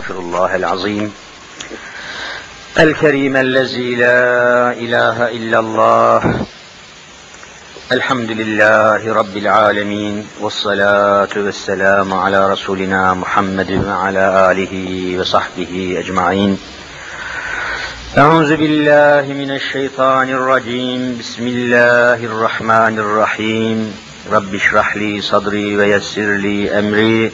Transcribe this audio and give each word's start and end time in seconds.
أستغفر 0.00 0.20
الله 0.20 0.56
العظيم 0.56 1.12
الكريم 2.78 3.36
الذي 3.36 3.94
لا 3.94 4.72
إله 4.72 5.28
إلا 5.28 5.58
الله. 5.58 6.46
الحمد 7.92 8.30
لله 8.30 9.14
رب 9.14 9.36
العالمين 9.36 10.26
والصلاة 10.40 11.28
والسلام 11.36 12.14
على 12.14 12.52
رسولنا 12.52 13.14
محمد 13.14 13.70
وعلى 13.86 14.50
آله 14.50 14.74
وصحبه 15.20 15.96
أجمعين. 15.98 16.58
أعوذ 18.18 18.56
بالله 18.56 19.24
من 19.32 19.50
الشيطان 19.50 20.28
الرجيم. 20.28 21.18
بسم 21.20 21.46
الله 21.46 22.24
الرحمن 22.24 22.98
الرحيم. 22.98 23.78
رب 24.32 24.54
اشرح 24.54 24.96
لي 24.96 25.20
صدري 25.20 25.76
ويسر 25.76 26.30
لي 26.46 26.78
أمري. 26.78 27.32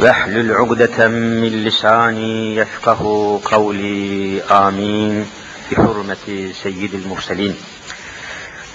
واحلل 0.00 0.52
عقدة 0.52 1.08
من 1.08 1.64
لساني 1.64 2.56
يفقه 2.56 3.40
قولي. 3.44 4.42
آمين. 4.42 5.26
بحرمة 5.70 6.52
سيد 6.62 6.94
المرسلين. 6.94 7.56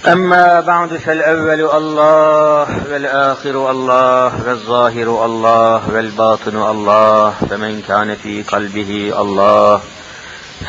أما 0.06 0.60
بعد 0.60 0.96
فالأول 0.96 1.60
الله 1.60 2.66
والآخر 2.92 3.70
الله 3.70 4.46
والظاهر 4.46 5.24
الله 5.24 5.90
والباطن 5.94 6.56
الله 6.56 7.34
فمن 7.50 7.82
كان 7.88 8.14
في 8.22 8.42
قلبه 8.42 9.12
الله 9.20 9.80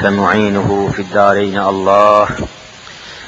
فمعينه 0.01 0.91
في 0.95 1.01
الدارين 1.01 1.57
الله 1.57 2.27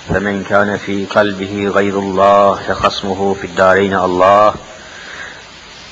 فمن 0.10 0.44
كان 0.44 0.78
في 0.78 1.06
قلبه 1.06 1.68
غير 1.76 2.00
الله 2.00 2.56
فخصمه 2.56 3.34
في 3.42 3.48
الدارين 3.48 3.96
الله. 3.96 4.54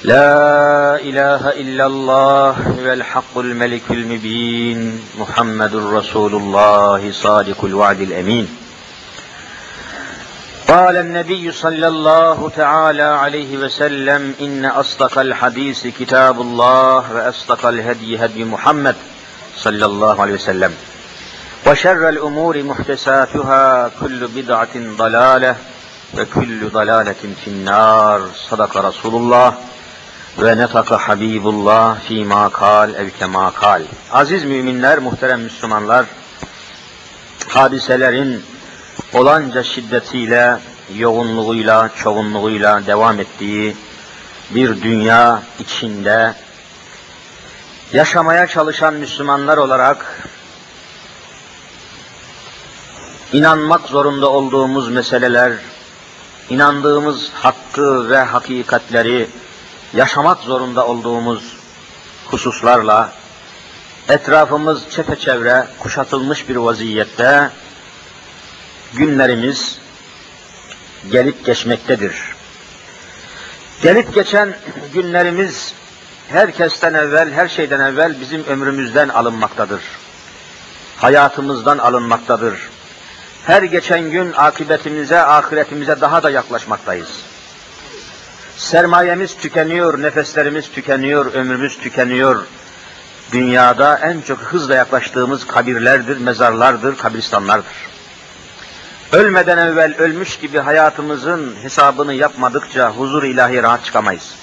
لا 0.06 1.02
إله 1.02 1.50
إلا 1.50 1.86
الله 1.86 2.56
والحق 2.86 3.38
الملك 3.38 3.82
المبين 3.90 5.02
محمد 5.18 5.76
رسول 5.76 6.36
الله 6.36 7.12
صادق 7.12 7.66
الوعد 7.66 8.02
الأمين. 8.02 8.58
قال 10.68 10.96
النبي 10.98 11.52
صلى 11.52 11.88
الله 11.88 12.50
تعالى 12.50 13.04
عليه 13.04 13.58
وسلم 13.58 14.34
إن 14.42 14.66
أصدق 14.66 15.20
الحديث 15.20 15.88
كتاب 15.88 16.42
الله 16.42 17.14
وأصدق 17.14 17.66
الهدي 17.66 18.26
هدي 18.26 18.44
محمد 18.46 18.96
صلى 19.58 19.86
الله 19.86 20.22
عليه 20.22 20.34
وسلم. 20.34 20.74
وشر 21.68 22.10
الأمور 22.10 22.64
محدثاتها 22.64 23.92
كل 24.02 24.28
بدعة 24.28 24.76
ضلالة 24.98 25.56
وكل 26.18 26.70
ضلالة 26.70 27.22
في 27.42 27.48
النار. 27.48 28.30
صدق 28.50 28.78
رسول 28.78 29.16
الله. 29.16 29.54
Ve 30.40 30.58
netaka 30.58 30.98
Habibullah 30.98 32.00
fîmâ 32.00 32.50
kal 32.50 32.94
ev 32.94 33.10
kemâ 33.10 33.52
kal. 33.52 33.82
Aziz 34.12 34.44
müminler, 34.44 35.00
muhterem 35.00 35.42
Müslümanlar, 35.42 36.06
hadiselerin 37.48 38.44
olanca 39.14 39.64
şiddetiyle, 39.64 40.58
yoğunluğuyla, 40.96 41.90
çoğunluğuyla 41.96 42.86
devam 42.88 43.20
ettiği 43.20 43.76
bir 44.50 44.82
dünya 44.82 45.42
içinde 45.60 46.34
yaşamaya 47.94 48.48
çalışan 48.48 48.94
Müslümanlar 48.94 49.58
olarak 49.58 50.30
inanmak 53.34 53.82
zorunda 53.82 54.30
olduğumuz 54.30 54.90
meseleler, 54.90 55.54
inandığımız 56.50 57.30
hakkı 57.34 58.10
ve 58.10 58.18
hakikatleri 58.18 59.30
yaşamak 59.96 60.40
zorunda 60.40 60.88
olduğumuz 60.88 61.58
hususlarla 62.26 63.12
etrafımız 64.10 64.90
çepeçevre 64.90 65.68
kuşatılmış 65.80 66.50
bir 66.50 66.56
vaziyette 66.56 67.50
günlerimiz 68.94 69.80
gelip 71.12 71.46
geçmektedir. 71.46 72.36
Gelip 73.82 74.14
geçen 74.14 74.56
günlerimiz 74.94 75.74
herkesten 76.30 76.94
evvel, 76.94 77.32
her 77.32 77.48
şeyden 77.48 77.80
evvel 77.80 78.20
bizim 78.22 78.44
ömrümüzden 78.46 79.10
alınmaktadır. 79.10 79.82
Hayatımızdan 80.98 81.78
alınmaktadır. 81.78 82.70
Her 83.46 83.64
geçen 83.64 84.12
gün 84.12 84.34
akıbetimize, 84.34 85.22
ahiretimize 85.22 86.02
daha 86.02 86.24
da 86.24 86.30
yaklaşmaktayız. 86.30 87.35
Sermayemiz 88.58 89.38
tükeniyor, 89.38 90.02
nefeslerimiz 90.02 90.72
tükeniyor, 90.72 91.34
ömrümüz 91.34 91.78
tükeniyor. 91.78 92.46
Dünyada 93.32 93.98
en 93.98 94.22
çok 94.22 94.40
hızla 94.40 94.76
yaklaştığımız 94.76 95.48
kabirlerdir, 95.48 96.18
mezarlardır, 96.18 96.98
kabristanlardır. 96.98 97.74
Ölmeden 99.12 99.58
evvel 99.58 99.96
ölmüş 99.98 100.38
gibi 100.38 100.58
hayatımızın 100.58 101.56
hesabını 101.62 102.14
yapmadıkça 102.14 102.90
huzur 102.90 103.24
ilahi 103.24 103.64
rahat 103.64 103.86
çıkamayız. 103.86 104.36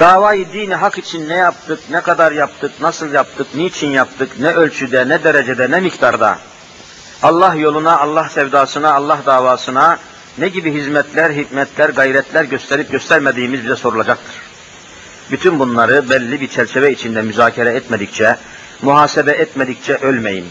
Davayı 0.00 0.52
dini 0.52 0.74
hak 0.74 0.98
için 0.98 1.28
ne 1.28 1.34
yaptık, 1.34 1.80
ne 1.90 2.00
kadar 2.00 2.32
yaptık, 2.32 2.72
nasıl 2.80 3.12
yaptık, 3.12 3.46
niçin 3.54 3.90
yaptık, 3.90 4.38
ne 4.38 4.52
ölçüde, 4.52 5.08
ne 5.08 5.24
derecede, 5.24 5.70
ne 5.70 5.80
miktarda 5.80 6.38
Allah 7.22 7.54
yoluna, 7.54 7.98
Allah 7.98 8.28
sevdasına, 8.28 8.94
Allah 8.94 9.18
davasına 9.26 9.98
ne 10.38 10.48
gibi 10.48 10.72
hizmetler, 10.74 11.30
hikmetler, 11.30 11.88
gayretler 11.88 12.44
gösterip 12.44 12.92
göstermediğimiz 12.92 13.64
bize 13.64 13.76
sorulacaktır. 13.76 14.34
Bütün 15.30 15.58
bunları 15.58 16.10
belli 16.10 16.40
bir 16.40 16.48
çerçeve 16.48 16.92
içinde 16.92 17.22
müzakere 17.22 17.70
etmedikçe, 17.70 18.36
muhasebe 18.82 19.32
etmedikçe 19.32 19.96
ölmeyin. 19.96 20.46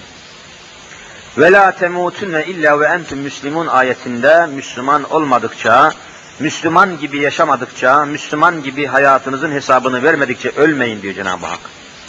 Ve 1.37 1.51
la 1.51 1.71
temutunne 1.71 2.45
illa 2.45 2.79
ve 2.79 2.85
entum 2.85 3.19
müslimun 3.19 3.67
ayetinde 3.67 4.45
Müslüman 4.45 5.13
olmadıkça, 5.13 5.93
Müslüman 6.39 6.99
gibi 6.99 7.17
yaşamadıkça, 7.17 8.05
Müslüman 8.05 8.63
gibi 8.63 8.85
hayatınızın 8.85 9.51
hesabını 9.51 10.03
vermedikçe 10.03 10.49
ölmeyin 10.49 11.01
diyor 11.01 11.13
Cenab-ı 11.13 11.45
Hak. 11.45 11.59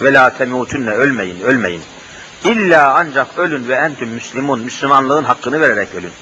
Ve 0.00 0.12
la 0.12 0.30
temutunne 0.30 0.90
ölmeyin, 0.90 1.40
ölmeyin. 1.40 1.82
İlla 2.44 2.94
ancak 2.94 3.38
ölün 3.38 3.68
ve 3.68 3.74
entüm 3.74 4.08
müslimun, 4.08 4.60
Müslümanlığın 4.60 5.24
hakkını 5.24 5.60
vererek 5.60 5.88
ölün. 5.94 6.12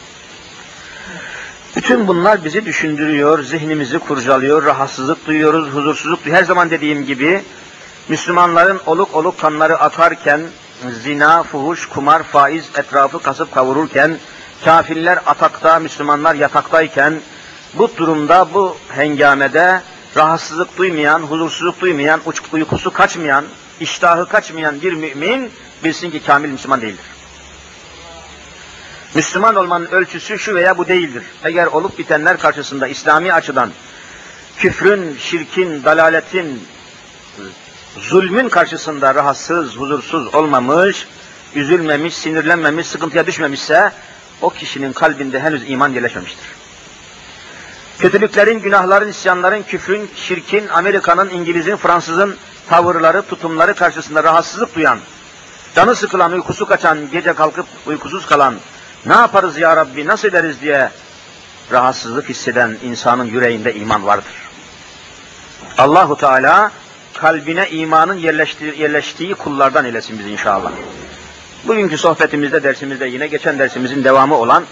Bütün 1.76 2.08
bunlar 2.08 2.44
bizi 2.44 2.66
düşündürüyor, 2.66 3.42
zihnimizi 3.42 3.98
kurcalıyor, 3.98 4.64
rahatsızlık 4.64 5.26
duyuyoruz, 5.26 5.68
huzursuzluk 5.68 6.24
duyuyoruz. 6.24 6.42
Her 6.42 6.46
zaman 6.46 6.70
dediğim 6.70 7.06
gibi 7.06 7.42
Müslümanların 8.08 8.80
oluk 8.86 9.14
oluk 9.14 9.40
kanları 9.40 9.78
atarken, 9.78 10.40
zina, 11.02 11.42
fuhuş, 11.42 11.86
kumar, 11.86 12.22
faiz 12.22 12.64
etrafı 12.78 13.22
kasıp 13.22 13.54
kavururken, 13.54 14.16
kafirler 14.64 15.18
atakta, 15.26 15.78
Müslümanlar 15.78 16.34
yataktayken, 16.34 17.14
bu 17.74 17.90
durumda, 17.96 18.48
bu 18.54 18.76
hengamede 18.88 19.80
rahatsızlık 20.16 20.78
duymayan, 20.78 21.20
huzursuzluk 21.20 21.80
duymayan, 21.80 22.20
uykusu 22.52 22.92
kaçmayan, 22.92 23.44
iştahı 23.80 24.28
kaçmayan 24.28 24.82
bir 24.82 24.92
mümin 24.92 25.50
bilsin 25.84 26.10
ki 26.10 26.22
kamil 26.22 26.48
Müslüman 26.48 26.80
değildir. 26.80 27.04
Müslüman 29.14 29.54
olmanın 29.54 29.86
ölçüsü 29.86 30.38
şu 30.38 30.54
veya 30.54 30.78
bu 30.78 30.88
değildir. 30.88 31.22
Eğer 31.44 31.66
olup 31.66 31.98
bitenler 31.98 32.38
karşısında 32.38 32.86
İslami 32.86 33.32
açıdan 33.32 33.70
küfrün, 34.58 35.16
şirkin, 35.18 35.84
dalaletin, 35.84 36.66
zulmün 37.98 38.48
karşısında 38.48 39.14
rahatsız, 39.14 39.76
huzursuz 39.76 40.34
olmamış, 40.34 41.06
üzülmemiş, 41.54 42.14
sinirlenmemiş, 42.14 42.86
sıkıntıya 42.86 43.26
düşmemişse 43.26 43.92
o 44.42 44.50
kişinin 44.50 44.92
kalbinde 44.92 45.40
henüz 45.40 45.70
iman 45.70 45.92
yerleşmemiştir. 45.92 46.46
Kötülüklerin, 47.98 48.60
günahların, 48.60 49.08
isyanların, 49.08 49.62
küfrün, 49.62 50.10
şirkin, 50.16 50.68
Amerika'nın, 50.68 51.30
İngiliz'in, 51.30 51.76
Fransız'ın 51.76 52.36
tavırları, 52.68 53.22
tutumları 53.22 53.74
karşısında 53.74 54.24
rahatsızlık 54.24 54.74
duyan, 54.74 54.98
canı 55.76 55.96
sıkılan, 55.96 56.32
uykusu 56.32 56.66
kaçan, 56.66 57.10
gece 57.10 57.32
kalkıp 57.32 57.66
uykusuz 57.86 58.26
kalan, 58.26 58.54
ne 59.06 59.14
yaparız 59.14 59.58
ya 59.58 59.76
Rabbi, 59.76 60.06
nasıl 60.06 60.28
ederiz 60.28 60.60
diye 60.60 60.90
rahatsızlık 61.72 62.28
hisseden 62.28 62.76
insanın 62.84 63.24
yüreğinde 63.24 63.74
iman 63.74 64.06
vardır. 64.06 64.32
Allahu 65.78 66.16
Teala 66.16 66.70
kalbine 67.14 67.70
imanın 67.70 68.18
yerleştiği, 68.78 69.34
kullardan 69.34 69.84
eylesin 69.84 70.18
bizi 70.18 70.30
inşallah. 70.30 70.72
Bugünkü 71.64 71.98
sohbetimizde, 71.98 72.62
dersimizde 72.62 73.06
yine 73.06 73.26
geçen 73.26 73.58
dersimizin 73.58 74.04
devamı 74.04 74.36
olan 74.36 74.64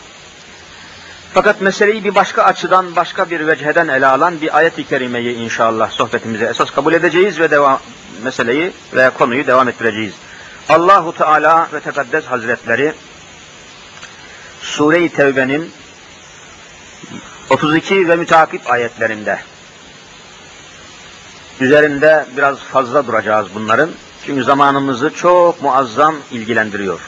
fakat 1.35 1.61
meseleyi 1.61 2.05
bir 2.05 2.15
başka 2.15 2.43
açıdan, 2.43 2.97
başka 2.97 3.31
bir 3.31 3.47
vecheden 3.47 3.89
ele 3.89 4.07
alan 4.07 4.41
bir 4.41 4.57
ayet-i 4.57 4.85
kerimeyi 4.85 5.35
inşallah 5.35 5.91
sohbetimize 5.91 6.45
esas 6.45 6.71
kabul 6.71 6.93
edeceğiz 6.93 7.41
ve 7.41 7.51
devam 7.51 7.81
meseleyi 8.25 8.73
ve 8.95 9.11
konuyu 9.11 9.47
devam 9.47 9.69
ettireceğiz. 9.69 10.15
Allahu 10.69 11.17
Teala 11.17 11.69
ve 11.73 11.81
Tekaddes 11.81 12.25
Hazretleri 12.25 12.93
Sure-i 14.63 15.09
Tevbe'nin 15.09 15.73
32 17.51 18.09
ve 18.09 18.17
mütakip 18.17 18.71
ayetlerinde 18.71 19.39
Üzerinde 21.61 22.27
biraz 22.37 22.59
fazla 22.59 23.07
duracağız 23.07 23.47
bunların. 23.55 23.91
Çünkü 24.27 24.45
zamanımızı 24.45 25.11
çok 25.15 25.63
muazzam 25.63 26.15
ilgilendiriyor. 26.31 27.01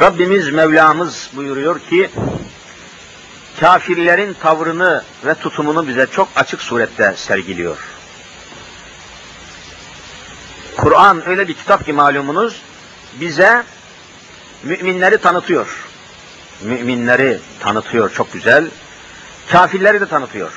Rabbimiz 0.00 0.50
Mevlamız 0.50 1.30
buyuruyor 1.36 1.80
ki 1.80 2.10
kafirlerin 3.60 4.32
tavrını 4.32 5.02
ve 5.24 5.34
tutumunu 5.34 5.88
bize 5.88 6.06
çok 6.12 6.28
açık 6.36 6.62
surette 6.62 7.14
sergiliyor. 7.16 7.76
Kur'an 10.76 11.28
öyle 11.28 11.48
bir 11.48 11.54
kitap 11.54 11.86
ki 11.86 11.92
malumunuz 11.92 12.62
bize 13.20 13.62
müminleri 14.62 15.18
tanıtıyor. 15.18 15.66
Müminleri 16.62 17.38
tanıtıyor 17.60 18.14
çok 18.14 18.32
güzel. 18.32 18.64
Kafirleri 19.50 20.00
de 20.00 20.06
tanıtıyor. 20.06 20.52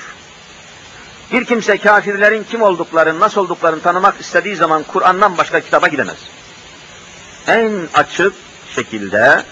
Bir 1.31 1.45
kimse 1.45 1.77
kafirlerin 1.77 2.43
kim 2.43 2.61
olduklarını, 2.61 3.19
nasıl 3.19 3.41
olduklarını 3.41 3.81
tanımak 3.81 4.21
istediği 4.21 4.55
zaman 4.55 4.83
Kur'an'dan 4.83 5.37
başka 5.37 5.59
kitaba 5.59 5.87
gidemez. 5.87 6.17
En 7.47 7.89
açık 7.93 8.33
şekilde 8.75 9.43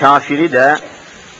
kafiri 0.00 0.52
de, 0.52 0.78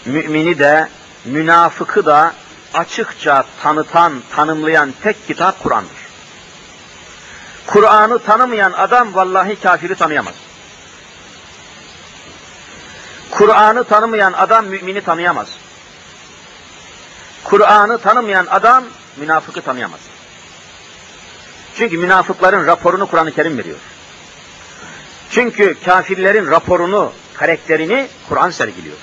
mümini 0.04 0.58
de, 0.58 0.88
münafıkı 1.24 2.06
da 2.06 2.32
açıkça 2.74 3.44
tanıtan, 3.62 4.12
tanımlayan 4.36 4.94
tek 5.02 5.26
kitap 5.26 5.62
Kur'an'dır. 5.62 6.08
Kur'an'ı 7.66 8.18
tanımayan 8.18 8.72
adam 8.72 9.14
vallahi 9.14 9.60
kafiri 9.60 9.94
tanıyamaz. 9.94 10.34
Kur'an'ı 13.30 13.84
tanımayan 13.84 14.32
adam 14.32 14.66
mümini 14.66 15.00
tanıyamaz. 15.00 15.48
Kur'an'ı 17.44 17.98
tanımayan 17.98 18.46
adam 18.50 18.84
münafıkı 19.16 19.62
tanıyamaz. 19.62 20.00
Çünkü 21.74 21.98
münafıkların 21.98 22.66
raporunu 22.66 23.06
Kur'an-ı 23.06 23.32
Kerim 23.32 23.58
veriyor. 23.58 23.78
Çünkü 25.30 25.76
kafirlerin 25.84 26.50
raporunu, 26.50 27.12
karakterini 27.34 28.08
Kur'an 28.28 28.50
sergiliyor. 28.50 28.96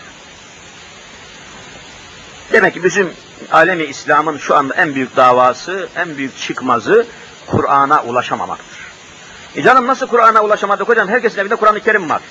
Demek 2.53 2.73
ki 2.73 2.83
bizim 2.83 3.13
alemi 3.51 3.83
İslam'ın 3.83 4.37
şu 4.37 4.55
anda 4.55 4.73
en 4.73 4.95
büyük 4.95 5.15
davası, 5.15 5.89
en 5.95 6.17
büyük 6.17 6.37
çıkmazı 6.37 7.07
Kur'an'a 7.47 8.03
ulaşamamaktır. 8.03 8.77
E 9.55 9.61
canım 9.61 9.87
nasıl 9.87 10.07
Kur'an'a 10.07 10.43
ulaşamadık 10.43 10.89
hocam? 10.89 11.07
Herkesin 11.07 11.39
evinde 11.39 11.55
Kur'an-ı 11.55 11.79
Kerim 11.79 12.09
var. 12.09 12.21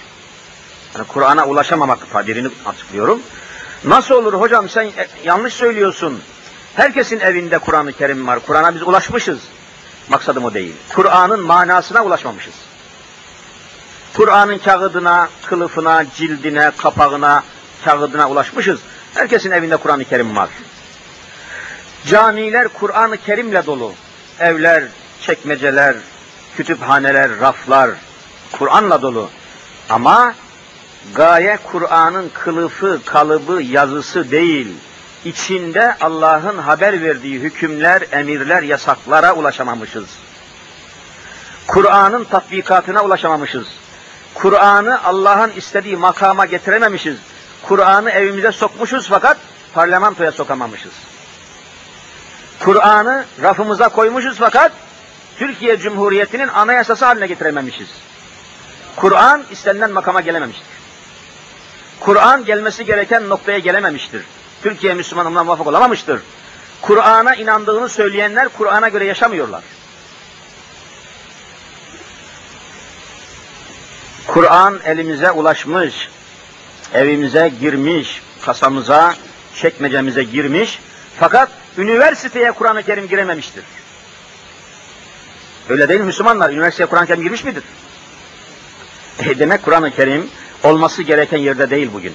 Yani 0.95 1.07
Kur'an'a 1.07 1.47
ulaşamamak 1.47 2.11
tabirini 2.13 2.49
açıklıyorum. 2.67 3.23
Nasıl 3.85 4.15
olur 4.15 4.33
hocam 4.33 4.69
sen 4.69 4.85
e, 4.85 5.09
yanlış 5.25 5.55
söylüyorsun. 5.55 6.21
Herkesin 6.75 7.21
evinde 7.21 7.59
Kur'an-ı 7.59 7.93
Kerim 7.93 8.27
var. 8.27 8.39
Kur'an'a 8.47 8.75
biz 8.75 8.83
ulaşmışız. 8.83 9.39
Maksadım 10.09 10.45
o 10.45 10.55
değil. 10.55 10.75
Kur'an'ın 10.95 11.41
manasına 11.41 12.05
ulaşmamışız. 12.05 12.55
Kur'an'ın 14.17 14.59
kağıdına, 14.59 15.29
kılıfına, 15.47 16.05
cildine, 16.17 16.71
kapağına, 16.79 17.43
kağıdına 17.85 18.31
ulaşmışız. 18.31 18.81
Herkesin 19.15 19.51
evinde 19.51 19.77
Kur'an-ı 19.77 20.05
Kerim 20.05 20.37
var. 20.37 20.49
Camiler 22.07 22.69
Kur'an-ı 22.69 23.17
Kerim'le 23.17 23.67
dolu. 23.67 23.93
Evler, 24.41 24.85
çekmeceler, 25.21 25.97
kütüphaneler, 26.57 27.41
raflar 27.41 27.91
Kur'an'la 28.53 29.03
dolu. 29.03 29.31
Ama 29.91 30.35
gaye 31.15 31.59
Kur'an'ın 31.73 32.31
kılıfı, 32.35 33.01
kalıbı, 33.05 33.63
yazısı 33.63 34.31
değil. 34.31 34.69
İçinde 35.25 35.97
Allah'ın 36.01 36.59
haber 36.59 37.03
verdiği 37.03 37.41
hükümler, 37.41 38.03
emirler, 38.13 38.63
yasaklara 38.63 39.35
ulaşamamışız. 39.35 40.05
Kur'an'ın 41.67 42.25
tatbikatına 42.25 43.05
ulaşamamışız. 43.05 43.67
Kur'an'ı 44.35 45.05
Allah'ın 45.05 45.51
istediği 45.57 45.97
makama 45.97 46.47
getirememişiz. 46.47 47.17
Kur'an'ı 47.63 48.11
evimize 48.11 48.53
sokmuşuz 48.53 49.09
fakat 49.09 49.37
parlamentoya 49.75 50.33
sokamamışız. 50.33 50.93
Kur'an'ı 52.61 53.25
rafımıza 53.43 53.89
koymuşuz 53.89 54.39
fakat 54.39 54.73
Türkiye 55.39 55.79
Cumhuriyeti'nin 55.79 56.49
anayasası 56.49 57.05
haline 57.05 57.27
getirememişiz. 57.27 57.89
Kur'an 58.97 59.43
istenilen 59.51 59.91
makama 59.93 60.21
gelememiştir. 60.21 60.67
Kur'an 62.05 62.45
gelmesi 62.45 62.85
gereken 62.85 63.29
noktaya 63.29 63.59
gelememiştir. 63.59 64.23
Türkiye 64.63 64.95
Müslümanlığına 64.95 65.45
muvaffak 65.45 65.67
olamamıştır. 65.67 66.21
Kur'an'a 66.83 67.35
inandığını 67.35 67.89
söyleyenler 67.89 68.49
Kur'an'a 68.49 68.89
göre 68.89 69.05
yaşamıyorlar. 69.05 69.63
Kur'an 74.27 74.81
elimize 74.85 75.31
ulaşmış, 75.31 76.09
evimize 76.95 77.53
girmiş, 77.61 78.23
kasamıza, 78.45 79.15
çekmecemize 79.55 80.23
girmiş 80.23 80.79
fakat 81.21 81.49
üniversiteye 81.79 82.53
Kur'an-ı 82.53 82.83
Kerim 82.83 83.09
girememiştir. 83.09 83.65
Öyle 85.69 85.89
değil 85.89 86.01
Müslümanlar? 86.01 86.51
Üniversiteye 86.51 86.87
Kur'an-ı 86.87 87.07
Kerim 87.07 87.23
girmiş 87.23 87.45
midir? 87.45 87.65
E 89.19 89.39
demek 89.39 89.63
Kur'an-ı 89.63 89.91
Kerim 89.91 90.31
olması 90.65 91.03
gereken 91.03 91.39
yerde 91.39 91.71
değil 91.71 91.91
bugün. 91.95 92.15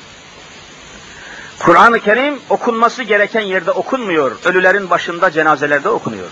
Kur'an-ı 1.59 1.99
Kerim 1.99 2.39
okunması 2.49 3.03
gereken 3.03 3.41
yerde 3.41 3.71
okunmuyor. 3.71 4.31
Ölülerin 4.45 4.89
başında 4.89 5.31
cenazelerde 5.31 5.89
okunuyor. 5.89 6.27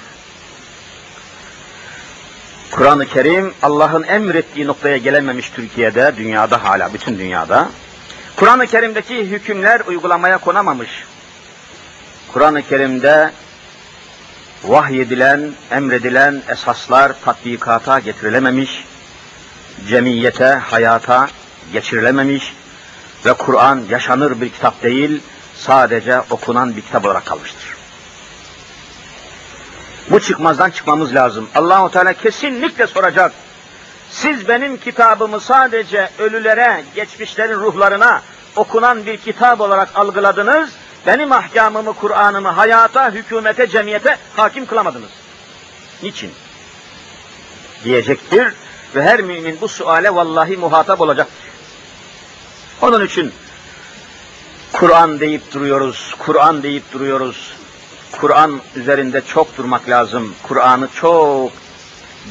Kur'an-ı 2.71 3.05
Kerim 3.05 3.53
Allah'ın 3.63 4.03
emrettiği 4.03 4.67
noktaya 4.67 4.97
gelememiş 4.97 5.49
Türkiye'de, 5.49 6.13
dünyada 6.17 6.63
hala, 6.63 6.93
bütün 6.93 7.19
dünyada. 7.19 7.69
Kur'an-ı 8.35 8.67
Kerim'deki 8.67 9.25
hükümler 9.25 9.81
uygulamaya 9.87 10.37
konamamış. 10.37 10.89
Kur'an-ı 12.33 12.61
Kerim'de 12.61 13.31
vahyedilen, 14.63 15.51
emredilen 15.71 16.41
esaslar 16.49 17.13
tatbikata 17.25 17.99
getirilememiş, 17.99 18.85
cemiyete, 19.87 20.45
hayata 20.45 21.27
geçirilememiş 21.73 22.53
ve 23.25 23.33
Kur'an 23.33 23.83
yaşanır 23.89 24.41
bir 24.41 24.49
kitap 24.49 24.83
değil, 24.83 25.21
sadece 25.55 26.21
okunan 26.29 26.75
bir 26.75 26.81
kitap 26.81 27.05
olarak 27.05 27.25
kalmıştır. 27.25 27.77
Bu 30.09 30.19
çıkmazdan 30.19 30.69
çıkmamız 30.69 31.15
lazım. 31.15 31.49
Allahu 31.55 31.91
Teala 31.91 32.13
kesinlikle 32.13 32.87
soracak. 32.87 33.31
Siz 34.09 34.47
benim 34.47 34.77
kitabımı 34.77 35.39
sadece 35.39 36.09
ölülere, 36.19 36.83
geçmişlerin 36.95 37.59
ruhlarına 37.59 38.21
okunan 38.55 39.05
bir 39.05 39.17
kitap 39.17 39.61
olarak 39.61 39.89
algıladınız. 39.95 40.69
Benim 41.07 41.31
ahkamımı, 41.31 41.93
Kur'an'ımı 41.93 42.49
hayata, 42.49 43.11
hükümete, 43.11 43.67
cemiyete 43.67 44.17
hakim 44.35 44.65
kılamadınız. 44.65 45.09
Niçin? 46.03 46.31
Diyecektir 47.83 48.53
ve 48.95 49.03
her 49.03 49.21
mümin 49.21 49.57
bu 49.61 49.67
suale 49.67 50.15
vallahi 50.15 50.57
muhatap 50.57 51.01
olacak. 51.01 51.27
Onun 52.81 53.05
için 53.05 53.31
Kur'an 54.73 55.19
deyip 55.19 55.53
duruyoruz, 55.53 56.15
Kur'an 56.19 56.63
deyip 56.63 56.93
duruyoruz. 56.93 57.57
Kur'an 58.11 58.61
üzerinde 58.75 59.21
çok 59.21 59.57
durmak 59.57 59.89
lazım. 59.89 60.33
Kur'an'ı 60.43 60.87
çok 60.95 61.51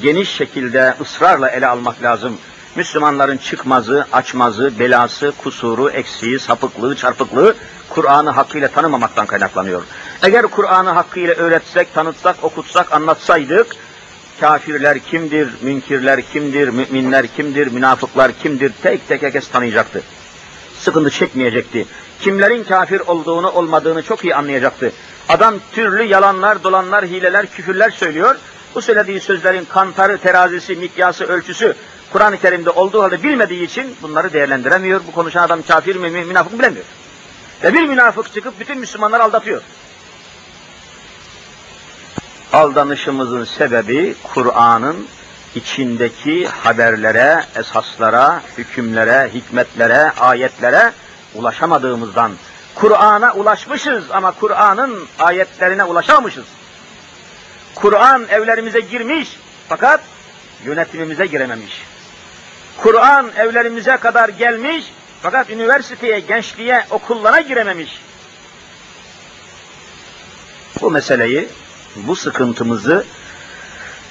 geniş 0.03 0.31
şekilde 0.31 0.95
ısrarla 1.01 1.49
ele 1.49 1.67
almak 1.67 2.03
lazım. 2.03 2.39
Müslümanların 2.77 3.37
çıkmazı, 3.37 4.07
açmazı, 4.13 4.79
belası, 4.79 5.33
kusuru, 5.39 5.91
eksiği, 5.91 6.39
sapıklığı, 6.39 6.97
çarpıklığı 6.97 7.55
Kur'an'ı 7.89 8.31
hakkıyla 8.31 8.69
tanımamaktan 8.69 9.27
kaynaklanıyor. 9.27 9.83
Eğer 10.23 10.47
Kur'an'ı 10.47 10.91
hakkıyla 10.91 11.35
öğretsek, 11.35 11.95
tanıtsak, 11.95 12.45
okutsak, 12.45 12.93
anlatsaydık, 12.93 13.67
kafirler 14.41 14.99
kimdir, 14.99 15.49
münkirler 15.63 16.23
kimdir, 16.23 16.69
müminler 16.69 17.27
kimdir, 17.27 17.67
münafıklar 17.67 18.33
kimdir, 18.33 18.73
tek 18.83 19.09
tek 19.09 19.23
herkes 19.23 19.49
tanıyacaktı. 19.49 20.03
Sıkıntı 20.81 21.11
çekmeyecekti. 21.11 21.87
Kimlerin 22.21 22.65
kafir 22.65 23.01
olduğunu, 23.01 23.51
olmadığını 23.51 24.03
çok 24.03 24.25
iyi 24.25 24.35
anlayacaktı. 24.35 24.93
Adam 25.29 25.55
türlü 25.73 26.03
yalanlar, 26.03 26.65
dolanlar, 26.65 27.05
hileler, 27.07 27.47
küfürler 27.47 27.91
söylüyor. 27.91 28.37
Bu 28.75 28.83
söylediği 28.83 29.21
sözlerin 29.21 29.65
kantarı, 29.65 30.19
terazisi, 30.19 30.77
mikyası, 30.77 31.25
ölçüsü 31.25 31.75
Kur'an-ı 32.13 32.39
Kerim'de 32.39 32.71
olduğu 32.71 33.03
halde 33.03 33.23
bilmediği 33.23 33.65
için 33.65 33.97
bunları 34.03 34.33
değerlendiremiyor. 34.33 35.01
Bu 35.07 35.13
konuşan 35.13 35.43
adam 35.43 35.63
kafir 35.63 35.97
mi, 35.97 36.11
münafık 36.11 36.53
mı 36.53 36.59
bilemiyor. 36.59 36.85
Ve 37.63 37.75
bir 37.75 37.83
münafık 37.83 38.35
çıkıp 38.35 38.61
bütün 38.61 38.79
Müslümanları 38.79 39.23
aldatıyor. 39.23 39.63
Aldanışımızın 42.53 43.45
sebebi 43.45 44.15
Kur'an'ın 44.23 45.07
içindeki 45.57 46.49
haberlere, 46.49 47.45
esaslara, 47.57 48.43
hükümlere, 48.59 49.31
hikmetlere, 49.35 50.11
ayetlere 50.11 50.93
ulaşamadığımızdan, 51.35 52.33
Kur'an'a 52.75 53.33
ulaşmışız 53.35 54.11
ama 54.11 54.33
Kur'an'ın 54.33 55.09
ayetlerine 55.19 55.85
ulaşamamışız. 55.85 56.45
Kur'an 57.75 58.27
evlerimize 58.29 58.81
girmiş 58.81 59.37
fakat 59.69 60.01
yönetimimize 60.65 61.27
girememiş. 61.27 61.85
Kur'an 62.77 63.31
evlerimize 63.37 63.97
kadar 63.97 64.29
gelmiş 64.29 64.85
fakat 65.23 65.51
üniversiteye, 65.51 66.21
gençliğe, 66.21 66.87
okullara 66.91 67.41
girememiş. 67.41 68.01
Bu 70.81 70.91
meseleyi, 70.91 71.49
bu 71.97 72.17
sıkıntımızı, 72.17 73.05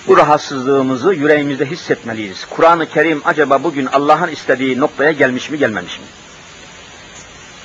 bu 0.07 0.17
rahatsızlığımızı 0.17 1.13
yüreğimizde 1.13 1.65
hissetmeliyiz. 1.65 2.45
Kur'an-ı 2.49 2.89
Kerim 2.89 3.21
acaba 3.25 3.63
bugün 3.63 3.85
Allah'ın 3.85 4.27
istediği 4.27 4.79
noktaya 4.79 5.11
gelmiş 5.11 5.49
mi, 5.49 5.57
gelmemiş 5.57 5.99
mi? 5.99 6.05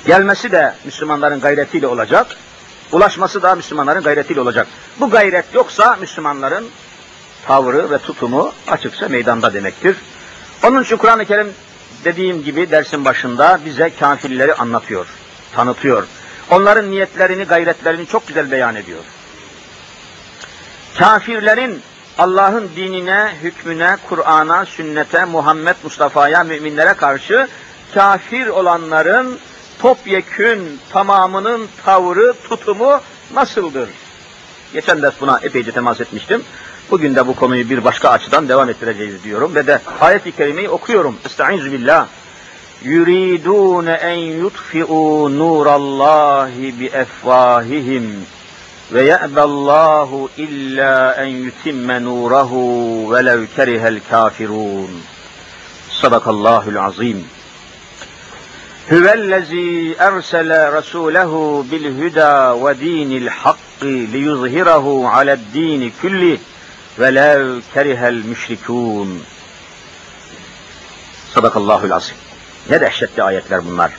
Gelmesi 0.05 0.51
de 0.51 0.75
Müslümanların 0.85 1.39
gayretiyle 1.39 1.87
olacak, 1.87 2.27
ulaşması 2.91 3.41
da 3.41 3.55
Müslümanların 3.55 4.03
gayretiyle 4.03 4.41
olacak. 4.41 4.67
Bu 4.99 5.09
gayret 5.09 5.45
yoksa 5.53 5.97
Müslümanların 6.01 6.67
tavrı 7.47 7.91
ve 7.91 7.97
tutumu 7.97 8.53
açıkça 8.67 9.07
meydanda 9.09 9.53
demektir. 9.53 9.97
Onun 10.63 10.83
için 10.83 10.97
Kur'an-ı 10.97 11.25
Kerim 11.25 11.53
dediğim 12.05 12.43
gibi 12.43 12.71
dersin 12.71 13.05
başında 13.05 13.59
bize 13.65 13.91
kafirleri 13.99 14.53
anlatıyor, 14.53 15.07
tanıtıyor. 15.53 16.07
Onların 16.49 16.91
niyetlerini, 16.91 17.43
gayretlerini 17.43 18.07
çok 18.07 18.27
güzel 18.27 18.51
beyan 18.51 18.75
ediyor. 18.75 19.03
Kafirlerin 20.99 21.81
Allah'ın 22.21 22.69
dinine, 22.75 23.31
hükmüne, 23.43 23.97
Kur'an'a, 24.09 24.65
sünnete, 24.65 25.25
Muhammed 25.25 25.75
Mustafa'ya, 25.83 26.43
müminlere 26.43 26.93
karşı 26.93 27.47
kafir 27.93 28.47
olanların 28.47 29.39
topyekün 29.79 30.79
tamamının 30.91 31.67
tavrı, 31.85 32.33
tutumu 32.49 33.01
nasıldır? 33.33 33.89
Geçen 34.73 35.01
ders 35.01 35.13
buna 35.21 35.39
epeyce 35.43 35.71
temas 35.71 36.01
etmiştim. 36.01 36.43
Bugün 36.91 37.15
de 37.15 37.27
bu 37.27 37.35
konuyu 37.35 37.69
bir 37.69 37.83
başka 37.83 38.09
açıdan 38.09 38.49
devam 38.49 38.69
ettireceğiz 38.69 39.23
diyorum 39.23 39.55
ve 39.55 39.67
de 39.67 39.81
ayet-i 39.99 40.31
kerimeyi 40.31 40.69
okuyorum. 40.69 41.17
Estaizu 41.25 41.71
billah. 41.71 42.07
Yuridun 42.83 43.85
en 43.85 44.17
yutfi'u 44.17 45.37
nurallahi 45.37 46.79
bi 46.79 46.85
efvahihim 46.85 48.25
ve 48.93 49.03
ye'bellahu 49.03 50.29
illa 50.37 51.13
en 51.13 51.27
yutimme 51.27 52.03
nurahu 52.03 53.11
velev 53.11 53.45
kerihel 53.55 53.99
kafirun. 54.09 54.91
Sadakallahul 55.89 56.75
azim. 56.75 57.25
Hüvellezî 58.91 59.95
ersele 59.99 60.71
rasûlehu 60.77 61.71
bil 61.71 61.85
hüda 61.97 62.65
ve 62.65 62.79
dinil 62.79 63.27
hakkı 63.27 63.85
liyuzhirahu 63.85 65.07
aled-dini 65.07 65.91
kulli 66.01 66.39
velev 66.99 67.61
kerihel 67.73 68.23
müşrikûn. 68.23 69.09
Sadakallahul 71.33 71.91
azim. 71.91 72.15
Ne 72.69 72.81
dehşetli 72.81 73.23
ayetler 73.23 73.65
bunlar. 73.65 73.91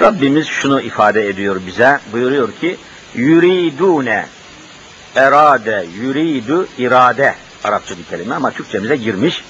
Rabbimiz 0.00 0.46
şunu 0.46 0.80
ifade 0.80 1.28
ediyor 1.28 1.60
bize, 1.66 1.98
buyuruyor 2.12 2.52
ki, 2.52 2.76
yuridune 3.14 4.26
erade, 5.16 5.86
yuridu 6.00 6.68
irade. 6.78 7.34
Arapça 7.64 7.98
bir 7.98 8.04
kelime 8.04 8.34
ama 8.34 8.50
Türkçemize 8.50 8.96
girmiş. 8.96 9.44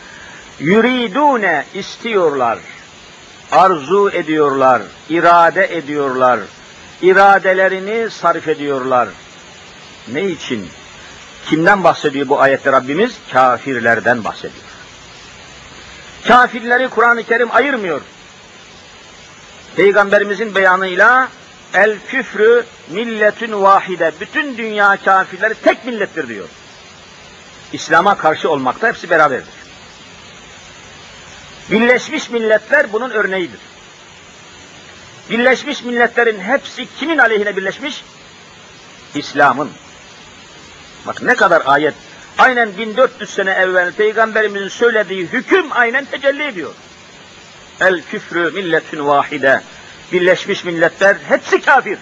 Yuridune 0.60 1.64
istiyorlar, 1.74 2.58
arzu 3.52 4.10
ediyorlar, 4.10 4.82
irade 5.08 5.76
ediyorlar, 5.76 6.40
iradelerini 7.02 8.10
sarf 8.10 8.48
ediyorlar. 8.48 9.08
Ne 10.12 10.24
için? 10.24 10.68
Kimden 11.46 11.84
bahsediyor 11.84 12.28
bu 12.28 12.40
ayette 12.40 12.72
Rabbimiz? 12.72 13.12
Kafirlerden 13.32 14.24
bahsediyor. 14.24 14.64
Kafirleri 16.28 16.88
Kur'an-ı 16.88 17.22
Kerim 17.22 17.48
ayırmıyor. 17.52 18.00
Peygamberimizin 19.76 20.54
beyanıyla 20.54 21.28
el 21.74 21.98
küfrü 22.08 22.64
milletün 22.88 23.62
vahide. 23.62 24.12
Bütün 24.20 24.58
dünya 24.58 24.96
kafirleri 25.04 25.54
tek 25.54 25.84
millettir 25.84 26.28
diyor. 26.28 26.48
İslam'a 27.72 28.16
karşı 28.16 28.50
olmakta 28.50 28.88
hepsi 28.88 29.10
beraberdir. 29.10 29.54
Birleşmiş 31.70 32.30
Milletler 32.30 32.92
bunun 32.92 33.10
örneğidir. 33.10 33.60
Birleşmiş 35.30 35.82
Milletlerin 35.82 36.40
hepsi 36.40 36.86
kimin 36.98 37.18
aleyhine 37.18 37.56
birleşmiş? 37.56 38.04
İslam'ın. 39.14 39.70
Bak 41.06 41.22
ne 41.22 41.34
kadar 41.34 41.62
ayet. 41.66 41.94
Aynen 42.38 42.76
1400 42.78 43.30
sene 43.30 43.50
evvel 43.50 43.92
Peygamberimizin 43.92 44.68
söylediği 44.68 45.26
hüküm 45.26 45.66
aynen 45.70 46.04
tecelli 46.04 46.42
ediyor. 46.42 46.72
El 47.80 48.02
küfrü 48.02 48.50
milletün 48.50 49.06
vahide. 49.06 49.62
Birleşmiş 50.12 50.64
milletler 50.64 51.16
hepsi 51.28 51.60
kafir. 51.60 51.98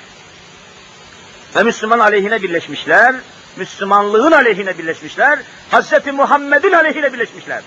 Ve 1.57 1.63
Müslüman 1.63 1.99
aleyhine 1.99 2.43
birleşmişler. 2.43 3.15
Müslümanlığın 3.57 4.33
aleyhine 4.33 4.79
birleşmişler. 4.79 5.39
Hazreti 5.71 6.13
Muhammed'in 6.13 6.73
aleyhine 6.73 7.13
birleşmişler. 7.13 7.63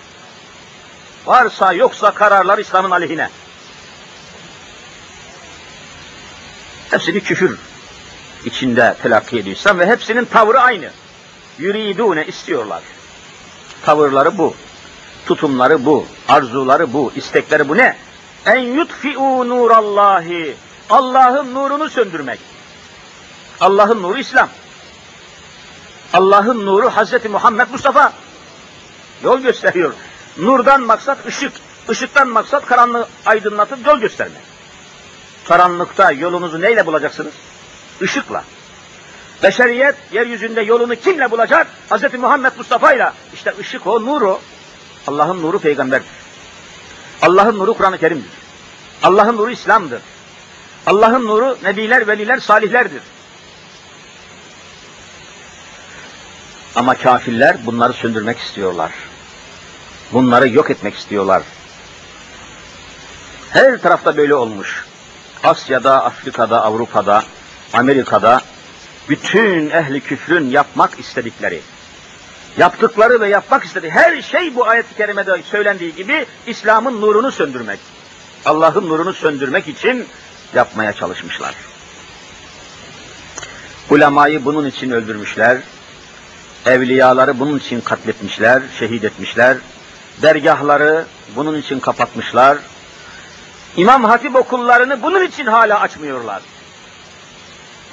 Varsa 1.26 1.74
yoksa 1.74 2.12
kararlar 2.12 2.58
İslam'ın 2.58 2.92
aleyhine. 2.92 3.30
Hepsi 6.92 7.16
bir 7.16 7.20
küfür 7.20 7.58
içinde 8.46 8.96
telakki 9.04 9.40
ediyorsam 9.40 9.80
ve 9.80 9.86
hepsinin 9.86 10.26
tavrı 10.26 10.60
aynı. 10.60 10.90
Yuridune 11.60 12.26
istiyorlar. 12.26 12.84
Tavırları 13.82 14.38
bu. 14.38 14.56
Tutumları 15.26 15.86
bu. 15.86 16.06
Arzuları 16.28 16.94
bu. 16.94 17.12
istekleri 17.16 17.70
bu 17.70 17.78
ne? 17.78 17.98
En 18.46 18.60
yutfi'u 18.60 19.50
nurallahi. 19.50 20.56
Allah'ın 20.90 21.54
nurunu 21.54 21.90
söndürmek. 21.90 22.40
Allah'ın 23.62 24.04
nuru 24.04 24.18
İslam. 24.18 24.50
Allah'ın 26.14 26.66
nuru 26.66 26.90
Hazreti 26.90 27.30
Muhammed 27.30 27.68
Mustafa. 27.72 28.14
Yol 29.24 29.40
gösteriyor. 29.40 29.94
Nurdan 30.38 30.82
maksat 30.82 31.26
ışık. 31.26 31.54
Işıktan 31.90 32.28
maksat 32.28 32.66
karanlığı 32.66 33.08
aydınlatıp 33.26 33.88
yol 33.88 34.00
göstermek. 34.00 34.42
Karanlıkta 35.48 36.12
yolunuzu 36.12 36.62
neyle 36.62 36.86
bulacaksınız? 36.86 37.34
Işıkla. 38.02 38.44
Beşeriyet 39.44 39.96
yeryüzünde 40.12 40.62
yolunu 40.62 40.96
kimle 40.96 41.32
bulacak? 41.32 41.68
Hz. 41.92 42.14
Muhammed 42.14 42.52
Mustafa 42.58 42.94
ile. 42.94 43.12
İşte 43.34 43.54
ışık 43.60 43.88
o, 43.88 44.06
nur 44.06 44.22
o. 44.22 44.42
Allah'ın 45.08 45.42
nuru 45.42 45.60
peygamberdir. 45.60 46.08
Allah'ın 47.22 47.60
nuru 47.60 47.74
Kur'an-ı 47.74 47.98
Kerim'dir. 47.98 48.30
Allah'ın 49.04 49.38
nuru 49.38 49.52
İslam'dır. 49.52 50.02
Allah'ın 50.86 51.26
nuru 51.26 51.58
nebiler, 51.64 52.08
veliler, 52.08 52.40
salihlerdir. 52.40 53.02
Ama 56.76 56.96
kafirler 56.96 57.66
bunları 57.66 57.94
söndürmek 57.94 58.40
istiyorlar. 58.40 58.92
Bunları 60.14 60.50
yok 60.50 60.70
etmek 60.72 60.96
istiyorlar. 60.96 61.44
Her 63.50 63.82
tarafta 63.82 64.18
böyle 64.18 64.36
olmuş. 64.36 64.86
Asya'da, 65.44 66.06
Afrika'da, 66.06 66.64
Avrupa'da, 66.64 67.24
Amerika'da 67.74 68.42
bütün 69.10 69.70
ehli 69.70 70.02
küfrün 70.02 70.50
yapmak 70.50 71.00
istedikleri, 71.00 71.62
yaptıkları 72.58 73.22
ve 73.22 73.30
yapmak 73.30 73.66
istediği 73.66 73.92
her 73.92 74.22
şey 74.22 74.56
bu 74.56 74.68
ayet-i 74.68 74.96
kerimede 74.96 75.42
söylendiği 75.52 75.96
gibi 75.96 76.26
İslam'ın 76.48 77.02
nurunu 77.02 77.32
söndürmek. 77.32 77.80
Allah'ın 78.46 78.90
nurunu 78.90 79.14
söndürmek 79.14 79.68
için 79.68 80.08
yapmaya 80.54 80.94
çalışmışlar. 80.94 81.56
Ulemayı 83.90 84.46
bunun 84.46 84.66
için 84.66 84.92
öldürmüşler, 84.92 85.58
evliyaları 86.66 87.40
bunun 87.40 87.60
için 87.60 87.82
katletmişler, 87.82 88.64
şehit 88.80 89.04
etmişler, 89.04 89.58
dergahları 90.22 91.06
bunun 91.36 91.58
için 91.58 91.80
kapatmışlar, 91.80 92.58
İmam 93.78 94.04
Hatip 94.04 94.36
okullarını 94.36 95.02
bunun 95.02 95.24
için 95.26 95.46
hala 95.46 95.80
açmıyorlar. 95.80 96.42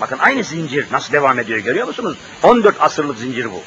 Bakın 0.00 0.19
aynı 0.19 0.45
zincir 0.45 0.87
nasıl 0.92 1.12
devam 1.12 1.38
ediyor 1.38 1.59
görüyor 1.59 1.87
musunuz? 1.87 2.16
14 2.42 2.76
asırlık 2.81 3.19
zincir 3.19 3.50
bu. 3.50 3.62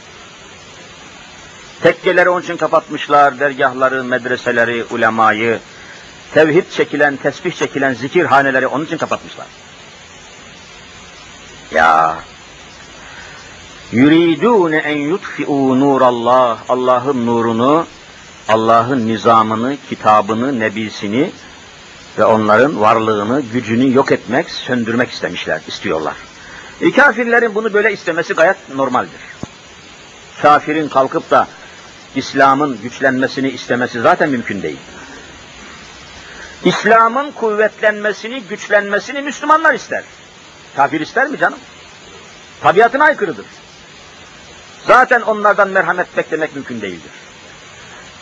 Tekkeleri 1.81 2.29
onun 2.29 2.41
için 2.41 2.57
kapatmışlar, 2.57 3.39
dergahları, 3.39 4.03
medreseleri, 4.03 4.85
ulemayı, 4.91 5.59
tevhid 6.33 6.69
çekilen, 6.69 7.15
tesbih 7.15 7.51
çekilen 7.51 7.93
zikirhaneleri 7.93 8.67
onun 8.67 8.85
için 8.85 8.97
kapatmışlar. 8.97 9.45
Ya 11.71 12.15
yuridune 13.91 14.77
en 14.77 14.97
yutfi'u 14.97 15.79
nurallah 15.79 16.59
Allah'ın 16.69 17.25
nurunu, 17.25 17.85
Allah'ın 18.47 19.07
nizamını, 19.07 19.77
kitabını, 19.89 20.59
nebisini 20.59 21.31
ve 22.17 22.25
onların 22.25 22.81
varlığını, 22.81 23.41
gücünü 23.41 23.93
yok 23.93 24.11
etmek, 24.11 24.49
söndürmek 24.49 25.11
istemişler, 25.11 25.61
istiyorlar. 25.67 26.15
E, 26.81 26.91
kafirlerin 26.91 27.55
bunu 27.55 27.73
böyle 27.73 27.93
istemesi 27.93 28.33
gayet 28.33 28.75
normaldir. 28.75 29.21
Kafirin 30.41 30.89
kalkıp 30.89 31.31
da 31.31 31.47
İslam'ın 32.15 32.79
güçlenmesini 32.83 33.49
istemesi 33.49 34.01
zaten 34.01 34.29
mümkün 34.29 34.61
değil. 34.61 34.79
İslam'ın 36.65 37.31
kuvvetlenmesini, 37.31 38.41
güçlenmesini 38.41 39.21
Müslümanlar 39.21 39.73
ister. 39.73 40.03
Kafir 40.75 41.01
ister 41.01 41.27
mi 41.27 41.37
canım? 41.37 41.59
Tabiatına 42.61 43.03
aykırıdır. 43.03 43.45
Zaten 44.87 45.21
onlardan 45.21 45.69
merhamet 45.69 46.17
beklemek 46.17 46.55
mümkün 46.55 46.81
değildir. 46.81 47.11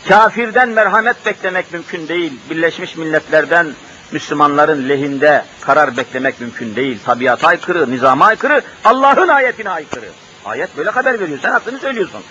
Kafirden 0.08 0.70
merhamet 0.70 1.26
beklemek 1.26 1.74
mümkün 1.74 2.08
değil. 2.08 2.34
Birleşmiş 2.50 2.98
Milletler'den 2.98 3.68
Müslümanların 4.12 4.90
lehinde 4.90 5.46
karar 5.62 5.98
beklemek 5.98 6.42
mümkün 6.42 6.76
değil. 6.76 7.00
Tabiata 7.06 7.48
aykırı, 7.48 7.92
nizama 7.92 8.26
aykırı, 8.26 8.62
Allah'ın 8.84 9.28
ayetine 9.28 9.70
aykırı. 9.70 10.10
Ayet 10.46 10.78
böyle 10.78 10.90
haber 10.90 11.20
veriyor. 11.20 11.40
Sen 11.42 11.52
aklını 11.52 11.80
söylüyorsun. 11.80 12.22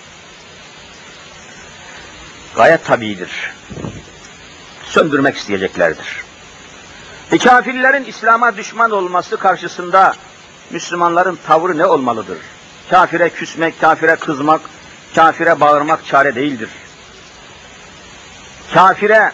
Gayet 2.57 2.85
tabidir. 2.85 3.53
Söndürmek 4.85 5.37
isteyeceklerdir. 5.37 6.23
E 7.33 7.39
kafirlerin 7.39 8.05
İslam'a 8.05 8.57
düşman 8.57 8.91
olması 8.91 9.37
karşısında 9.37 10.15
Müslümanların 10.71 11.39
tavrı 11.47 11.79
ne 11.79 11.87
olmalıdır? 11.87 12.39
Kafire 12.91 13.31
küsmek, 13.31 13.81
kafire 13.81 14.17
kızmak, 14.17 14.61
kafire 15.15 15.61
bağırmak 15.61 16.07
çare 16.07 16.35
değildir. 16.35 16.69
Kafire 18.75 19.33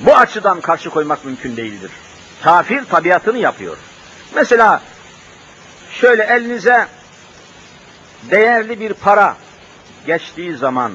bu 0.00 0.16
açıdan 0.16 0.60
karşı 0.60 0.90
koymak 0.90 1.24
mümkün 1.24 1.56
değildir. 1.56 1.90
Kafir 2.42 2.84
tabiatını 2.84 3.38
yapıyor. 3.38 3.76
Mesela 4.34 4.82
şöyle 6.00 6.24
elinize 6.24 6.86
değerli 8.30 8.80
bir 8.80 8.92
para 8.92 9.36
geçtiği 10.06 10.56
zaman 10.56 10.92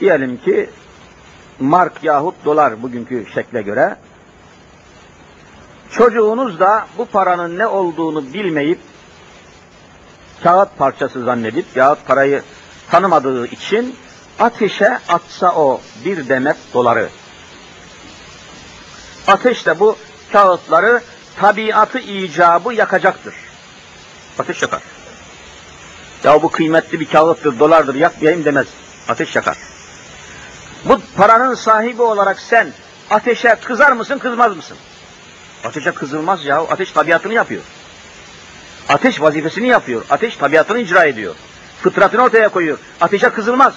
diyelim 0.00 0.36
ki 0.36 0.70
mark 1.60 2.04
yahut 2.04 2.44
dolar 2.44 2.82
bugünkü 2.82 3.26
şekle 3.34 3.62
göre 3.62 3.96
çocuğunuz 5.90 6.60
da 6.60 6.86
bu 6.98 7.06
paranın 7.06 7.58
ne 7.58 7.66
olduğunu 7.66 8.32
bilmeyip 8.32 8.78
kağıt 10.42 10.78
parçası 10.78 11.24
zannedip 11.24 11.66
yahut 11.76 12.06
parayı 12.06 12.42
tanımadığı 12.90 13.46
için 13.46 13.96
ateşe 14.38 14.98
atsa 15.08 15.54
o 15.54 15.80
bir 16.04 16.28
demet 16.28 16.56
doları. 16.74 17.08
Ateş 19.26 19.66
de 19.66 19.80
bu 19.80 19.96
kağıtları 20.32 21.02
tabiatı 21.40 21.98
icabı 21.98 22.74
yakacaktır. 22.74 23.34
Ateş 24.38 24.62
yakar. 24.62 24.82
Ya 26.24 26.42
bu 26.42 26.50
kıymetli 26.50 27.00
bir 27.00 27.08
kağıttır, 27.08 27.58
dolardır, 27.58 27.94
yakmayayım 27.94 28.44
demez. 28.44 28.66
Ateş 29.08 29.36
yakar. 29.36 29.56
Bu 30.84 31.00
paranın 31.16 31.54
sahibi 31.54 32.02
olarak 32.02 32.40
sen 32.40 32.72
ateşe 33.10 33.56
kızar 33.64 33.92
mısın, 33.92 34.18
kızmaz 34.18 34.56
mısın? 34.56 34.76
Ateşe 35.64 35.92
kızılmaz 35.92 36.44
ya, 36.44 36.56
ateş 36.56 36.92
tabiatını 36.92 37.34
yapıyor. 37.34 37.62
Ateş 38.88 39.20
vazifesini 39.20 39.68
yapıyor, 39.68 40.02
ateş 40.10 40.36
tabiatını 40.36 40.78
icra 40.78 41.04
ediyor. 41.04 41.34
Fıtratını 41.82 42.22
ortaya 42.22 42.48
koyuyor. 42.48 42.78
Ateşe 43.00 43.30
kızılmaz. 43.30 43.74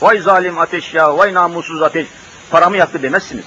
Vay 0.00 0.18
zalim 0.18 0.58
ateş 0.58 0.94
ya, 0.94 1.18
vay 1.18 1.34
namussuz 1.34 1.82
ateş, 1.82 2.06
paramı 2.50 2.76
yaktı 2.76 3.02
demezsiniz. 3.02 3.44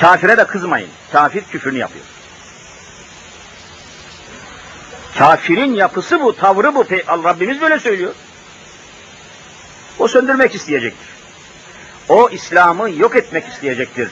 Kafire 0.00 0.36
de 0.36 0.46
kızmayın. 0.46 0.88
Kafir 1.12 1.44
küfrünü 1.44 1.78
yapıyor. 1.78 2.04
Kafirin 5.18 5.74
yapısı 5.74 6.20
bu, 6.20 6.36
tavrı 6.36 6.74
bu. 6.74 6.84
Rabbimiz 7.24 7.60
böyle 7.60 7.78
söylüyor. 7.78 8.14
O 9.98 10.08
söndürmek 10.08 10.54
isteyecektir. 10.54 11.08
O 12.08 12.28
İslam'ı 12.30 12.90
yok 12.90 13.16
etmek 13.16 13.48
isteyecektir. 13.48 14.10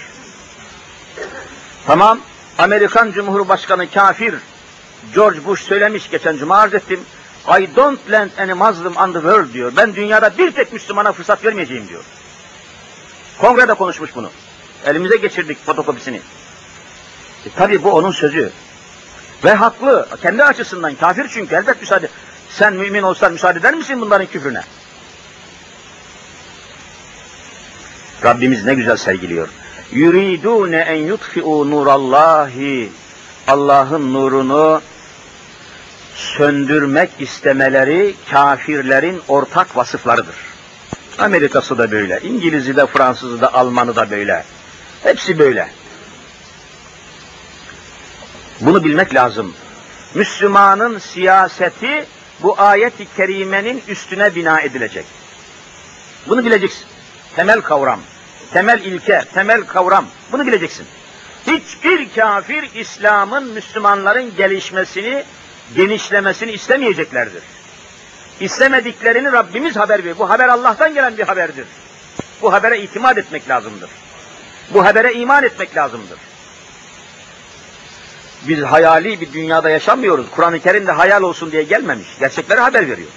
Tamam, 1.86 2.20
Amerikan 2.58 3.12
Cumhurbaşkanı 3.12 3.90
kafir 3.90 4.34
George 5.14 5.44
Bush 5.44 5.62
söylemiş 5.62 6.10
geçen 6.10 6.36
cuma 6.36 6.56
arz 6.56 6.74
ettim. 6.74 7.00
I 7.60 7.76
don't 7.76 8.10
lend 8.10 8.30
any 8.38 8.52
Muslim 8.52 8.96
on 8.96 9.12
the 9.12 9.20
world 9.20 9.52
diyor. 9.52 9.72
Ben 9.76 9.94
dünyada 9.94 10.38
bir 10.38 10.50
tek 10.50 10.72
Müslümana 10.72 11.12
fırsat 11.12 11.44
vermeyeceğim 11.44 11.88
diyor. 11.88 12.04
Kongrede 13.38 13.74
konuşmuş 13.74 14.14
bunu. 14.14 14.30
Elimize 14.84 15.16
geçirdik 15.16 15.66
fotokopisini. 15.66 16.20
E, 17.46 17.50
tabii 17.56 17.82
bu 17.82 17.92
onun 17.92 18.10
sözü. 18.10 18.52
Ve 19.44 19.52
haklı. 19.52 20.08
Kendi 20.22 20.44
açısından 20.44 20.94
kafir 20.94 21.28
çünkü 21.28 21.54
elbet 21.54 21.80
müsaade. 21.80 22.08
Sen 22.50 22.74
mümin 22.74 23.02
olsan 23.02 23.32
müsaade 23.32 23.58
eder 23.58 23.74
misin 23.74 24.00
bunların 24.00 24.26
küfrüne? 24.26 24.60
Rabbimiz 28.24 28.64
ne 28.64 28.74
güzel 28.74 28.96
sergiliyor. 28.96 29.48
Yuridune 29.92 30.78
en 30.78 30.96
yutfi'u 30.96 31.70
nurallahi. 31.70 32.92
Allah'ın 33.48 34.14
nurunu 34.14 34.80
söndürmek 36.14 37.10
istemeleri 37.18 38.14
kafirlerin 38.30 39.22
ortak 39.28 39.76
vasıflarıdır. 39.76 40.34
Amerika'sı 41.18 41.78
da 41.78 41.90
böyle, 41.90 42.20
İngiliz'i 42.22 42.76
de, 42.76 42.86
Fransız'ı 42.86 43.40
da, 43.40 43.54
Alman'ı 43.54 43.96
da 43.96 44.10
böyle. 44.10 44.44
Hepsi 45.02 45.38
böyle. 45.38 45.68
Bunu 48.60 48.84
bilmek 48.84 49.14
lazım. 49.14 49.54
Müslümanın 50.14 50.98
siyaseti 50.98 52.06
bu 52.42 52.60
ayet-i 52.60 53.06
kerimenin 53.16 53.82
üstüne 53.88 54.34
bina 54.34 54.60
edilecek. 54.60 55.04
Bunu 56.28 56.44
bileceksin. 56.44 56.84
Temel 57.36 57.60
kavram, 57.60 58.00
temel 58.52 58.80
ilke, 58.80 59.24
temel 59.34 59.62
kavram. 59.62 60.06
Bunu 60.32 60.46
bileceksin. 60.46 60.86
Hiçbir 61.46 62.14
kafir 62.14 62.70
İslam'ın 62.74 63.44
Müslümanların 63.52 64.36
gelişmesini, 64.36 65.24
genişlemesini 65.76 66.52
istemeyeceklerdir. 66.52 67.42
İstemediklerini 68.40 69.32
Rabbimiz 69.32 69.76
haber 69.76 69.98
veriyor. 69.98 70.18
Bu 70.18 70.30
haber 70.30 70.48
Allah'tan 70.48 70.94
gelen 70.94 71.16
bir 71.16 71.22
haberdir. 71.22 71.66
Bu 72.42 72.52
habere 72.52 72.80
itimat 72.80 73.18
etmek 73.18 73.48
lazımdır. 73.48 73.90
Bu 74.74 74.84
habere 74.84 75.12
iman 75.12 75.44
etmek 75.44 75.76
lazımdır. 75.76 76.18
Biz 78.42 78.62
hayali 78.62 79.20
bir 79.20 79.32
dünyada 79.32 79.70
yaşamıyoruz. 79.70 80.26
Kur'an-ı 80.30 80.60
Kerim 80.60 80.86
de 80.86 80.92
hayal 80.92 81.22
olsun 81.22 81.52
diye 81.52 81.62
gelmemiş. 81.62 82.06
Gerçekleri 82.20 82.60
haber 82.60 82.88
veriyor. 82.90 83.08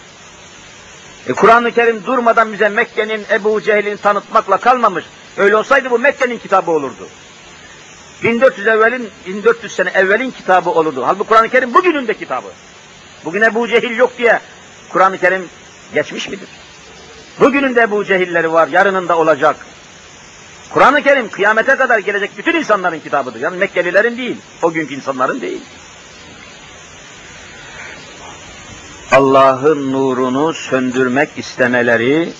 E, 1.28 1.34
Kur'an-ı 1.34 1.72
Kerim 1.72 2.06
durmadan 2.06 2.54
bize 2.54 2.70
Mekke'nin 2.70 3.26
Ebu 3.32 3.62
Cehil'in 3.62 3.98
tanıtmakla 3.98 4.58
kalmamış. 4.58 5.06
Öyle 5.38 5.56
olsaydı 5.56 5.92
bu 5.92 6.00
Mekke'nin 6.00 6.38
kitabı 6.38 6.72
olurdu. 6.72 7.08
1400 8.24 8.68
evvelin 8.68 9.10
1400 9.28 9.76
sene 9.76 9.90
evvelin 9.90 10.32
kitabı 10.32 10.70
olurdu. 10.70 11.04
Halbuki 11.06 11.30
Kur'an-ı 11.30 11.50
Kerim 11.50 11.74
bugünün 11.74 12.08
de 12.08 12.14
kitabı. 12.14 12.48
Bugün 13.26 13.42
Ebu 13.42 13.68
Cehil 13.68 13.98
yok 13.98 14.18
diye 14.18 14.40
Kur'an-ı 14.90 15.18
Kerim 15.18 15.50
geçmiş 15.94 16.30
midir? 16.30 16.50
Bugünün 17.40 17.76
de 17.76 17.82
Ebu 17.82 18.06
Cehilleri 18.06 18.54
var, 18.54 18.68
yarının 18.68 19.08
da 19.08 19.18
olacak. 19.18 19.56
Kur'an-ı 20.70 21.04
Kerim 21.04 21.30
kıyamete 21.30 21.76
kadar 21.76 22.00
gelecek 22.00 22.38
bütün 22.38 22.56
insanların 22.56 23.00
kitabıdır. 23.00 23.40
Yani 23.40 23.58
Mekkelilerin 23.58 24.18
değil, 24.18 24.38
o 24.62 24.72
günkü 24.72 24.96
insanların 24.96 25.42
değil. 25.42 25.62
Allah'ın 29.12 29.92
nurunu 29.92 30.54
söndürmek 30.54 31.30
istemeleri, 31.38 32.34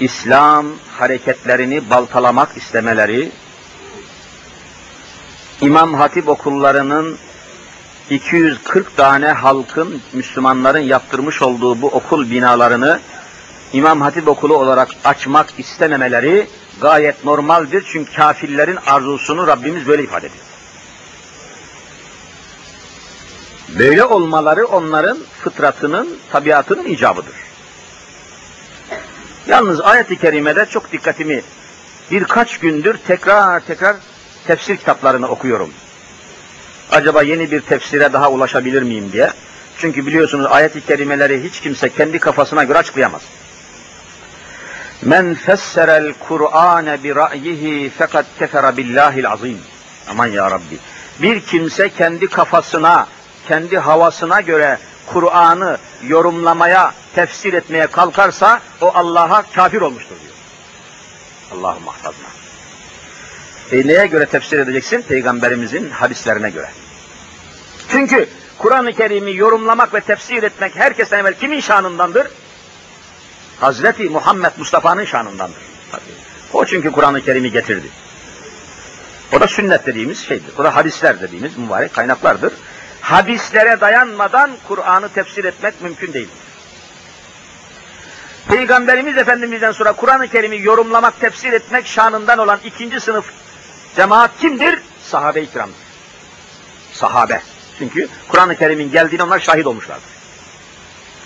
İslam 0.00 0.66
hareketlerini 0.98 1.90
baltalamak 1.90 2.56
istemeleri, 2.56 3.32
İmam 5.60 5.94
Hatip 5.94 6.28
okullarının 6.28 7.18
240 8.10 8.96
tane 8.96 9.28
halkın, 9.28 10.02
Müslümanların 10.12 10.78
yaptırmış 10.78 11.42
olduğu 11.42 11.82
bu 11.82 11.86
okul 11.86 12.30
binalarını 12.30 13.00
İmam 13.74 14.00
Hatip 14.00 14.28
okulu 14.28 14.56
olarak 14.56 14.88
açmak 15.04 15.58
istememeleri 15.58 16.46
gayet 16.80 17.24
normaldir. 17.24 17.84
Çünkü 17.92 18.12
kafirlerin 18.12 18.78
arzusunu 18.86 19.46
Rabbimiz 19.46 19.86
böyle 19.86 20.02
ifade 20.02 20.26
ediyor. 20.26 20.44
Böyle 23.78 24.04
olmaları 24.04 24.66
onların 24.66 25.18
fıtratının, 25.40 26.18
tabiatının 26.32 26.84
icabıdır. 26.84 27.34
Yalnız 29.46 29.80
ayet-i 29.80 30.16
kerimede 30.16 30.66
çok 30.66 30.92
dikkatimi 30.92 31.42
birkaç 32.10 32.58
gündür 32.58 32.96
tekrar 33.06 33.60
tekrar 33.60 33.96
tefsir 34.46 34.76
kitaplarını 34.76 35.28
okuyorum. 35.28 35.70
Acaba 36.90 37.22
yeni 37.22 37.50
bir 37.50 37.60
tefsire 37.60 38.12
daha 38.12 38.30
ulaşabilir 38.30 38.82
miyim 38.82 39.12
diye. 39.12 39.30
Çünkü 39.78 40.06
biliyorsunuz 40.06 40.46
ayet-i 40.46 40.86
kerimeleri 40.86 41.44
hiç 41.44 41.60
kimse 41.60 41.88
kendi 41.88 42.18
kafasına 42.18 42.64
göre 42.64 42.78
açıklayamaz. 42.78 43.22
Men 45.02 45.34
fesserel 45.34 46.12
Kur'ane 46.28 47.02
bi 47.02 47.14
ra'yihi 47.14 47.90
fakat 47.98 48.26
kefere 48.38 48.76
billahil 48.76 49.30
azim. 49.30 49.58
Aman 50.10 50.26
ya 50.26 50.50
Rabbi. 50.50 50.78
Bir 51.22 51.40
kimse 51.40 51.88
kendi 51.88 52.26
kafasına 52.26 53.06
kendi 53.48 53.78
havasına 53.78 54.40
göre 54.40 54.78
Kur'an'ı 55.06 55.78
yorumlamaya, 56.02 56.94
tefsir 57.14 57.52
etmeye 57.52 57.86
kalkarsa 57.86 58.60
o 58.80 58.92
Allah'a 58.94 59.42
kafir 59.42 59.80
olmuştur 59.80 60.16
diyor. 60.20 60.34
Allah'ım 61.52 61.84
mahfazna. 61.84 62.28
E 63.72 63.86
neye 63.86 64.06
göre 64.06 64.26
tefsir 64.26 64.58
edeceksin? 64.58 65.02
Peygamberimizin 65.02 65.90
hadislerine 65.90 66.50
göre. 66.50 66.68
Çünkü 67.88 68.28
Kur'an-ı 68.58 68.92
Kerim'i 68.92 69.36
yorumlamak 69.36 69.94
ve 69.94 70.00
tefsir 70.00 70.42
etmek 70.42 70.76
herkesten 70.76 71.18
evvel 71.18 71.34
kimin 71.34 71.60
şanındandır? 71.60 72.26
Hazreti 73.60 74.10
Muhammed 74.10 74.52
Mustafa'nın 74.56 75.04
şanındandır. 75.04 75.62
O 76.52 76.64
çünkü 76.64 76.92
Kur'an-ı 76.92 77.24
Kerim'i 77.24 77.52
getirdi. 77.52 77.88
O 79.32 79.40
da 79.40 79.48
sünnet 79.48 79.86
dediğimiz 79.86 80.26
şeydir. 80.26 80.52
O 80.58 80.64
da 80.64 80.76
hadisler 80.76 81.20
dediğimiz 81.20 81.58
mübarek 81.58 81.94
kaynaklardır. 81.94 82.52
Hadislere 83.00 83.80
dayanmadan 83.80 84.50
Kur'an'ı 84.68 85.08
tefsir 85.08 85.44
etmek 85.44 85.82
mümkün 85.82 86.12
değildir. 86.12 86.44
Peygamberimiz 88.48 89.18
Efendimiz'den 89.18 89.72
sonra 89.72 89.92
Kur'an-ı 89.92 90.28
Kerim'i 90.28 90.60
yorumlamak, 90.60 91.20
tefsir 91.20 91.52
etmek 91.52 91.86
şanından 91.86 92.38
olan 92.38 92.58
ikinci 92.64 93.00
sınıf 93.00 93.24
cemaat 93.96 94.30
kimdir? 94.40 94.78
Sahabe-i 95.02 95.50
kiramdır. 95.50 95.76
Sahabe. 96.92 97.42
Çünkü 97.78 98.08
Kur'an-ı 98.28 98.56
Kerim'in 98.56 98.92
geldiğine 98.92 99.22
onlar 99.22 99.38
şahit 99.38 99.66
olmuşlardır. 99.66 100.08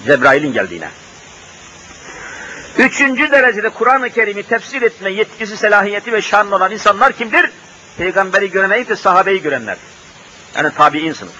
Cebrail'in 0.06 0.52
geldiğine. 0.52 0.88
Üçüncü 2.78 3.30
derecede 3.30 3.68
Kur'an-ı 3.68 4.10
Kerim'i 4.10 4.42
tefsir 4.42 4.82
etme 4.82 5.10
yetkisi, 5.10 5.56
selahiyeti 5.56 6.12
ve 6.12 6.22
şanlı 6.22 6.56
olan 6.56 6.72
insanlar 6.72 7.12
kimdir? 7.12 7.50
Peygamberi 7.98 8.50
göremeyip 8.50 8.88
de 8.88 8.96
sahabeyi 8.96 9.42
görenler. 9.42 9.76
Yani 10.56 10.74
tabi'in 10.74 11.12
sınıf. 11.12 11.32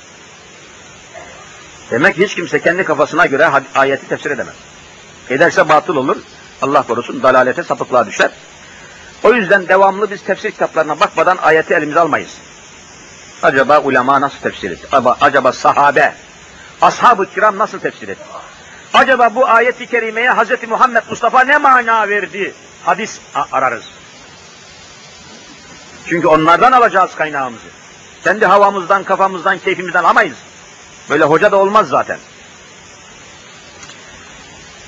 Demek 1.91 2.19
hiç 2.19 2.35
kimse 2.35 2.61
kendi 2.61 2.85
kafasına 2.85 3.27
göre 3.27 3.51
ayeti 3.75 4.09
tefsir 4.09 4.31
edemez. 4.31 4.55
Ederse 5.31 5.69
batıl 5.69 5.97
olur. 5.97 6.17
Allah 6.63 6.83
korusun 6.83 7.23
dalalete, 7.23 7.63
sapıklığa 7.63 8.07
düşer. 8.07 8.31
O 9.23 9.33
yüzden 9.33 9.69
devamlı 9.69 10.11
biz 10.11 10.23
tefsir 10.23 10.51
kitaplarına 10.51 11.01
bakmadan 11.01 11.39
ayeti 11.43 11.75
elimize 11.75 12.01
almayız. 12.01 12.39
Acaba 13.43 13.81
ulema 13.81 14.21
nasıl 14.21 14.39
tefsir 14.39 14.71
etti? 14.71 14.89
Acaba 15.21 15.53
sahabe, 15.53 16.15
ashab-ı 16.83 17.31
kiram 17.31 17.59
nasıl 17.59 17.79
tefsir 17.79 18.09
etti? 18.09 18.25
Acaba 18.95 19.35
bu 19.35 19.49
ayeti 19.49 19.87
kerimeye 19.87 20.33
Hz. 20.33 20.69
Muhammed 20.69 21.03
Mustafa 21.11 21.45
ne 21.45 21.59
mana 21.59 22.09
verdi? 22.09 22.55
Hadis 22.85 23.21
ararız. 23.53 23.85
Çünkü 26.07 26.27
onlardan 26.27 26.73
alacağız 26.73 27.15
kaynağımızı. 27.15 27.67
Kendi 28.25 28.47
havamızdan, 28.47 29.05
kafamızdan, 29.05 29.59
keyfimizden 29.59 30.05
alamayız. 30.05 30.37
Böyle 31.11 31.25
hoca 31.25 31.53
da 31.53 31.57
olmaz 31.57 31.89
zaten. 31.89 32.19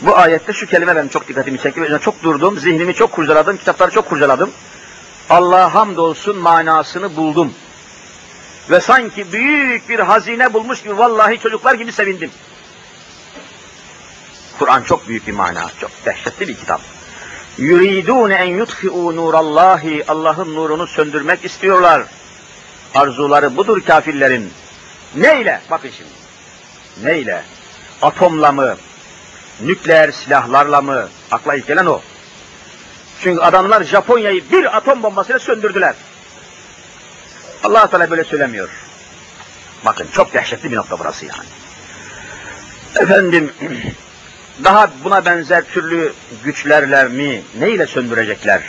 Bu 0.01 0.17
ayette 0.17 0.53
şu 0.53 0.67
kelime 0.67 0.97
benim 0.97 1.09
çok 1.09 1.29
dikkatimi 1.29 1.59
çekti. 1.59 1.81
Üzerine 1.81 1.99
çok 1.99 2.23
durdum, 2.23 2.59
zihnimi 2.59 2.95
çok 2.95 3.13
kurcaladım, 3.13 3.57
kitapları 3.57 3.91
çok 3.91 4.09
kurcaladım. 4.09 4.51
Allah 5.31 5.75
hamdolsun 5.75 6.39
manasını 6.39 7.17
buldum. 7.17 7.55
Ve 8.71 8.81
sanki 8.81 9.33
büyük 9.33 9.89
bir 9.89 9.99
hazine 9.99 10.53
bulmuş 10.53 10.83
gibi 10.83 10.99
vallahi 10.99 11.39
çocuklar 11.39 11.75
gibi 11.75 11.93
sevindim. 11.93 12.31
Kur'an 14.61 14.83
çok 14.83 15.09
büyük 15.09 15.27
bir 15.27 15.33
mana, 15.33 15.71
çok 15.81 15.91
dehşetli 16.05 16.49
bir 16.49 16.57
kitap. 16.57 16.81
Yuridun 17.59 18.31
en 18.31 18.45
yutfi'u 18.45 19.17
nurallahi 19.17 20.05
Allah'ın 20.09 20.55
nurunu 20.55 20.87
söndürmek 20.87 21.45
istiyorlar. 21.45 22.03
Arzuları 22.95 23.57
budur 23.57 23.81
kafirlerin. 23.81 24.53
Neyle? 25.17 25.61
Bakın 25.71 25.91
şimdi. 25.97 26.11
Neyle? 27.03 27.43
Atomla 28.03 28.53
mı? 28.53 28.77
Nükleer 29.61 30.11
silahlarla 30.11 30.83
mı? 30.83 31.09
Akla 31.31 31.55
ilk 31.55 31.67
gelen 31.67 31.87
o. 31.87 32.01
Çünkü 33.23 33.41
adamlar 33.41 33.85
Japonya'yı 33.85 34.51
bir 34.51 34.77
atom 34.77 35.03
bombasıyla 35.03 35.39
söndürdüler. 35.39 35.95
allah 37.65 37.87
Teala 37.87 38.11
böyle 38.11 38.25
söylemiyor. 38.25 38.69
Bakın 39.85 40.09
çok 40.13 40.35
dehşetli 40.35 40.71
bir 40.71 40.77
nokta 40.77 40.99
burası 40.99 41.27
yani. 41.27 41.49
Efendim, 42.97 43.53
daha 44.65 44.91
buna 45.05 45.25
benzer 45.25 45.65
türlü 45.65 46.13
güçlerler 46.45 47.09
mi, 47.09 47.43
neyle 47.59 47.87
söndürecekler? 47.87 48.63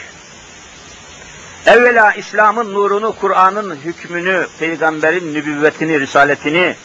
Evvela 1.65 2.11
İslam'ın 2.11 2.73
nurunu, 2.73 3.15
Kur'an'ın 3.21 3.75
hükmünü, 3.75 4.47
peygamberin 4.59 5.33
nübüvvetini, 5.33 5.99
risaletini, 5.99 6.75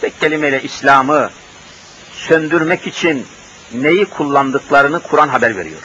tek 0.00 0.20
kelimeyle 0.20 0.62
İslam'ı 0.62 1.30
söndürmek 2.12 2.86
için 2.86 3.26
neyi 3.74 4.04
kullandıklarını 4.04 5.00
Kur'an 5.00 5.28
haber 5.28 5.56
veriyor. 5.56 5.80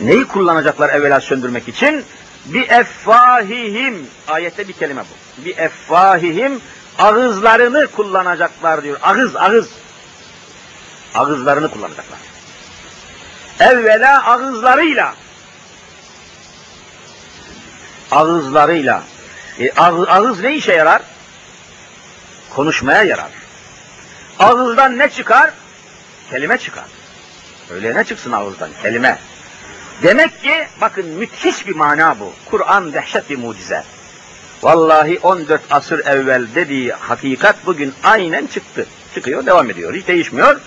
Neyi 0.00 0.24
kullanacaklar 0.28 0.90
evvela 0.90 1.20
söndürmek 1.20 1.68
için? 1.68 2.04
Bir 2.46 2.68
effahihim, 2.70 4.06
ayette 4.28 4.68
bir 4.68 4.72
kelime 4.72 5.02
bu. 5.02 5.44
Bir 5.44 5.58
effahihim, 5.58 6.60
ağızlarını 6.98 7.86
kullanacaklar 7.86 8.82
diyor. 8.82 8.98
Ağız, 9.02 9.36
ağız. 9.36 9.68
Ağızlarını 11.16 11.70
kullanacaklar. 11.70 12.18
Evvela 13.60 14.24
ağızlarıyla 14.26 15.14
ağızlarıyla. 18.10 19.02
E, 19.60 19.70
ağız, 19.70 20.08
ağız 20.08 20.40
ne 20.40 20.54
işe 20.54 20.72
yarar? 20.72 21.02
Konuşmaya 22.50 23.02
yarar. 23.02 23.30
Ağızdan 24.38 24.98
ne 24.98 25.08
çıkar? 25.10 25.50
Kelime 26.30 26.58
çıkar. 26.58 26.84
Öyle 27.70 27.94
ne 27.94 28.04
çıksın 28.04 28.32
ağızdan? 28.32 28.70
Kelime. 28.82 29.18
Demek 30.02 30.42
ki 30.42 30.66
bakın 30.80 31.06
müthiş 31.06 31.66
bir 31.66 31.74
mana 31.74 32.20
bu. 32.20 32.32
Kur'an 32.50 32.92
dehşet 32.92 33.30
bir 33.30 33.38
mucize. 33.38 33.82
Vallahi 34.62 35.18
14 35.22 35.60
asır 35.70 36.06
evvel 36.06 36.46
dediği 36.54 36.92
hakikat 36.92 37.66
bugün 37.66 37.94
aynen 38.04 38.46
çıktı. 38.46 38.86
Çıkıyor, 39.14 39.46
devam 39.46 39.70
ediyor. 39.70 39.94
Hiç 39.94 40.06
değişmiyor. 40.06 40.60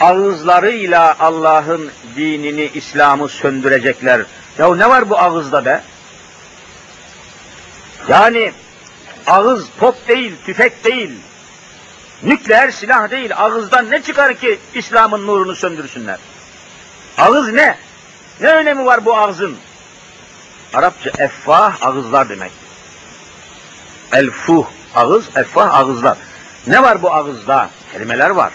Ağızlarıyla 0.00 1.16
Allah'ın 1.20 1.90
dinini, 2.16 2.70
İslam'ı 2.74 3.28
söndürecekler. 3.28 4.22
Ya 4.58 4.74
ne 4.74 4.88
var 4.88 5.10
bu 5.10 5.18
ağızda 5.18 5.64
be? 5.64 5.82
Yani 8.08 8.52
ağız 9.26 9.66
top 9.80 10.08
değil, 10.08 10.32
tüfek 10.46 10.84
değil, 10.84 11.10
nükleer 12.22 12.70
silah 12.70 13.10
değil, 13.10 13.36
ağızdan 13.36 13.90
ne 13.90 14.02
çıkar 14.02 14.34
ki 14.34 14.58
İslam'ın 14.74 15.26
nurunu 15.26 15.54
söndürsünler? 15.54 16.18
Ağız 17.18 17.52
ne? 17.52 17.78
Ne 18.40 18.48
önemi 18.48 18.84
var 18.84 19.04
bu 19.04 19.18
ağzın? 19.18 19.56
Arapça 20.74 21.10
effah 21.18 21.82
ağızlar 21.82 22.28
demek. 22.28 22.52
Elfuh 24.12 24.66
ağız, 24.94 25.24
effah 25.36 25.74
ağızlar. 25.74 26.18
Ne 26.66 26.82
var 26.82 27.02
bu 27.02 27.14
ağızda? 27.14 27.70
Kelimeler 27.92 28.30
var. 28.30 28.52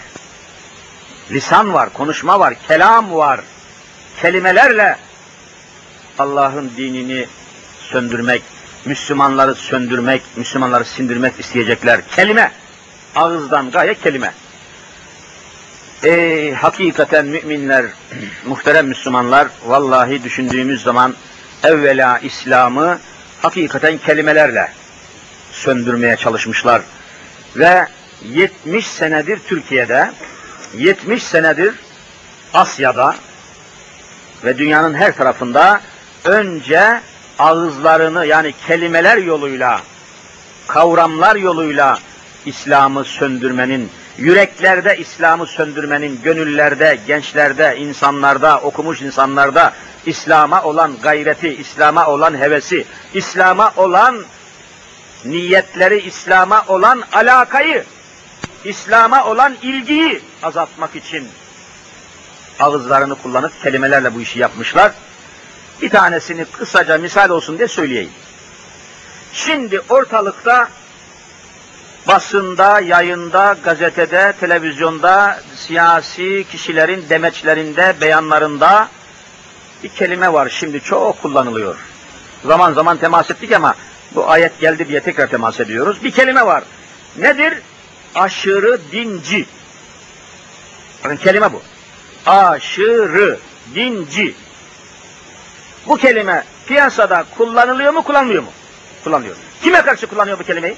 Lisan 1.30 1.72
var, 1.72 1.92
konuşma 1.92 2.40
var, 2.40 2.54
kelam 2.68 3.14
var. 3.14 3.40
Kelimelerle 4.20 4.96
Allah'ın 6.18 6.70
dinini 6.76 7.26
söndürmek, 7.80 8.42
Müslümanları 8.84 9.54
söndürmek, 9.54 10.22
Müslümanları 10.36 10.84
sindirmek 10.84 11.40
isteyecekler. 11.40 12.00
Kelime. 12.16 12.52
Ağızdan 13.16 13.70
gayet 13.70 14.02
kelime. 14.02 14.32
Ey 16.02 16.52
hakikaten 16.52 17.26
müminler, 17.26 17.84
muhterem 18.46 18.86
Müslümanlar, 18.86 19.48
vallahi 19.66 20.24
düşündüğümüz 20.24 20.82
zaman 20.82 21.14
evvela 21.62 22.18
İslam'ı 22.18 22.98
hakikaten 23.42 23.98
kelimelerle 23.98 24.72
söndürmeye 25.52 26.16
çalışmışlar. 26.16 26.82
Ve 27.56 27.86
70 28.24 28.86
senedir 28.86 29.38
Türkiye'de, 29.48 30.10
70 30.76 31.22
senedir 31.22 31.74
Asya'da 32.54 33.14
ve 34.44 34.58
dünyanın 34.58 34.94
her 34.94 35.16
tarafında 35.16 35.80
önce 36.24 37.00
ağızlarını 37.38 38.26
yani 38.26 38.54
kelimeler 38.66 39.16
yoluyla, 39.16 39.80
kavramlar 40.68 41.36
yoluyla 41.36 41.98
İslam'ı 42.46 43.04
söndürmenin, 43.04 43.90
yüreklerde 44.18 44.98
İslam'ı 44.98 45.46
söndürmenin, 45.46 46.20
gönüllerde, 46.22 46.98
gençlerde, 47.06 47.76
insanlarda, 47.78 48.60
okumuş 48.60 49.02
insanlarda 49.02 49.72
İslam'a 50.06 50.62
olan 50.62 50.96
gayreti, 51.02 51.48
İslam'a 51.48 52.06
olan 52.06 52.40
hevesi, 52.40 52.84
İslam'a 53.14 53.72
olan 53.76 54.24
niyetleri, 55.24 56.00
İslam'a 56.00 56.64
olan 56.68 57.02
alakayı, 57.12 57.84
İslam'a 58.64 59.24
olan 59.24 59.56
ilgiyi 59.62 60.20
azaltmak 60.42 60.96
için 60.96 61.28
ağızlarını 62.60 63.14
kullanıp 63.14 63.62
kelimelerle 63.62 64.14
bu 64.14 64.20
işi 64.20 64.38
yapmışlar. 64.38 64.92
Bir 65.82 65.90
tanesini 65.90 66.44
kısaca 66.44 66.98
misal 66.98 67.30
olsun 67.30 67.58
diye 67.58 67.68
söyleyeyim. 67.68 68.12
Şimdi 69.32 69.80
ortalıkta 69.88 70.68
basında, 72.08 72.80
yayında, 72.80 73.56
gazetede, 73.64 74.34
televizyonda, 74.40 75.40
siyasi 75.56 76.44
kişilerin 76.50 77.08
demeçlerinde, 77.08 77.94
beyanlarında 78.00 78.88
bir 79.82 79.88
kelime 79.88 80.32
var 80.32 80.48
şimdi 80.48 80.80
çok 80.80 81.22
kullanılıyor. 81.22 81.76
Zaman 82.44 82.72
zaman 82.72 82.96
temas 82.96 83.30
ettik 83.30 83.52
ama 83.52 83.74
bu 84.14 84.30
ayet 84.30 84.60
geldi 84.60 84.88
diye 84.88 85.00
tekrar 85.00 85.26
temas 85.26 85.60
ediyoruz. 85.60 86.04
Bir 86.04 86.10
kelime 86.10 86.46
var. 86.46 86.64
Nedir? 87.16 87.54
Aşırı 88.14 88.80
dinci. 88.92 89.46
Bakın 91.04 91.16
kelime 91.16 91.52
bu. 91.52 91.62
Aşırı 92.26 93.38
dinci. 93.74 94.34
Bu 95.86 95.96
kelime 95.96 96.44
piyasada 96.66 97.24
kullanılıyor 97.36 97.92
mu, 97.92 98.02
kullanmıyor 98.02 98.42
mu? 98.42 98.52
Kullanılıyor. 99.04 99.36
Kime 99.62 99.82
karşı 99.82 100.06
kullanıyor 100.06 100.38
bu 100.38 100.44
kelimeyi? 100.44 100.76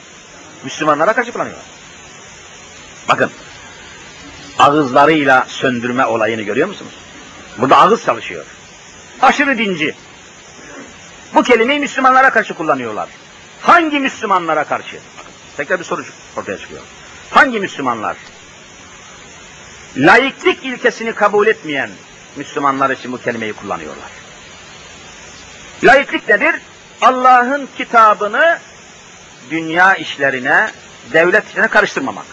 Müslümanlara 0.64 1.12
karşı 1.12 1.32
kullanıyor. 1.32 1.56
Bakın, 3.08 3.30
ağızlarıyla 4.58 5.44
söndürme 5.48 6.06
olayını 6.06 6.42
görüyor 6.42 6.68
musunuz? 6.68 6.92
Burada 7.58 7.76
ağız 7.76 8.04
çalışıyor. 8.04 8.44
Aşırı 9.22 9.58
dinci. 9.58 9.94
Bu 11.34 11.42
kelimeyi 11.42 11.80
Müslümanlara 11.80 12.30
karşı 12.30 12.54
kullanıyorlar. 12.54 13.08
Hangi 13.60 14.00
Müslümanlara 14.00 14.64
karşı? 14.64 14.98
Tekrar 15.56 15.78
bir 15.78 15.84
soru 15.84 16.04
ortaya 16.36 16.58
çıkıyor. 16.58 16.82
Hangi 17.30 17.60
Müslümanlar? 17.60 18.16
Laiklik 19.96 20.64
ilkesini 20.64 21.12
kabul 21.12 21.46
etmeyen 21.46 21.90
Müslümanlar 22.36 22.90
için 22.90 23.12
bu 23.12 23.20
kelimeyi 23.20 23.52
kullanıyorlar. 23.52 24.10
Laiklik 25.84 26.28
nedir? 26.28 26.54
Allah'ın 27.00 27.68
kitabını 27.76 28.58
dünya 29.50 29.94
işlerine, 29.94 30.70
devlet 31.12 31.48
işlerine 31.48 31.68
karıştırmamak. 31.68 32.26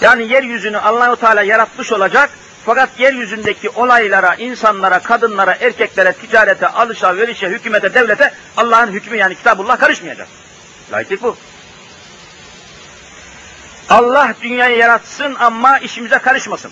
Yani 0.00 0.32
yeryüzünü 0.32 0.78
Allahu 0.78 1.16
Teala 1.16 1.42
yaratmış 1.42 1.92
olacak 1.92 2.30
fakat 2.66 3.00
yeryüzündeki 3.00 3.70
olaylara, 3.70 4.34
insanlara, 4.34 4.98
kadınlara, 4.98 5.54
erkeklere, 5.60 6.12
ticarete, 6.12 6.66
alışverişe, 6.66 7.48
hükümete, 7.48 7.94
devlete 7.94 8.32
Allah'ın 8.56 8.92
hükmü 8.92 9.16
yani 9.16 9.34
kitabullah 9.34 9.78
karışmayacak. 9.78 10.28
Laiklik 10.92 11.22
bu. 11.22 11.36
Allah 13.90 14.34
dünyayı 14.42 14.76
yaratsın 14.76 15.34
ama 15.34 15.78
işimize 15.78 16.18
karışmasın. 16.18 16.70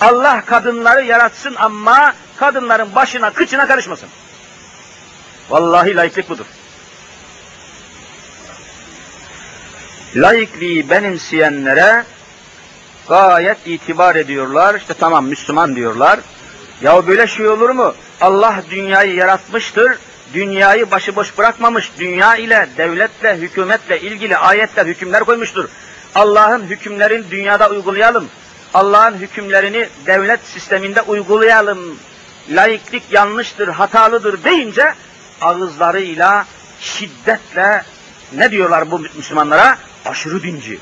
Allah 0.00 0.44
kadınları 0.46 1.04
yaratsın 1.04 1.54
ama 1.54 2.14
kadınların 2.36 2.94
başına, 2.94 3.30
kıçına 3.30 3.66
karışmasın. 3.66 4.08
Vallahi 5.50 5.96
laiklik 5.96 6.28
budur. 6.28 6.46
Laikliği 10.16 10.90
benimseyenlere 10.90 12.04
gayet 13.08 13.58
itibar 13.66 14.16
ediyorlar. 14.16 14.74
İşte 14.74 14.94
tamam 14.94 15.26
Müslüman 15.26 15.76
diyorlar. 15.76 16.20
Ya 16.82 17.06
böyle 17.06 17.26
şey 17.26 17.48
olur 17.48 17.70
mu? 17.70 17.94
Allah 18.20 18.62
dünyayı 18.70 19.14
yaratmıştır. 19.14 19.92
Dünyayı 20.34 20.90
başıboş 20.90 21.38
bırakmamış. 21.38 21.90
Dünya 21.98 22.36
ile, 22.36 22.68
devletle, 22.76 23.36
hükümetle 23.36 24.00
ilgili 24.00 24.36
ayetler, 24.36 24.86
hükümler 24.86 25.24
koymuştur. 25.24 25.68
Allah'ın 26.14 26.62
hükümlerini 26.62 27.30
dünyada 27.30 27.70
uygulayalım. 27.70 28.28
Allah'ın 28.74 29.14
hükümlerini 29.18 29.88
devlet 30.06 30.40
sisteminde 30.46 31.02
uygulayalım. 31.02 31.98
Laiklik 32.50 33.02
yanlıştır, 33.10 33.68
hatalıdır 33.68 34.44
deyince 34.44 34.94
ağızlarıyla 35.40 36.46
şiddetle 36.80 37.82
ne 38.32 38.50
diyorlar 38.50 38.90
bu 38.90 38.98
Müslümanlara? 38.98 39.78
Aşırı 40.04 40.42
dinci. 40.42 40.78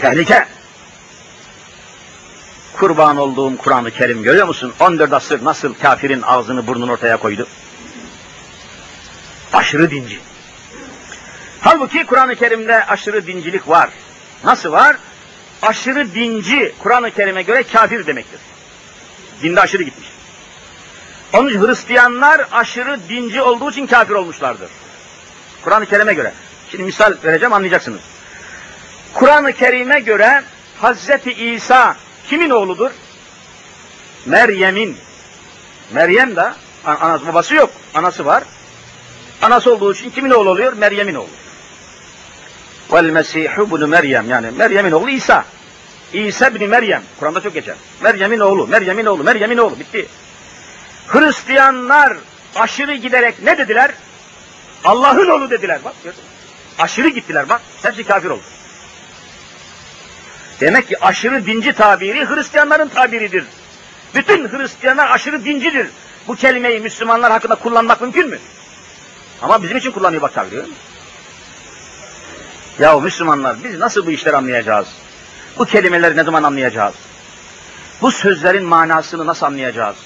Tehlike. 0.00 0.57
Kurban 2.78 3.16
olduğum 3.16 3.56
Kur'an-ı 3.56 3.90
Kerim 3.90 4.22
görüyor 4.22 4.46
musun? 4.46 4.72
14 4.80 5.12
asır 5.12 5.44
nasıl 5.44 5.74
kafirin 5.74 6.22
ağzını 6.22 6.66
burnunu 6.66 6.92
ortaya 6.92 7.16
koydu? 7.16 7.46
Aşırı 9.52 9.90
dinci. 9.90 10.20
Halbuki 11.60 12.06
Kur'an-ı 12.06 12.36
Kerim'de 12.36 12.84
aşırı 12.86 13.26
dincilik 13.26 13.68
var. 13.68 13.90
Nasıl 14.44 14.72
var? 14.72 14.96
Aşırı 15.62 16.14
dinci 16.14 16.74
Kur'an-ı 16.78 17.10
Kerim'e 17.10 17.42
göre 17.42 17.62
kafir 17.62 18.06
demektir. 18.06 18.40
Dinde 19.42 19.60
aşırı 19.60 19.82
gitmiş. 19.82 20.08
Onun 21.32 21.48
için 21.48 21.66
Hristiyanlar 21.66 22.46
aşırı 22.52 22.98
dinci 23.08 23.42
olduğu 23.42 23.70
için 23.70 23.86
kafir 23.86 24.14
olmuşlardır. 24.14 24.70
Kur'an-ı 25.62 25.86
Kerim'e 25.86 26.14
göre. 26.14 26.32
Şimdi 26.70 26.84
misal 26.84 27.14
vereceğim 27.24 27.52
anlayacaksınız. 27.52 28.00
Kur'an-ı 29.14 29.52
Kerim'e 29.52 30.00
göre 30.00 30.42
Hazreti 30.80 31.32
İsa 31.32 31.96
kimin 32.28 32.50
oğludur? 32.50 32.90
Meryem'in. 34.26 34.96
Meryem 35.92 36.36
de 36.36 36.52
anası 36.84 37.26
babası 37.26 37.54
yok. 37.54 37.70
Anası 37.94 38.26
var. 38.26 38.44
Anası 39.42 39.72
olduğu 39.72 39.92
için 39.92 40.10
kimin 40.10 40.30
oğlu 40.30 40.50
oluyor? 40.50 40.72
Meryem'in 40.72 41.14
oğlu. 41.14 41.28
Vel 42.92 43.10
Mesihu 43.10 43.70
bunu 43.70 43.86
Meryem 43.86 44.30
yani 44.30 44.50
Meryem'in 44.50 44.92
oğlu 44.92 45.10
İsa. 45.10 45.44
İsa 46.12 46.54
bin 46.54 46.68
Meryem. 46.68 47.02
Kur'an'da 47.20 47.40
çok 47.40 47.54
geçer. 47.54 47.76
Meryem'in 48.02 48.40
oğlu, 48.40 48.66
Meryem'in 48.66 49.06
oğlu, 49.06 49.24
Meryem'in 49.24 49.58
oğlu. 49.58 49.78
Bitti. 49.78 50.06
Hristiyanlar 51.06 52.16
aşırı 52.56 52.94
giderek 52.94 53.42
ne 53.42 53.58
dediler? 53.58 53.90
Allah'ın 54.84 55.28
oğlu 55.28 55.50
dediler. 55.50 55.80
Bak 55.84 55.94
gördün 56.04 56.20
Aşırı 56.78 57.08
gittiler 57.08 57.48
bak. 57.48 57.60
Hepsi 57.82 58.04
kafir 58.04 58.30
oldu. 58.30 58.42
Demek 60.60 60.88
ki 60.88 61.04
aşırı 61.04 61.46
dinci 61.46 61.72
tabiri 61.72 62.26
Hristiyanların 62.26 62.88
tabiridir. 62.88 63.44
Bütün 64.14 64.48
Hristiyanlar 64.48 65.10
aşırı 65.10 65.44
dincidir. 65.44 65.88
Bu 66.28 66.34
kelimeyi 66.36 66.80
Müslümanlar 66.80 67.32
hakkında 67.32 67.54
kullanmak 67.54 68.00
mümkün 68.00 68.28
mü? 68.28 68.38
Ama 69.42 69.62
bizim 69.62 69.76
için 69.76 69.90
kullanıyor 69.90 70.22
bak 70.22 70.34
tabiri. 70.34 70.62
Ya 72.78 73.00
Müslümanlar 73.00 73.56
biz 73.64 73.78
nasıl 73.78 74.06
bu 74.06 74.10
işleri 74.10 74.36
anlayacağız? 74.36 74.88
Bu 75.58 75.64
kelimeleri 75.64 76.16
ne 76.16 76.24
zaman 76.24 76.42
anlayacağız? 76.42 76.94
Bu 78.02 78.10
sözlerin 78.10 78.64
manasını 78.64 79.26
nasıl 79.26 79.46
anlayacağız? 79.46 79.96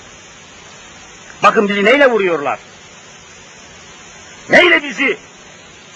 Bakın 1.42 1.68
bizi 1.68 1.84
neyle 1.84 2.10
vuruyorlar? 2.10 2.58
Neyle 4.48 4.82
bizi 4.82 5.18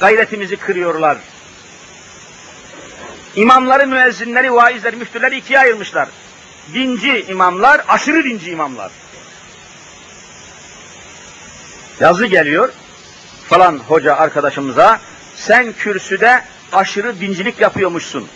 gayretimizi 0.01 0.57
kırıyorlar? 0.57 1.19
İmamları, 3.37 3.87
müezzinleri, 3.87 4.55
vaizleri, 4.55 4.97
müftüleri 4.97 5.37
ikiye 5.37 5.59
ayırmışlar. 5.59 6.09
Dinci 6.75 7.25
imamlar, 7.29 7.85
aşırı 7.89 8.25
dinci 8.25 8.51
imamlar. 8.51 8.91
Yazı 12.01 12.27
geliyor 12.27 12.73
falan 13.49 13.79
hoca 13.79 14.17
arkadaşımıza, 14.17 15.01
sen 15.37 15.73
kürsüde 15.73 16.43
aşırı 16.73 17.21
dincilik 17.21 17.61
yapıyormuşsun. 17.61 18.29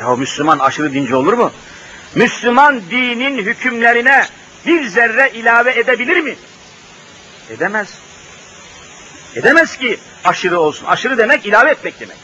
Ya 0.00 0.16
Müslüman 0.16 0.58
aşırı 0.58 0.94
dinci 0.94 1.14
olur 1.14 1.32
mu? 1.32 1.52
Müslüman 2.14 2.82
dinin 2.90 3.38
hükümlerine 3.38 4.26
bir 4.66 4.84
zerre 4.84 5.30
ilave 5.34 5.78
edebilir 5.78 6.20
mi? 6.20 6.36
Edemez. 7.50 7.98
Edemez 9.34 9.76
ki 9.76 9.98
aşırı 10.24 10.60
olsun. 10.60 10.86
Aşırı 10.86 11.18
demek 11.18 11.46
ilave 11.46 11.70
etmek 11.70 12.00
demek. 12.00 12.23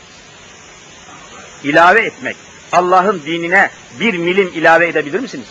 İlave 1.65 2.01
etmek. 2.01 2.37
Allah'ın 2.73 3.23
dinine 3.27 3.71
bir 4.01 4.15
milim 4.15 4.49
ilave 4.55 4.89
edebilir 4.89 5.21
misiniz? 5.21 5.47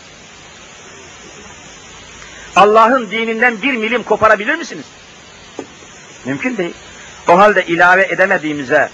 Allah'ın 2.55 3.11
dininden 3.11 3.61
bir 3.61 3.73
milim 3.73 4.03
koparabilir 4.03 4.55
misiniz? 4.55 4.85
Mümkün 6.25 6.57
değil. 6.57 6.73
O 7.27 7.37
halde 7.37 7.65
ilave 7.65 8.03
edemediğimize 8.03 8.89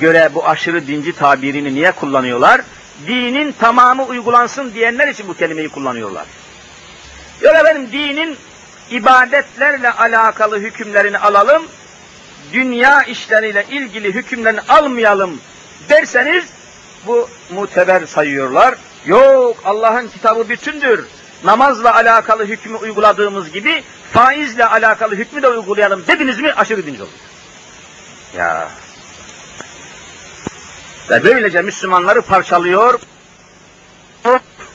göre 0.00 0.30
bu 0.34 0.48
aşırı 0.48 0.86
dinci 0.86 1.12
tabirini 1.12 1.74
niye 1.74 1.92
kullanıyorlar? 1.92 2.60
Dinin 3.06 3.52
tamamı 3.52 4.04
uygulansın 4.04 4.74
diyenler 4.74 5.08
için 5.08 5.28
bu 5.28 5.34
kelimeyi 5.36 5.68
kullanıyorlar. 5.68 6.26
Yok 7.40 7.54
efendim 7.54 7.88
dinin 7.92 8.36
ibadetlerle 8.90 9.90
alakalı 9.90 10.58
hükümlerini 10.58 11.18
alalım, 11.18 11.62
dünya 12.52 13.02
işleriyle 13.02 13.66
ilgili 13.70 14.14
hükümlerini 14.14 14.60
almayalım 14.60 15.40
derseniz 15.88 16.44
bu 17.06 17.28
muteber 17.50 18.06
sayıyorlar. 18.06 18.74
Yok 19.06 19.56
Allah'ın 19.64 20.08
kitabı 20.08 20.48
bütündür. 20.48 21.06
Namazla 21.44 21.94
alakalı 21.94 22.44
hükmü 22.44 22.76
uyguladığımız 22.76 23.52
gibi 23.52 23.82
faizle 24.12 24.66
alakalı 24.66 25.14
hükmü 25.14 25.42
de 25.42 25.48
uygulayalım 25.48 26.06
dediniz 26.06 26.40
mi 26.40 26.52
aşırı 26.52 26.86
dinci 26.86 27.02
olur. 27.02 27.10
Ya. 28.36 28.68
Ve 31.10 31.24
böylece 31.24 31.62
Müslümanları 31.62 32.22
parçalıyor. 32.22 33.00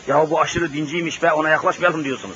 Ya 0.07 0.29
bu 0.29 0.41
aşırı 0.41 0.73
dinciymiş 0.73 1.23
be 1.23 1.31
ona 1.31 1.49
yaklaşmayalım 1.49 2.03
diyorsunuz. 2.03 2.35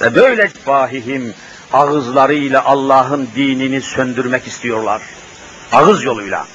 Ve 0.00 0.14
böyle 0.14 0.48
fahihim 0.48 1.34
ağızlarıyla 1.72 2.64
Allah'ın 2.64 3.28
dinini 3.36 3.80
söndürmek 3.80 4.46
istiyorlar. 4.46 5.02
Ağız 5.72 6.04
yoluyla, 6.04 6.46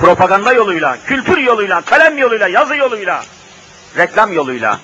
propaganda 0.00 0.52
yoluyla, 0.52 0.98
kültür 1.06 1.38
yoluyla, 1.38 1.80
kalem 1.80 2.18
yoluyla, 2.18 2.48
yazı 2.48 2.76
yoluyla, 2.76 3.24
reklam 3.96 4.32
yoluyla. 4.32 4.80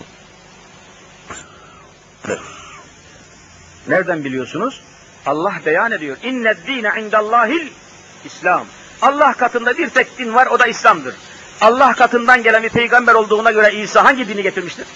Nereden 3.89 4.25
biliyorsunuz? 4.25 4.83
Allah 5.27 5.55
beyan 5.67 5.93
ediyor. 5.93 6.17
İnne 6.23 6.67
dine 6.67 6.93
indallahil 7.01 7.69
İslam. 8.25 8.67
Allah 9.03 9.33
katında 9.33 9.79
bir 9.79 9.89
tek 9.89 10.19
din 10.19 10.35
var, 10.35 10.47
o 10.47 10.59
da 10.59 10.67
İslam'dır. 10.67 11.15
Allah 11.61 11.95
katından 11.95 12.43
gelen 12.43 12.63
bir 12.63 12.69
peygamber 12.69 13.15
olduğuna 13.15 13.53
göre 13.53 13.75
İsa 13.75 14.05
hangi 14.05 14.29
dini 14.29 14.43
getirmiştir? 14.43 14.87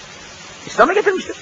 İslam'ı 0.66 0.94
getirmiştir. 0.94 1.36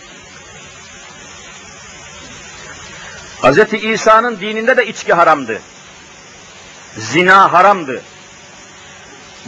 Hz. 3.43 3.59
İsa'nın 3.73 4.41
dininde 4.41 4.77
de 4.77 4.87
içki 4.87 5.12
haramdı. 5.12 5.61
Zina 6.97 7.53
haramdı. 7.53 8.03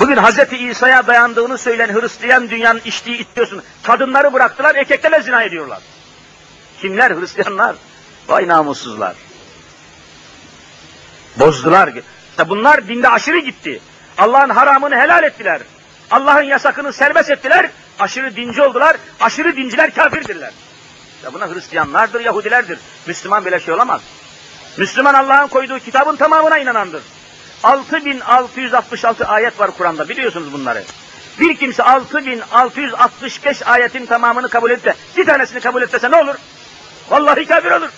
Bugün 0.00 0.16
Hz. 0.16 0.52
İsa'ya 0.52 1.06
dayandığını 1.06 1.58
söyleyen 1.58 2.00
Hristiyan 2.00 2.50
dünyanın 2.50 2.80
içtiği 2.84 3.18
içiyorsun. 3.18 3.62
Kadınları 3.82 4.32
bıraktılar, 4.32 4.74
erkeklerle 4.74 5.22
zina 5.22 5.42
ediyorlar. 5.42 5.78
Kimler? 6.80 7.10
Hristiyanlar. 7.10 7.76
Vay 8.28 8.48
namussuzlar. 8.48 9.16
Bozdular. 11.36 11.92
İşte 12.30 12.48
bunlar 12.48 12.88
dinde 12.88 13.08
aşırı 13.08 13.38
gitti. 13.38 13.80
Allah'ın 14.18 14.50
haramını 14.50 14.96
helal 14.96 15.24
ettiler. 15.24 15.60
Allah'ın 16.10 16.42
yasakını 16.42 16.92
serbest 16.92 17.30
ettiler. 17.30 17.70
Aşırı 17.98 18.36
dinci 18.36 18.62
oldular. 18.62 18.96
Aşırı 19.20 19.56
dinciler 19.56 19.94
kafirdirler. 19.94 20.52
Ya 21.24 21.34
buna 21.34 21.54
Hristiyanlardır, 21.54 22.20
Yahudilerdir. 22.20 22.78
Müslüman 23.06 23.44
böyle 23.44 23.60
şey 23.60 23.74
olamaz. 23.74 24.00
Müslüman 24.76 25.14
Allah'ın 25.14 25.48
koyduğu 25.48 25.78
kitabın 25.78 26.16
tamamına 26.16 26.58
inanandır. 26.58 27.02
6666 27.62 29.26
ayet 29.26 29.60
var 29.60 29.70
Kur'an'da 29.70 30.08
biliyorsunuz 30.08 30.52
bunları. 30.52 30.84
Bir 31.40 31.56
kimse 31.56 31.82
6665 31.82 33.66
ayetin 33.66 34.06
tamamını 34.06 34.48
kabul 34.48 34.70
etse, 34.70 34.94
bir 35.16 35.26
tanesini 35.26 35.60
kabul 35.60 35.82
etse 35.82 36.10
ne 36.10 36.16
olur? 36.16 36.34
Vallahi 37.10 37.46
kafir 37.46 37.70
olur. 37.70 37.88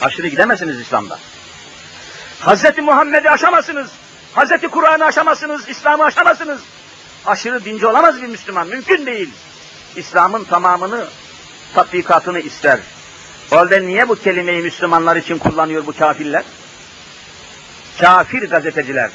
Aşırı 0.00 0.28
gidemezsiniz 0.28 0.80
İslam'da. 0.80 1.18
Hazreti 2.40 2.82
Muhammed'i 2.82 3.30
aşamazsınız. 3.30 3.90
Hazreti 4.34 4.68
Kur'an'ı 4.68 5.04
aşamazsınız, 5.04 5.68
İslam'ı 5.68 6.04
aşamazsınız. 6.04 6.60
Aşırı 7.26 7.64
dinci 7.64 7.86
olamaz 7.86 8.22
bir 8.22 8.26
Müslüman, 8.26 8.68
mümkün 8.68 9.06
değil. 9.06 9.30
İslam'ın 9.96 10.44
tamamını, 10.44 11.06
tatbikatını 11.74 12.40
ister. 12.40 12.80
O 13.52 13.56
halde 13.56 13.82
niye 13.82 14.08
bu 14.08 14.14
kelimeyi 14.14 14.62
Müslümanlar 14.62 15.16
için 15.16 15.38
kullanıyor 15.38 15.86
bu 15.86 15.92
kafirler? 15.92 16.44
Kafir 18.00 18.50
gazeteciler. 18.50 19.10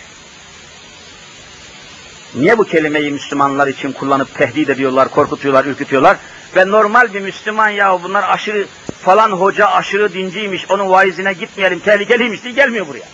Niye 2.35 2.57
bu 2.57 2.63
kelimeyi 2.63 3.11
Müslümanlar 3.11 3.67
için 3.67 3.91
kullanıp 3.91 4.35
tehdit 4.35 4.69
ediyorlar, 4.69 5.09
korkutuyorlar, 5.09 5.65
ürkütüyorlar? 5.65 6.17
Ve 6.55 6.71
normal 6.71 7.13
bir 7.13 7.19
Müslüman 7.19 7.69
ya 7.69 8.03
bunlar 8.03 8.29
aşırı 8.29 8.65
falan 9.01 9.31
hoca 9.31 9.67
aşırı 9.67 10.13
dinciymiş, 10.13 10.71
onun 10.71 10.89
vaizine 10.89 11.33
gitmeyelim, 11.33 11.79
tehlikeliymiş 11.79 12.43
diye 12.43 12.53
gelmiyor 12.53 12.87
buraya. 12.87 13.05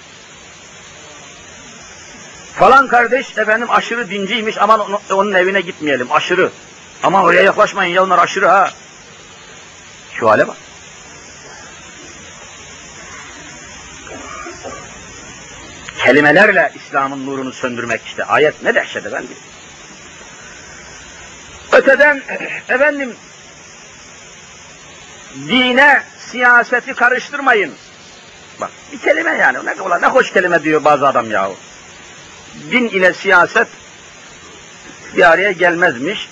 Falan 2.54 2.88
kardeş 2.88 3.38
efendim 3.38 3.68
aşırı 3.72 4.10
dinciymiş, 4.10 4.58
aman 4.62 4.82
onun 5.12 5.34
evine 5.34 5.62
gitmeyelim, 5.62 6.12
aşırı. 6.12 6.52
Ama 7.04 7.24
oraya 7.24 7.42
yaklaşmayın 7.42 7.96
ya 7.96 8.04
onlar 8.04 8.20
aşırı 8.20 8.48
ha. 8.48 8.70
Şu 10.14 10.30
hale 10.30 10.48
bak. 10.48 10.58
Kelimelerle 16.06 16.72
İslam'ın 16.76 17.26
nurunu 17.26 17.54
söndürmek 17.54 18.02
işte. 18.06 18.24
Ayet 18.24 18.64
ne 18.64 18.76
dehşet 18.76 19.06
efendim. 19.06 19.38
Öteden 21.72 22.22
efendim 22.70 23.16
dine, 25.36 26.04
siyaseti 26.18 26.94
karıştırmayın. 26.94 27.74
Bak 28.62 28.72
bir 28.92 29.00
kelime 29.00 29.38
yani. 29.38 29.58
Ne, 29.66 29.82
ulan, 29.82 30.02
ne 30.02 30.08
hoş 30.08 30.34
kelime 30.34 30.64
diyor 30.64 30.84
bazı 30.84 31.08
adam 31.08 31.32
yahu. 31.32 31.56
Din 32.72 32.88
ile 32.88 33.14
siyaset 33.14 33.68
bir 35.16 35.32
araya 35.32 35.52
gelmezmiş. 35.52 36.30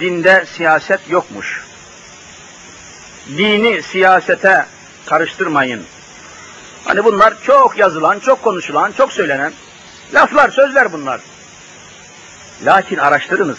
Dinde 0.00 0.44
siyaset 0.56 1.00
yokmuş. 1.10 1.64
Dini 3.28 3.82
siyasete 3.82 4.66
karıştırmayın. 5.06 5.86
Hani 6.84 7.04
bunlar 7.04 7.34
çok 7.42 7.78
yazılan, 7.78 8.18
çok 8.18 8.42
konuşulan, 8.42 8.92
çok 8.92 9.12
söylenen 9.12 9.52
laflar, 10.14 10.50
sözler 10.50 10.92
bunlar. 10.92 11.20
Lakin 12.64 12.96
araştırınız. 12.96 13.58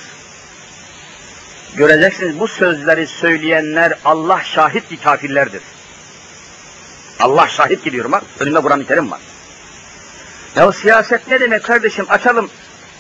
Göreceksiniz 1.76 2.40
bu 2.40 2.48
sözleri 2.48 3.08
söyleyenler 3.08 3.94
Allah 4.06 4.44
şahit 4.44 4.90
ki 4.90 4.98
kafirlerdir. 4.98 5.62
Allah 7.20 7.48
şahit 7.48 7.84
gidiyorum 7.84 8.12
bak. 8.12 8.24
Önümde 8.40 8.62
Kur'an-ı 8.62 8.86
Kerim 8.88 9.12
var. 9.12 9.20
Ya 10.56 10.72
siyaset 10.72 11.28
ne 11.28 11.40
demek 11.40 11.64
kardeşim? 11.64 12.06
Açalım. 12.10 12.50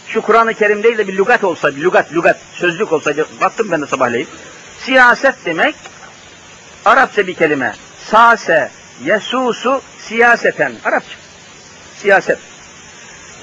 Şu 0.08 0.22
Kur'an-ı 0.22 0.54
Kerim 0.54 0.84
değil 0.84 0.98
de 0.98 1.08
bir 1.08 1.18
lügat 1.18 1.44
olsaydı, 1.44 1.80
lügat, 1.80 2.14
lügat, 2.14 2.38
sözlük 2.54 2.94
olsaydı. 2.94 3.28
Baktım 3.42 3.72
ben 3.72 3.82
de 3.82 3.88
sabahleyin. 3.88 4.28
Siyaset 4.80 5.36
demek 5.46 5.76
Arapça 6.86 7.28
bir 7.28 7.34
kelime. 7.34 7.76
Sase, 8.12 8.72
yesusu, 9.04 9.82
siyaseten. 10.00 10.74
Arapça. 10.86 11.16
Siyaset. 11.98 12.40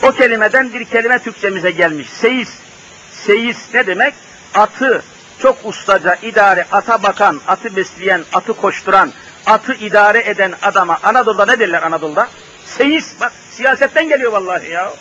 O 0.02 0.12
kelimeden 0.12 0.72
bir 0.72 0.84
kelime 0.84 1.18
Türkçemize 1.18 1.70
gelmiş. 1.70 2.10
Seyis. 2.10 2.48
Seyis 3.12 3.74
ne 3.74 3.86
demek? 3.86 4.14
Atı 4.54 5.02
çok 5.42 5.58
ustaca 5.64 6.14
idare, 6.14 6.66
ata 6.72 7.02
bakan, 7.02 7.40
atı 7.46 7.76
besleyen, 7.76 8.24
atı 8.32 8.52
koşturan, 8.52 9.12
atı 9.46 9.74
idare 9.74 10.30
eden 10.30 10.54
adama 10.62 10.98
Anadolu'da 11.02 11.46
ne 11.46 11.58
derler 11.58 11.82
Anadolu'da? 11.82 12.28
Seyis. 12.66 13.20
Bak 13.20 13.32
siyasetten 13.50 14.08
geliyor 14.08 14.32
vallahi 14.32 14.70
ya. 14.70 14.92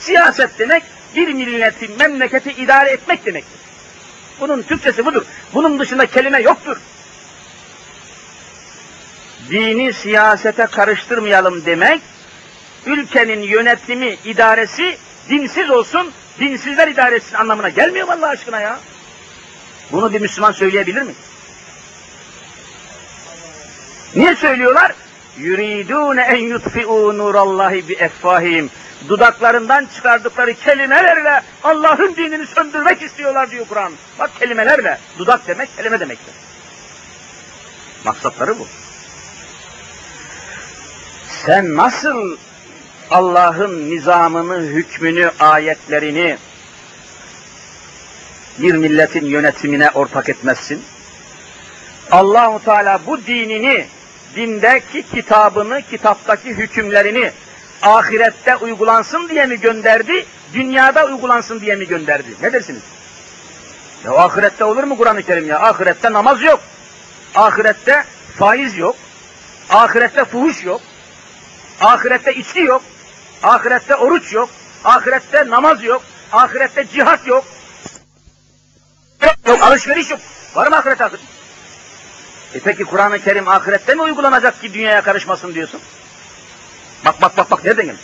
Siyaset 0.00 0.58
demek 0.58 0.82
bir 1.16 1.28
milleti, 1.28 1.88
memleketi 1.88 2.50
idare 2.50 2.90
etmek 2.90 3.26
demektir. 3.26 3.60
Bunun 4.40 4.62
Türkçesi 4.62 5.06
budur. 5.06 5.22
Bunun 5.54 5.78
dışında 5.78 6.06
kelime 6.06 6.40
yoktur. 6.40 6.76
Dini 9.50 9.92
siyasete 9.92 10.66
karıştırmayalım 10.66 11.64
demek, 11.64 12.00
ülkenin 12.86 13.42
yönetimi, 13.42 14.16
idaresi 14.24 14.96
dinsiz 15.28 15.70
olsun, 15.70 16.12
dinsizler 16.40 16.88
idaresi 16.88 17.36
anlamına 17.36 17.68
gelmiyor 17.68 18.08
Allah 18.08 18.28
aşkına 18.28 18.60
ya. 18.60 18.78
Bunu 19.92 20.12
bir 20.12 20.20
Müslüman 20.20 20.52
söyleyebilir 20.52 21.02
mi? 21.02 21.12
Niye 24.14 24.36
söylüyorlar? 24.36 24.94
Yuridune 25.38 26.22
en 26.22 26.36
yutfi'u 26.36 27.18
nurallahi 27.18 27.88
bi 27.88 27.92
effahim. 27.92 28.70
Dudaklarından 29.08 29.88
çıkardıkları 29.96 30.54
kelimelerle 30.54 31.42
Allah'ın 31.64 32.16
dinini 32.16 32.46
söndürmek 32.46 33.02
istiyorlar 33.02 33.50
diyor 33.50 33.66
Kur'an. 33.68 33.92
Bak 34.18 34.30
kelimelerle. 34.38 34.98
Dudak 35.18 35.46
demek 35.46 35.76
kelime 35.76 36.00
demektir. 36.00 36.34
Maksatları 38.04 38.58
bu. 38.58 38.66
Sen 41.44 41.76
nasıl 41.76 42.36
Allah'ın 43.10 43.90
nizamını, 43.90 44.58
hükmünü, 44.58 45.30
ayetlerini 45.40 46.38
bir 48.58 48.74
milletin 48.74 49.26
yönetimine 49.26 49.90
ortak 49.90 50.28
etmezsin? 50.28 50.82
Allahu 52.10 52.64
Teala 52.64 53.00
bu 53.06 53.26
dinini, 53.26 53.86
dindeki 54.36 55.02
kitabını, 55.02 55.82
kitaptaki 55.90 56.48
hükümlerini 56.48 57.30
ahirette 57.82 58.56
uygulansın 58.56 59.28
diye 59.28 59.46
mi 59.46 59.60
gönderdi, 59.60 60.26
dünyada 60.54 61.06
uygulansın 61.06 61.60
diye 61.60 61.76
mi 61.76 61.86
gönderdi? 61.86 62.28
Ne 62.42 62.52
dersiniz? 62.52 62.82
Ya 64.04 64.12
ahirette 64.12 64.64
olur 64.64 64.84
mu 64.84 64.96
Kur'an-ı 64.96 65.22
Kerim 65.22 65.48
ya? 65.48 65.60
Ahirette 65.60 66.12
namaz 66.12 66.42
yok. 66.42 66.60
Ahirette 67.34 68.04
faiz 68.38 68.78
yok. 68.78 68.96
Ahirette 69.70 70.24
fuhuş 70.24 70.64
yok. 70.64 70.80
Ahirette 71.80 72.34
içki 72.34 72.60
yok. 72.60 72.82
Ahirette 73.42 73.94
oruç 73.94 74.32
yok. 74.32 74.50
Ahirette 74.84 75.50
namaz 75.50 75.84
yok. 75.84 76.02
Ahirette 76.32 76.86
cihat 76.88 77.26
yok. 77.26 77.44
Yok, 79.46 79.62
alışveriş 79.62 80.10
yok. 80.10 80.20
Var 80.54 80.66
mı 80.66 80.76
ahiret 80.76 81.00
ahirette? 81.00 81.24
E 82.54 82.60
peki 82.60 82.84
Kur'an-ı 82.84 83.18
Kerim 83.18 83.48
ahirette 83.48 83.94
mi 83.94 84.02
uygulanacak 84.02 84.60
ki 84.60 84.74
dünyaya 84.74 85.02
karışmasın 85.02 85.54
diyorsun? 85.54 85.80
Bak 87.04 87.22
bak 87.22 87.36
bak 87.36 87.50
bak 87.50 87.64
nereden 87.64 87.86
geldi? 87.86 87.98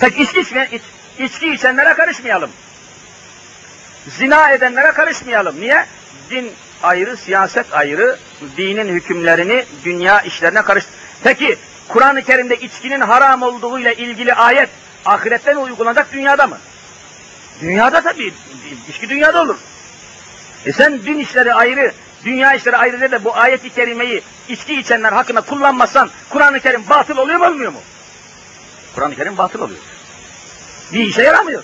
Peki 0.00 0.22
içki 0.22 0.40
içmeyen, 0.40 0.68
iç, 0.72 0.82
içki 1.18 1.52
içenlere 1.52 1.94
karışmayalım. 1.94 2.50
Zina 4.08 4.50
edenlere 4.50 4.92
karışmayalım. 4.92 5.60
Niye? 5.60 5.86
Din 6.30 6.52
ayrı, 6.82 7.16
siyaset 7.16 7.66
ayrı, 7.72 8.18
dinin 8.56 8.88
hükümlerini 8.88 9.64
dünya 9.84 10.20
işlerine 10.20 10.62
karıştı. 10.62 10.90
Peki 11.24 11.58
Kur'an-ı 11.88 12.22
Kerim'de 12.22 12.56
içkinin 12.56 13.00
haram 13.00 13.42
olduğuyla 13.42 13.92
ilgili 13.92 14.34
ayet 14.34 14.68
ahirette 15.04 15.52
mi 15.54 15.58
uygulanacak, 15.58 16.12
dünyada 16.12 16.46
mı? 16.46 16.58
Dünyada 17.60 18.00
tabii, 18.00 18.34
içki 18.88 19.08
dünyada 19.08 19.42
olur. 19.42 19.56
E 20.66 20.72
sen 20.72 21.02
din 21.02 21.18
işleri 21.18 21.54
ayrı, 21.54 21.92
dünya 22.24 22.54
işleri 22.54 22.76
ayrı 22.76 23.10
de 23.10 23.24
bu 23.24 23.36
ayet-i 23.36 23.70
kerimeyi 23.70 24.22
içki 24.48 24.74
içenler 24.74 25.12
hakkında 25.12 25.40
kullanmazsan 25.40 26.10
Kur'an-ı 26.30 26.60
Kerim 26.60 26.88
batıl 26.88 27.16
oluyor 27.16 27.38
mu 27.38 27.46
olmuyor 27.46 27.72
mu? 27.72 27.80
Kur'an-ı 28.94 29.16
Kerim 29.16 29.38
batıl 29.38 29.60
oluyor. 29.60 29.80
Bir 30.92 31.00
işe 31.00 31.22
yaramıyor. 31.22 31.62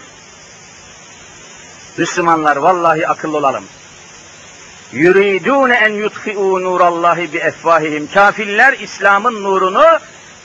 Müslümanlar 1.96 2.56
vallahi 2.56 3.08
akıllı 3.08 3.36
olalım. 3.36 3.64
Yuridune 4.92 5.74
en 5.74 5.92
yutfi'u 5.92 6.62
nurallahi 6.62 7.32
bi 7.32 7.38
efvahihim. 7.38 8.08
Kafirler 8.14 8.72
İslam'ın 8.72 9.42
nurunu 9.42 9.98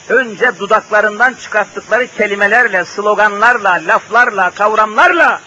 önce 0.10 0.52
dudaklarından 0.60 1.34
çıkarttıkları 1.34 2.08
kelimelerle, 2.08 2.86
sloganlarla, 2.86 3.82
laflarla, 3.88 4.50
kavramlarla 4.50 5.42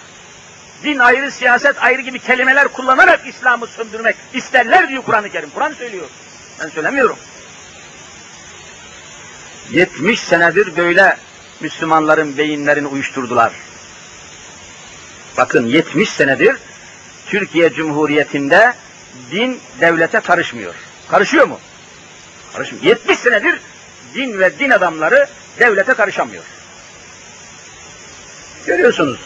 din 0.84 0.98
ayrı, 0.98 1.30
siyaset 1.30 1.82
ayrı 1.82 2.00
gibi 2.00 2.18
kelimeler 2.18 2.68
kullanarak 2.68 3.26
İslam'ı 3.26 3.66
söndürmek 3.66 4.16
isterler 4.34 4.88
diyor 4.88 5.02
Kur'an-ı 5.02 5.30
Kerim. 5.30 5.50
Kur'an 5.50 5.72
söylüyor. 5.72 6.06
Ben 6.60 6.68
söylemiyorum. 6.68 7.16
70 9.70 10.20
senedir 10.20 10.76
böyle 10.76 11.16
Müslümanların 11.60 12.36
beyinlerini 12.36 12.86
uyuşturdular. 12.86 13.52
Bakın 15.36 15.66
70 15.66 16.10
senedir 16.10 16.56
Türkiye 17.26 17.72
Cumhuriyeti'nde 17.72 18.74
din 19.30 19.60
devlete 19.80 20.20
karışmıyor. 20.20 20.74
Karışıyor 21.08 21.46
mu? 21.46 21.58
Karışmıyor. 22.52 22.84
70 22.84 23.18
senedir 23.18 23.60
din 24.14 24.38
ve 24.38 24.58
din 24.58 24.70
adamları 24.70 25.26
devlete 25.58 25.94
karışamıyor. 25.94 26.44
Görüyorsunuz. 28.66 29.20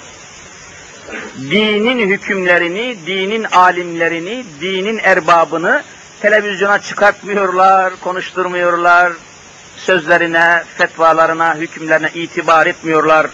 Dinin 1.51 2.09
hükümlerini, 2.09 2.97
dinin 3.07 3.45
alimlerini, 3.45 4.45
dinin 4.61 4.99
erbabını 4.99 5.83
televizyona 6.21 6.79
çıkartmıyorlar, 6.79 8.01
konuşturmuyorlar, 8.01 9.13
sözlerine, 9.77 10.65
fetvalarına, 10.77 11.57
hükümlerine 11.57 12.11
itibar 12.15 12.67
etmiyorlar. 12.67 13.27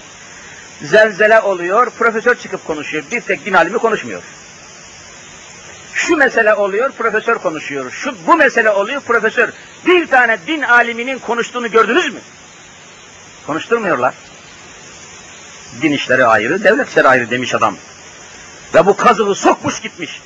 Zelzele 0.82 1.40
oluyor, 1.40 1.90
profesör 1.90 2.34
çıkıp 2.34 2.66
konuşuyor. 2.66 3.04
Bir 3.12 3.20
tek 3.20 3.46
din 3.46 3.52
alimi 3.52 3.78
konuşmuyor. 3.78 4.22
Şu 6.06 6.16
mesele 6.16 6.54
oluyor, 6.54 6.92
profesör 6.92 7.38
konuşuyor. 7.38 7.90
Şu 7.90 8.14
bu 8.26 8.36
mesele 8.36 8.70
oluyor, 8.70 9.00
profesör. 9.00 9.48
Bir 9.86 10.06
tane 10.06 10.38
din 10.46 10.62
aliminin 10.62 11.18
konuştuğunu 11.18 11.70
gördünüz 11.70 12.14
mü? 12.14 12.20
Konuşturmuyorlar. 13.46 14.14
Din 15.82 15.92
işleri 15.92 16.26
ayrı, 16.26 16.64
devlet 16.64 16.88
işleri 16.88 17.08
ayrı 17.08 17.30
demiş 17.30 17.54
adam. 17.54 17.76
Ve 18.74 18.86
bu 18.86 18.96
kazığı 18.96 19.34
sokmuş 19.34 19.80
gitmiş. 19.80 20.20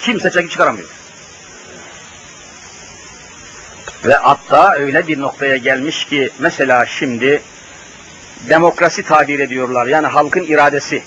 Kimse 0.00 0.30
çeki 0.30 0.50
çıkaramıyor. 0.50 0.88
Ve 4.04 4.14
hatta 4.14 4.74
öyle 4.74 5.06
bir 5.06 5.20
noktaya 5.20 5.56
gelmiş 5.56 6.04
ki 6.04 6.30
mesela 6.38 6.86
şimdi 6.86 7.42
demokrasi 8.48 9.02
tabir 9.02 9.38
ediyorlar. 9.38 9.86
Yani 9.86 10.06
halkın 10.06 10.44
iradesi. 10.44 11.02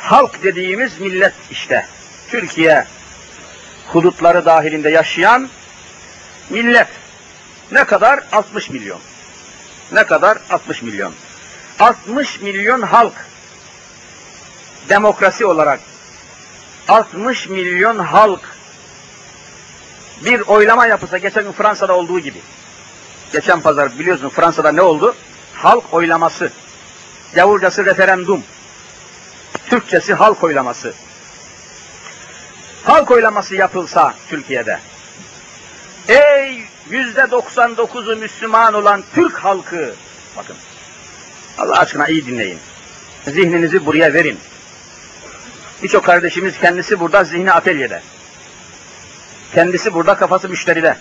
Halk 0.00 0.42
dediğimiz 0.42 1.00
millet 1.00 1.32
işte. 1.50 1.86
Türkiye 2.30 2.86
hudutları 3.86 4.44
dahilinde 4.44 4.90
yaşayan 4.90 5.48
millet. 6.50 6.88
Ne 7.72 7.84
kadar? 7.84 8.20
60 8.32 8.70
milyon. 8.70 9.00
Ne 9.92 10.06
kadar? 10.06 10.38
60 10.50 10.82
milyon. 10.82 11.14
60 11.78 12.40
milyon 12.40 12.82
halk 12.82 13.12
demokrasi 14.88 15.46
olarak 15.46 15.80
60 16.88 17.48
milyon 17.48 17.98
halk 17.98 18.40
bir 20.24 20.40
oylama 20.40 20.86
yapılsa 20.86 21.18
geçen 21.18 21.44
gün 21.44 21.52
Fransa'da 21.52 21.96
olduğu 21.96 22.20
gibi. 22.20 22.38
Geçen 23.32 23.60
pazar 23.60 23.98
biliyorsun 23.98 24.28
Fransa'da 24.28 24.72
ne 24.72 24.82
oldu? 24.82 25.14
Halk 25.54 25.94
oylaması. 25.94 26.50
Gavurcası 27.34 27.84
referandum. 27.84 28.42
Türkçesi 29.70 30.14
halk 30.14 30.44
oylaması. 30.44 30.94
Halk 32.84 33.10
oylaması 33.10 33.54
yapılsa 33.54 34.14
Türkiye'de. 34.28 34.80
Ey 36.08 36.62
yüzde 36.90 37.20
99'u 37.20 38.16
Müslüman 38.16 38.74
olan 38.74 39.02
Türk 39.14 39.38
halkı. 39.38 39.94
Bakın. 40.36 40.56
Allah 41.58 41.78
aşkına 41.78 42.06
iyi 42.06 42.26
dinleyin. 42.26 42.58
Zihninizi 43.24 43.86
buraya 43.86 44.14
verin. 44.14 44.38
Birçok 45.82 46.04
kardeşimiz 46.04 46.58
kendisi 46.58 47.00
burada 47.00 47.24
zihni 47.24 47.52
atölyede. 47.52 48.02
Kendisi 49.54 49.94
burada 49.94 50.14
kafası 50.14 50.48
müşteride. 50.48 50.96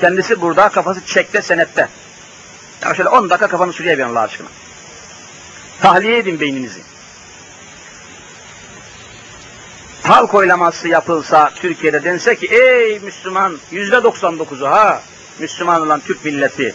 Kendisi 0.00 0.40
burada 0.40 0.68
kafası 0.68 1.06
çekte 1.06 1.42
senette. 1.42 1.88
Ya 2.84 2.94
şöyle 2.94 3.08
10 3.08 3.30
dakika 3.30 3.48
kafanı 3.48 3.74
şuraya 3.74 3.98
verin 3.98 4.08
Allah 4.08 4.20
aşkına. 4.20 4.48
Tahliye 5.80 6.18
edin 6.18 6.40
beyninizi. 6.40 6.80
Halk 10.02 10.34
oylaması 10.34 10.88
yapılsa 10.88 11.50
Türkiye'de 11.54 12.04
dense 12.04 12.36
ki 12.36 12.46
ey 12.46 12.98
Müslüman 12.98 13.58
yüzde 13.70 13.96
99'u 13.96 14.66
ha 14.66 15.02
Müslüman 15.38 15.82
olan 15.82 16.00
Türk 16.00 16.24
milleti 16.24 16.74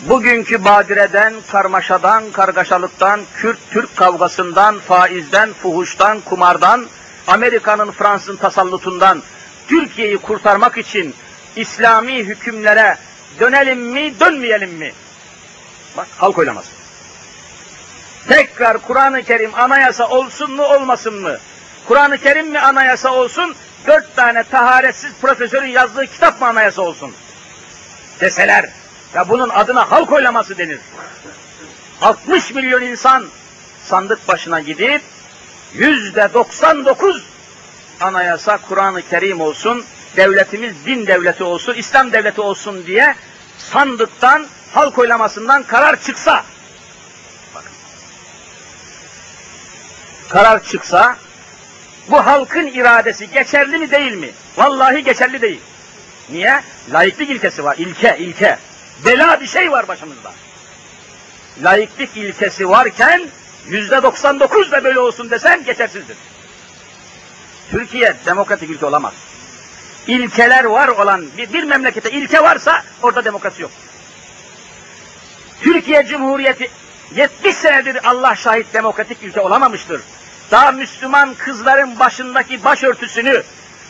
bugünkü 0.00 0.64
badireden, 0.64 1.34
karmaşadan, 1.52 2.30
kargaşalıktan, 2.32 3.20
Kürt-Türk 3.36 3.96
kavgasından, 3.96 4.78
faizden, 4.78 5.52
fuhuştan, 5.52 6.20
kumardan, 6.20 6.86
Amerika'nın 7.26 7.90
Fransız'ın 7.90 8.36
tasallutundan 8.36 9.22
Türkiye'yi 9.68 10.18
kurtarmak 10.18 10.78
için 10.78 11.14
İslami 11.56 12.18
hükümlere 12.18 12.96
dönelim 13.40 13.80
mi, 13.80 14.20
dönmeyelim 14.20 14.70
mi? 14.70 14.92
Bak 15.96 16.06
halk 16.16 16.38
oylaması. 16.38 16.70
Tekrar 18.28 18.78
Kur'an-ı 18.78 19.22
Kerim 19.22 19.54
anayasa 19.54 20.08
olsun 20.08 20.54
mu, 20.54 20.62
olmasın 20.62 21.14
mı? 21.14 21.38
Kur'an-ı 21.88 22.18
Kerim 22.18 22.50
mi 22.50 22.58
anayasa 22.58 23.12
olsun, 23.12 23.54
dört 23.86 24.16
tane 24.16 24.44
taharetsiz 24.44 25.12
profesörün 25.20 25.68
yazdığı 25.68 26.06
kitap 26.06 26.40
mı 26.40 26.46
anayasa 26.46 26.82
olsun? 26.82 27.14
Deseler, 28.20 28.70
ya 29.14 29.28
bunun 29.28 29.48
adına 29.48 29.90
halk 29.90 30.12
oylaması 30.12 30.58
denir. 30.58 30.80
60 32.02 32.54
milyon 32.54 32.82
insan 32.82 33.26
sandık 33.84 34.28
başına 34.28 34.60
gidip, 34.60 35.02
yüzde 35.74 36.30
99 36.34 37.24
anayasa 38.00 38.58
Kur'an-ı 38.68 39.02
Kerim 39.10 39.40
olsun, 39.40 39.84
devletimiz 40.16 40.86
din 40.86 41.06
devleti 41.06 41.44
olsun, 41.44 41.74
İslam 41.74 42.12
devleti 42.12 42.40
olsun 42.40 42.86
diye 42.86 43.14
sandıktan, 43.58 44.46
halk 44.74 44.98
oylamasından 44.98 45.62
karar 45.62 46.00
çıksa, 46.00 46.44
bakın, 47.54 47.70
karar 50.28 50.64
çıksa, 50.64 51.16
bu 52.10 52.26
halkın 52.26 52.66
iradesi 52.66 53.30
geçerli 53.30 53.78
mi 53.78 53.90
değil 53.90 54.12
mi? 54.12 54.30
Vallahi 54.56 55.04
geçerli 55.04 55.42
değil. 55.42 55.60
Niye? 56.30 56.60
Laiklik 56.92 57.30
ilkesi 57.30 57.64
var, 57.64 57.76
ilke, 57.78 58.16
ilke. 58.18 58.58
Bela 59.04 59.40
bir 59.40 59.46
şey 59.46 59.70
var 59.70 59.88
başımızda. 59.88 60.32
Laiklik 61.62 62.16
ilkesi 62.16 62.68
varken 62.68 63.28
yüzde 63.68 64.02
99 64.02 64.72
da 64.72 64.84
böyle 64.84 65.00
olsun 65.00 65.30
desen 65.30 65.64
geçersizdir. 65.64 66.16
Türkiye 67.70 68.14
demokratik 68.26 68.70
ülke 68.70 68.86
olamaz. 68.86 69.14
İlkeler 70.06 70.64
var 70.64 70.88
olan 70.88 71.26
bir, 71.38 71.52
bir 71.52 71.64
memlekete 71.64 72.10
ilke 72.10 72.42
varsa 72.42 72.82
orada 73.02 73.24
demokrasi 73.24 73.62
yok. 73.62 73.70
Türkiye 75.60 76.06
Cumhuriyeti 76.06 76.70
70 77.14 77.54
senedir 77.54 78.08
Allah 78.08 78.36
şahit 78.36 78.74
demokratik 78.74 79.22
ülke 79.22 79.40
olamamıştır. 79.40 80.00
Daha 80.50 80.72
Müslüman 80.72 81.34
kızların 81.34 81.98
başındaki 81.98 82.64
başörtüsünü 82.64 83.42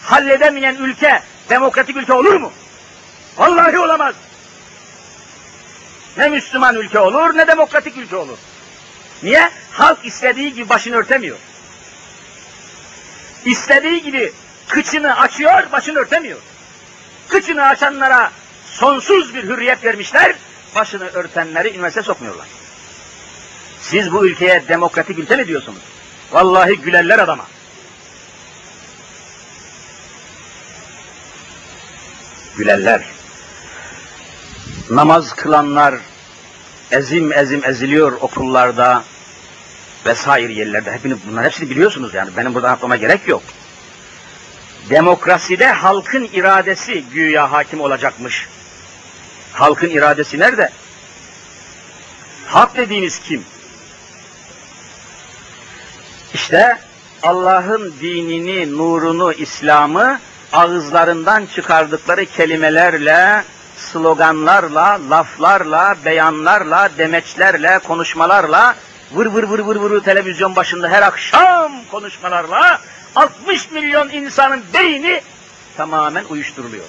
halledemeyen 0.03 0.75
ülke 0.75 1.23
demokratik 1.51 1.97
ülke 1.97 2.13
olur 2.13 2.35
mu? 2.35 2.53
Vallahi 3.37 3.79
olamaz. 3.79 4.15
Ne 6.17 6.29
Müslüman 6.29 6.75
ülke 6.75 6.99
olur 6.99 7.37
ne 7.37 7.47
demokratik 7.47 7.97
ülke 7.97 8.17
olur. 8.17 8.39
Niye? 9.23 9.51
Halk 9.73 9.99
istediği 10.05 10.55
gibi 10.55 10.69
başını 10.69 10.97
örtemiyor. 10.97 11.37
İstediği 13.45 14.03
gibi 14.03 14.33
kıçını 14.69 15.21
açıyor, 15.21 15.73
başını 15.73 15.99
örtemiyor. 15.99 16.39
Kıçını 17.29 17.65
açanlara 17.65 18.31
sonsuz 18.67 19.35
bir 19.35 19.43
hürriyet 19.43 19.85
vermişler, 19.85 20.35
başını 20.75 21.07
örtenleri 21.07 21.75
üniversite 21.75 22.03
sokmuyorlar. 22.03 22.47
Siz 23.81 24.13
bu 24.13 24.27
ülkeye 24.27 24.69
demokratik 24.69 25.19
ülke 25.19 25.37
mi 25.37 25.49
diyorsunuz? 25.49 25.98
Vallahi 26.33 26.77
gülerler 26.77 27.19
adama. 27.19 27.47
Gülerler. 32.57 33.05
Namaz 34.91 35.33
kılanlar 35.33 35.95
ezim 36.91 37.33
ezim 37.33 37.65
eziliyor 37.65 38.13
okullarda 38.13 39.05
vesaire 40.07 40.53
yerlerde. 40.53 40.93
Hepini, 40.93 41.17
bunların 41.27 41.45
hepsini 41.45 41.71
biliyorsunuz 41.71 42.15
yani. 42.15 42.31
Benim 42.37 42.55
burada 42.55 42.69
anlatmama 42.69 42.97
gerek 42.97 43.29
yok. 43.29 43.43
Demokraside 44.91 45.67
halkın 45.67 46.29
iradesi 46.33 47.05
güya 47.13 47.53
hakim 47.53 47.81
olacakmış. 47.81 48.49
Halkın 49.53 49.91
iradesi 49.91 50.39
nerede? 50.39 50.71
Hak 52.47 52.77
dediğiniz 52.77 53.19
kim? 53.19 53.45
İşte 56.39 56.79
Allah'ın 57.23 57.95
dinini, 58.01 58.79
nurunu, 58.79 59.33
İslam'ı 59.33 60.21
ağızlarından 60.53 61.47
çıkardıkları 61.47 62.27
kelimelerle, 62.27 63.45
sloganlarla, 63.77 65.01
laflarla, 65.11 65.97
beyanlarla, 66.05 66.91
demeçlerle, 66.99 67.79
konuşmalarla, 67.79 68.75
vır 69.13 69.27
vır 69.27 69.43
vır 69.43 69.59
vır 69.59 69.77
vır 69.77 70.01
televizyon 70.01 70.57
başında 70.57 70.89
her 70.89 71.03
akşam 71.03 71.73
konuşmalarla 71.91 72.81
60 73.17 73.71
milyon 73.71 74.09
insanın 74.09 74.63
beyni 74.75 75.23
tamamen 75.77 76.25
uyuşturuluyor. 76.25 76.85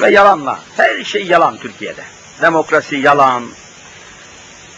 Ve 0.00 0.10
yalanla. 0.10 0.58
Her 0.76 1.04
şey 1.04 1.26
yalan 1.26 1.56
Türkiye'de. 1.58 2.04
Demokrasi 2.42 2.96
yalan. 2.96 3.44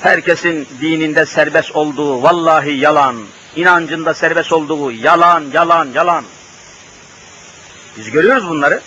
Herkesin 0.01 0.69
dininde 0.81 1.27
serbest 1.27 1.77
olduğu 1.77 2.23
vallahi 2.23 2.73
yalan. 2.73 3.17
İnancında 3.57 4.15
serbest 4.15 4.53
olduğu 4.53 4.93
yalan, 4.93 5.45
yalan, 5.53 5.89
yalan. 5.95 6.25
Biz 7.97 8.11
görüyoruz 8.11 8.49
bunları. 8.49 8.81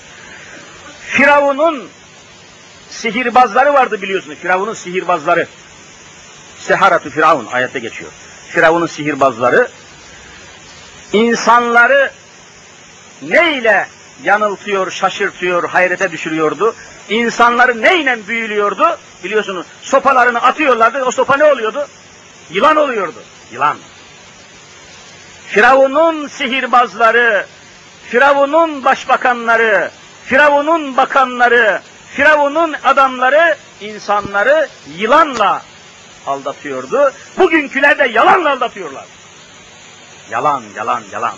Firavun'un 1.08 1.90
sihirbazları 2.90 3.74
vardı 3.74 4.02
biliyorsunuz. 4.02 4.38
Firavun'un 4.38 4.74
sihirbazları. 4.74 5.48
Seharatu 6.60 7.10
Firavun 7.10 7.46
ayette 7.46 7.80
geçiyor. 7.80 8.12
Firavun'un 8.50 8.88
sihirbazları 8.88 9.68
insanları 11.14 12.12
neyle 13.22 13.88
yanıltıyor, 14.24 14.92
şaşırtıyor, 14.92 15.70
hayrete 15.70 16.12
düşürüyordu? 16.12 16.76
İnsanları 17.10 17.82
neyle 17.82 18.28
büyülüyordu? 18.28 18.98
Biliyorsunuz 19.24 19.66
sopalarını 19.82 20.42
atıyorlardı. 20.42 21.04
O 21.04 21.12
sopa 21.12 21.38
ne 21.38 21.44
oluyordu? 21.44 21.88
Yılan 22.52 22.76
oluyordu. 22.76 23.24
Yılan. 23.52 23.78
Firavun'un 25.48 26.28
sihirbazları, 26.28 27.46
Firavun'un 28.10 28.86
başbakanları, 28.86 29.92
Firavun'un 30.26 30.98
bakanları, 30.98 31.82
Firavun'un 32.12 32.76
adamları 32.84 33.58
insanları 33.82 34.68
yılanla 34.98 35.62
aldatıyordu. 36.28 37.12
Bugünküler 37.38 37.98
de 37.98 38.08
yalanla 38.08 38.52
aldatıyorlar. 38.52 39.06
Yalan, 40.30 40.64
yalan, 40.76 41.04
yalan. 41.12 41.34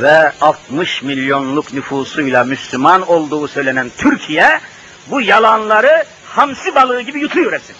Ve 0.00 0.32
60 0.40 1.02
milyonluk 1.02 1.72
nüfusuyla 1.72 2.44
Müslüman 2.44 3.08
olduğu 3.08 3.48
söylenen 3.48 3.90
Türkiye 3.98 4.60
bu 5.06 5.20
yalanları 5.20 6.04
hamsi 6.24 6.74
balığı 6.74 7.00
gibi 7.00 7.20
yutuyor 7.20 7.52
hepsini. 7.52 7.76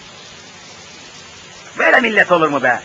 Böyle 1.78 2.00
millet 2.00 2.32
olur 2.32 2.48
mu 2.48 2.62
be? 2.62 2.80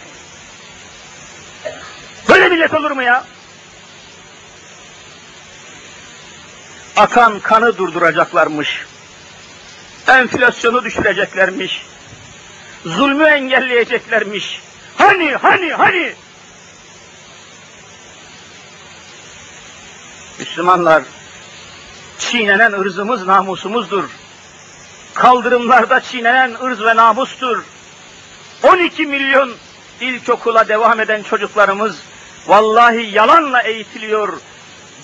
Böyle 2.30 2.50
millet 2.50 2.74
olur 2.74 2.92
mu 2.92 3.04
ya? 3.04 3.24
Akan 6.98 7.40
kanı 7.40 7.78
durduracaklarmış. 7.78 8.86
Enflasyonu 10.08 10.84
düşüreceklermiş. 10.84 11.86
Zulmü 12.86 13.24
engelleyeceklermiş. 13.24 14.62
Hani, 14.98 15.36
hani, 15.36 15.74
hani? 15.74 16.14
Müslümanlar, 20.42 21.04
çiğnenen 22.18 22.72
ırzımız 22.72 23.28
namusumuzdur. 23.28 24.04
Kaldırımlarda 25.14 26.00
çiğnenen 26.00 26.56
ırz 26.64 26.82
ve 26.82 26.96
namustur. 26.96 27.64
12 28.64 29.06
milyon 29.06 29.52
ilkokula 30.02 30.68
devam 30.68 31.00
eden 31.00 31.24
çocuklarımız 31.24 32.00
vallahi 32.48 33.16
yalanla 33.16 33.62
eğitiliyor, 33.62 34.34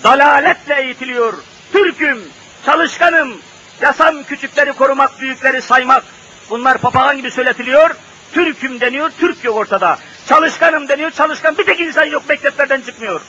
dalaletle 0.04 0.82
eğitiliyor. 0.82 1.34
Türk'üm, 1.72 2.24
çalışkanım, 2.66 3.34
yasam 3.82 4.24
küçükleri 4.24 4.74
korumak, 4.74 5.22
büyükleri 5.22 5.62
saymak. 5.62 6.04
Bunlar 6.50 6.78
papağan 6.78 7.18
gibi 7.18 7.32
söyletiliyor. 7.32 7.90
Türk'üm 8.32 8.80
deniyor, 8.80 9.12
Türk 9.20 9.44
yok 9.44 9.56
ortada. 9.56 9.98
Çalışkanım 10.28 10.88
deniyor, 10.88 11.12
çalışkan 11.12 11.58
bir 11.58 11.66
tek 11.66 11.80
insan 11.80 12.06
yok, 12.06 12.24
mekteplerden 12.30 12.82
çıkmıyor. 12.82 13.22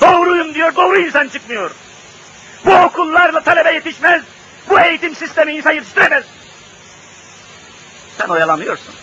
Doğruyum 0.00 0.54
diyor, 0.54 0.76
doğru 0.76 0.98
insan 0.98 1.28
çıkmıyor. 1.28 1.70
Bu 2.64 2.74
okullarla 2.74 3.40
talebe 3.40 3.72
yetişmez. 3.72 4.22
Bu 4.68 4.80
eğitim 4.80 5.14
sistemi 5.14 5.52
insan 5.52 5.72
yetiştiremez. 5.72 6.24
Sen 8.18 8.28
oyalanıyorsun. 8.28 8.94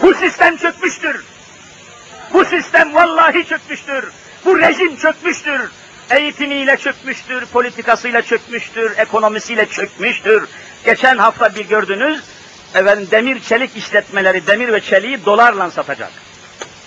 Bu 0.00 0.14
sistem 0.14 0.56
çökmüştür. 0.56 1.24
Bu 2.32 2.44
sistem 2.44 2.94
vallahi 2.94 3.46
çökmüştür. 3.46 4.04
Bu 4.44 4.58
rejim 4.58 4.96
çökmüştür. 4.96 5.60
Eğitimiyle 6.10 6.76
çökmüştür, 6.76 7.46
politikasıyla 7.46 8.22
çökmüştür, 8.22 8.98
ekonomisiyle 8.98 9.66
çökmüştür. 9.66 10.48
Geçen 10.84 11.18
hafta 11.18 11.54
bir 11.54 11.68
gördünüz, 11.68 12.22
efendim 12.74 13.08
demir 13.10 13.40
çelik 13.40 13.76
işletmeleri 13.76 14.46
demir 14.46 14.72
ve 14.72 14.80
çeliği 14.80 15.24
dolarla 15.24 15.70
satacak. 15.70 16.10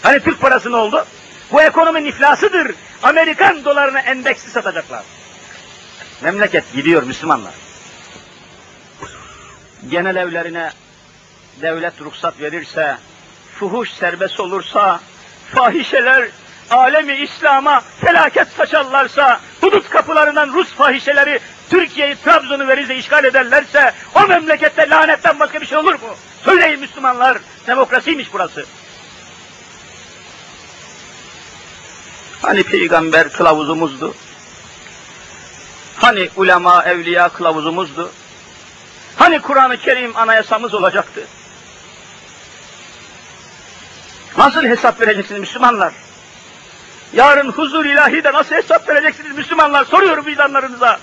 Hani 0.02 0.20
Türk 0.20 0.42
parası 0.42 0.72
ne 0.72 0.76
oldu? 0.76 1.06
Bu 1.52 1.62
ekonomi 1.62 2.08
iflasıdır. 2.08 2.76
Amerikan 3.04 3.66
dolarına 3.66 4.00
endeksli 4.00 4.50
satacaklar. 4.52 5.04
Memleket 6.22 6.74
gidiyor 6.74 7.04
Müslümanlar. 7.04 7.54
Genel 9.90 10.16
evlerine 10.16 10.70
devlet 11.62 12.02
ruhsat 12.02 12.40
verirse, 12.40 12.98
fuhuş 13.60 13.92
serbest 13.92 14.40
olursa, 14.40 15.00
fahişeler 15.56 16.30
alemi 16.70 17.14
İslam'a 17.14 17.82
felaket 18.02 18.48
saçarlarsa, 18.48 19.40
hudut 19.62 19.90
kapılarından 19.90 20.54
Rus 20.54 20.74
fahişeleri 20.74 21.40
Türkiye'yi, 21.70 22.16
Trabzon'u 22.16 22.68
ve 22.68 22.96
işgal 22.98 23.24
ederlerse, 23.24 23.94
o 24.16 24.28
memlekette 24.28 24.90
lanetten 24.90 25.40
başka 25.40 25.62
bir 25.62 25.66
şey 25.66 25.78
olur 25.78 25.94
mu? 25.94 26.16
Söyleyin 26.46 26.80
Müslümanlar, 26.80 27.38
demokrasiymiş 27.68 28.34
burası. 28.34 28.66
Hani 32.44 32.64
peygamber 32.64 33.30
kılavuzumuzdu? 33.30 34.16
Hani 35.96 36.30
ulema, 36.36 36.84
evliya 36.84 37.30
kılavuzumuzdu? 37.30 38.12
Hani 39.16 39.42
Kur'an-ı 39.42 39.78
Kerim 39.78 40.18
anayasamız 40.18 40.74
olacaktı? 40.74 41.22
Nasıl 44.38 44.64
hesap 44.64 45.02
vereceksiniz 45.02 45.40
Müslümanlar? 45.40 45.94
Yarın 47.14 47.52
huzur 47.52 47.86
ilahide 47.86 48.34
nasıl 48.34 48.56
hesap 48.56 48.90
vereceksiniz 48.90 49.38
Müslümanlar? 49.38 49.86
Soruyorum 49.86 50.26
vicdanlarınıza. 50.26 51.00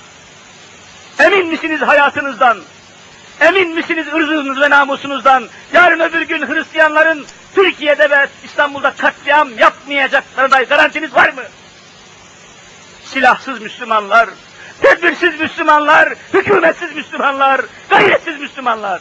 Emin 1.18 1.46
misiniz 1.46 1.80
hayatınızdan? 1.80 2.58
Emin 3.40 3.74
misiniz 3.74 4.06
ırzınız 4.14 4.60
ve 4.60 4.70
namusunuzdan? 4.70 5.48
Yarın 5.72 6.00
öbür 6.00 6.22
gün 6.22 6.46
Hristiyanların 6.46 7.26
Türkiye'de 7.54 8.10
ve 8.10 8.28
İstanbul'da 8.44 8.94
katliam 8.98 9.58
yapmayacaklarına 9.58 10.62
garantiniz 10.62 11.14
var 11.14 11.28
mı? 11.28 11.42
Silahsız 13.04 13.60
Müslümanlar, 13.60 14.28
tedbirsiz 14.82 15.40
Müslümanlar, 15.40 16.14
hükümetsiz 16.34 16.96
Müslümanlar, 16.96 17.60
gayretsiz 17.90 18.40
Müslümanlar. 18.40 19.00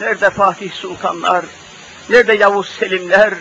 Nerede 0.00 0.30
Fatih 0.30 0.72
Sultanlar, 0.72 1.44
nerede 2.10 2.32
Yavuz 2.32 2.68
Selimler, 2.68 3.34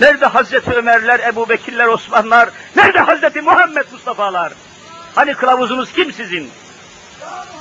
nerede 0.00 0.26
Hazreti 0.26 0.70
Ömerler, 0.70 1.20
Ebu 1.20 1.48
Bekirler, 1.48 1.86
Osmanlar, 1.86 2.50
nerede 2.76 2.98
Hazreti 2.98 3.40
Muhammed 3.42 3.86
Mustafa'lar? 3.92 4.52
Hani 5.14 5.34
kılavuzunuz 5.34 5.92
kim 5.92 6.12
sizin? 6.12 6.50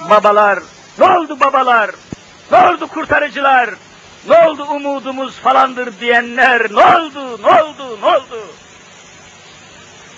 Babalar, 0.09 0.59
ne 0.99 1.05
oldu 1.05 1.39
babalar? 1.39 1.91
Ne 2.51 2.57
oldu 2.57 2.87
kurtarıcılar? 2.87 3.69
Ne 4.29 4.47
oldu 4.47 4.63
umudumuz 4.63 5.35
falandır 5.35 5.99
diyenler? 5.99 6.61
Ne 6.71 6.85
oldu? 6.85 7.41
Ne 7.43 7.61
oldu? 7.61 8.01
Ne 8.01 8.07
oldu? 8.07 8.47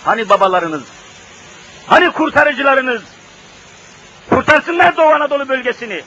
Hani 0.06 0.30
babalarınız? 0.30 0.84
Hani 1.88 2.12
kurtarıcılarınız? 2.12 3.02
Kurtarsınlar 4.30 4.98
Doğu 4.98 5.10
Anadolu 5.10 5.50
bölgesini. 5.50 6.02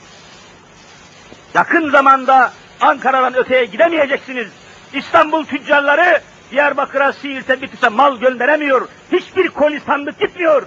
Yakın 1.53 1.91
zamanda 1.91 2.51
Ankara'dan 2.81 3.35
öteye 3.35 3.65
gidemeyeceksiniz. 3.65 4.47
İstanbul 4.93 5.45
tüccarları 5.45 6.21
Diyarbakır'a, 6.51 7.13
Siirt'e, 7.13 7.61
Bitlis'e 7.61 7.89
mal 7.89 8.17
gönderemiyor. 8.17 8.87
Hiçbir 9.11 9.47
koli 9.47 9.79
sandık 9.79 10.19
gitmiyor. 10.19 10.63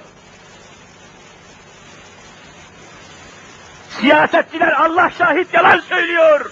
Siyasetçiler 4.01 4.72
Allah 4.72 5.11
şahit 5.18 5.55
yalan 5.55 5.80
söylüyor. 5.88 6.51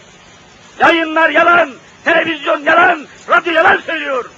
Yayınlar 0.81 1.31
yalan, 1.31 1.71
televizyon 2.05 2.63
yalan, 2.63 3.07
radyo 3.29 3.53
yalan 3.53 3.77
söylüyor. 3.77 4.31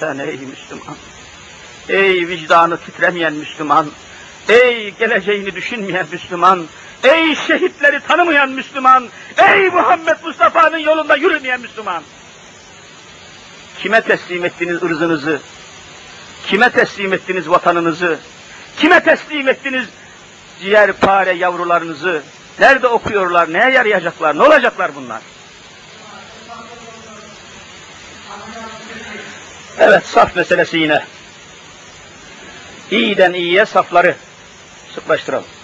Sen 0.00 0.18
ey 0.18 0.38
Müslüman, 0.38 0.96
ey 1.88 2.28
vicdanı 2.28 2.76
titremeyen 2.76 3.32
Müslüman, 3.32 3.86
ey 4.48 4.90
geleceğini 4.90 5.54
düşünmeyen 5.54 6.06
Müslüman, 6.12 6.66
ey 7.04 7.34
şehitleri 7.34 8.00
tanımayan 8.00 8.50
Müslüman, 8.50 9.08
ey 9.38 9.68
Muhammed 9.68 10.16
Mustafa'nın 10.24 10.78
yolunda 10.78 11.16
yürümeyen 11.16 11.60
Müslüman. 11.60 12.02
Kime 13.82 14.00
teslim 14.00 14.44
ettiniz 14.44 14.82
ırzınızı? 14.82 15.40
Kime 16.46 16.70
teslim 16.70 17.12
ettiniz 17.12 17.50
vatanınızı? 17.50 18.18
Kime 18.78 19.02
teslim 19.02 19.48
ettiniz 19.48 19.84
ciğer 20.60 20.92
pare 20.92 21.32
yavrularınızı? 21.32 22.22
Nerede 22.58 22.86
okuyorlar? 22.86 23.52
Neye 23.52 23.70
yarayacaklar? 23.70 24.38
Ne 24.38 24.42
olacaklar 24.42 24.94
bunlar? 24.94 25.22
Evet, 29.78 30.06
saf 30.06 30.36
meselesi 30.36 30.78
yine. 30.78 31.04
İyiden 32.90 33.32
iyiye 33.32 33.66
safları 33.66 34.14
sıklaştıralım. 34.94 35.57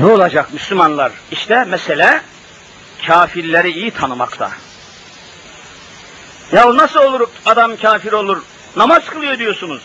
Ne 0.00 0.06
olacak 0.06 0.52
Müslümanlar? 0.52 1.12
İşte 1.30 1.64
mesele 1.64 2.20
kafirleri 3.06 3.70
iyi 3.70 3.90
tanımakta. 3.90 4.50
Ya 6.52 6.76
nasıl 6.76 7.00
olur 7.00 7.28
adam 7.46 7.76
kafir 7.76 8.12
olur? 8.12 8.42
Namaz 8.76 9.04
kılıyor 9.04 9.38
diyorsunuz. 9.38 9.82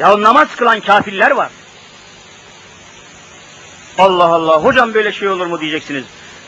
Ya 0.00 0.22
namaz 0.22 0.48
kılan 0.56 0.80
kafirler 0.80 1.30
var. 1.30 1.50
Allah 3.98 4.24
Allah, 4.24 4.64
hocam 4.64 4.94
böyle 4.94 5.12
şey 5.12 5.28
olur 5.28 5.46
mu 5.46 5.60
diyeceksiniz. 5.60 6.04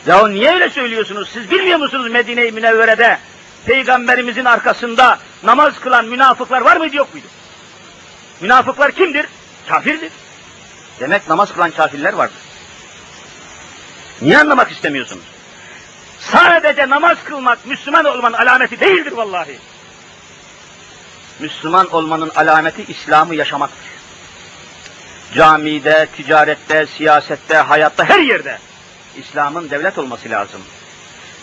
Ya 0.07 0.27
niye 0.27 0.53
öyle 0.53 0.69
söylüyorsunuz? 0.69 1.29
Siz 1.33 1.51
bilmiyor 1.51 1.79
musunuz 1.79 2.11
Medine-i 2.11 2.51
Münevvere'de 2.51 3.19
Peygamberimizin 3.65 4.45
arkasında 4.45 5.19
namaz 5.43 5.79
kılan 5.79 6.05
münafıklar 6.05 6.61
var 6.61 6.77
mıydı 6.77 6.95
yok 6.95 7.13
muydu? 7.13 7.27
Münafıklar 8.41 8.91
kimdir? 8.91 9.25
Kafirdir. 9.69 10.11
Demek 10.99 11.29
namaz 11.29 11.53
kılan 11.53 11.71
kafirler 11.71 12.13
vardır. 12.13 12.48
Niye 14.21 14.37
anlamak 14.37 14.71
istemiyorsunuz? 14.71 15.23
Sadece 16.19 16.89
namaz 16.89 17.17
kılmak 17.23 17.65
Müslüman 17.65 18.05
olmanın 18.05 18.33
alameti 18.33 18.79
değildir 18.79 19.11
vallahi. 19.11 19.59
Müslüman 21.39 21.93
olmanın 21.93 22.31
alameti 22.35 22.85
İslam'ı 22.87 23.35
yaşamaktır. 23.35 23.89
Camide, 25.35 26.07
ticarette, 26.17 26.85
siyasette, 26.85 27.57
hayatta, 27.57 28.09
her 28.09 28.19
yerde 28.19 28.57
İslam'ın 29.17 29.69
devlet 29.69 29.97
olması 29.97 30.29
lazım. 30.29 30.61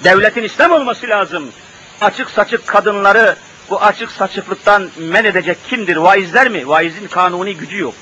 Devletin 0.05 0.43
İslam 0.43 0.73
olması 0.73 1.09
lazım. 1.09 1.53
Açık 2.01 2.31
saçık 2.31 2.67
kadınları 2.67 3.37
bu 3.71 3.83
açık 3.83 4.11
saçıklıktan 4.11 4.91
men 4.99 5.25
edecek 5.25 5.59
kimdir? 5.69 5.97
Vaizler 5.97 6.49
mi? 6.49 6.69
Vaizin 6.69 7.07
kanuni 7.07 7.57
gücü 7.57 7.79
yok. 7.79 7.95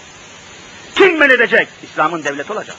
Kim 0.95 1.19
men 1.19 1.31
edecek? 1.31 1.69
İslam'ın 1.83 2.25
devleti 2.25 2.53
olacak. 2.53 2.77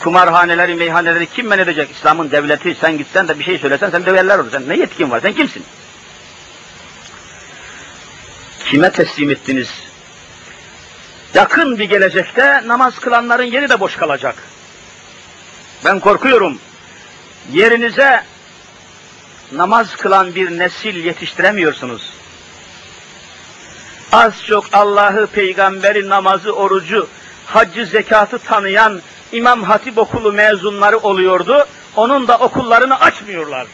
Kumarhaneleri, 0.00 0.74
meyhaneleri 0.74 1.26
kim 1.26 1.46
men 1.46 1.58
edecek? 1.58 1.90
İslam'ın 1.90 2.30
devleti. 2.30 2.76
Sen 2.80 2.98
gitsen 2.98 3.28
de 3.28 3.38
bir 3.38 3.44
şey 3.44 3.58
söylesen 3.58 3.90
sen 3.90 4.06
döverler 4.06 4.38
olur. 4.38 4.50
Sen 4.50 4.68
ne 4.68 4.76
yetkin 4.76 5.10
var? 5.10 5.20
Sen 5.20 5.32
kimsin? 5.32 5.64
Kime 8.64 8.92
teslim 8.92 9.30
ettiniz? 9.30 9.68
Yakın 11.34 11.78
bir 11.78 11.84
gelecekte 11.84 12.62
namaz 12.66 12.98
kılanların 12.98 13.44
yeri 13.44 13.68
de 13.68 13.80
boş 13.80 13.96
kalacak. 13.96 14.34
Ben 15.84 16.00
korkuyorum. 16.00 16.58
Yerinize 17.52 18.24
namaz 19.52 19.96
kılan 19.96 20.34
bir 20.34 20.58
nesil 20.58 21.04
yetiştiremiyorsunuz. 21.04 22.12
Az 24.12 24.44
çok 24.46 24.64
Allah'ı, 24.72 25.26
peygamberi, 25.26 26.08
namazı, 26.08 26.52
orucu, 26.52 27.08
haccı, 27.46 27.86
zekatı 27.86 28.38
tanıyan 28.38 29.00
İmam 29.32 29.62
Hatip 29.62 29.98
okulu 29.98 30.32
mezunları 30.32 30.98
oluyordu. 30.98 31.66
Onun 31.96 32.28
da 32.28 32.38
okullarını 32.38 33.00
açmıyorlar. 33.00 33.66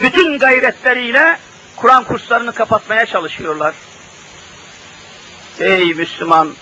Bütün 0.00 0.38
gayretleriyle 0.38 1.38
Kur'an 1.76 2.04
kurslarını 2.04 2.52
kapatmaya 2.52 3.06
çalışıyorlar. 3.06 3.74
Ey 5.60 5.94
Müslüman, 5.94 6.54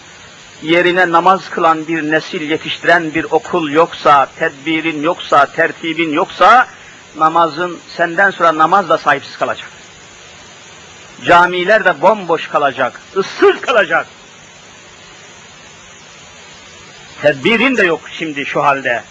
yerine 0.63 1.13
namaz 1.13 1.51
kılan 1.51 1.89
bir 1.89 2.03
nesil 2.03 2.51
yetiştiren 2.51 3.15
bir 3.15 3.25
okul 3.25 3.71
yoksa, 3.71 4.27
tedbirin 4.39 5.03
yoksa, 5.03 5.47
tertibin 5.47 6.13
yoksa, 6.13 6.67
namazın, 7.17 7.79
senden 7.97 8.31
sonra 8.31 8.59
namaz 8.59 8.89
da 8.89 8.99
sahipsiz 8.99 9.39
kalacak. 9.39 9.69
Camiler 11.25 11.85
de 11.85 12.01
bomboş 12.01 12.49
kalacak, 12.49 13.01
ıssız 13.17 13.61
kalacak. 13.61 14.07
Tedbirin 17.23 17.77
de 17.77 17.85
yok 17.85 18.01
şimdi 18.19 18.47
şu 18.47 18.65
halde. 18.65 19.03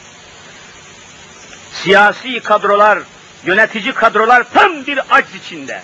Siyasi 1.74 2.40
kadrolar, 2.40 3.00
yönetici 3.46 3.94
kadrolar 3.94 4.44
tam 4.54 4.86
bir 4.86 5.00
acz 5.10 5.36
içinde. 5.36 5.82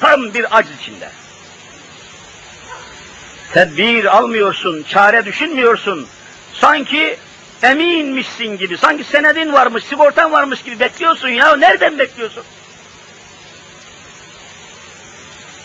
Tam 0.00 0.34
bir 0.34 0.58
acz 0.58 0.68
içinde. 0.80 1.10
Tedbir 3.52 4.16
almıyorsun, 4.16 4.82
çare 4.82 5.24
düşünmüyorsun. 5.24 6.06
Sanki 6.52 7.16
eminmişsin 7.62 8.58
gibi, 8.58 8.78
sanki 8.78 9.04
senedin 9.04 9.52
varmış, 9.52 9.84
sigortan 9.84 10.32
varmış 10.32 10.62
gibi 10.62 10.80
bekliyorsun 10.80 11.28
ya. 11.28 11.56
Nereden 11.56 11.98
bekliyorsun? 11.98 12.44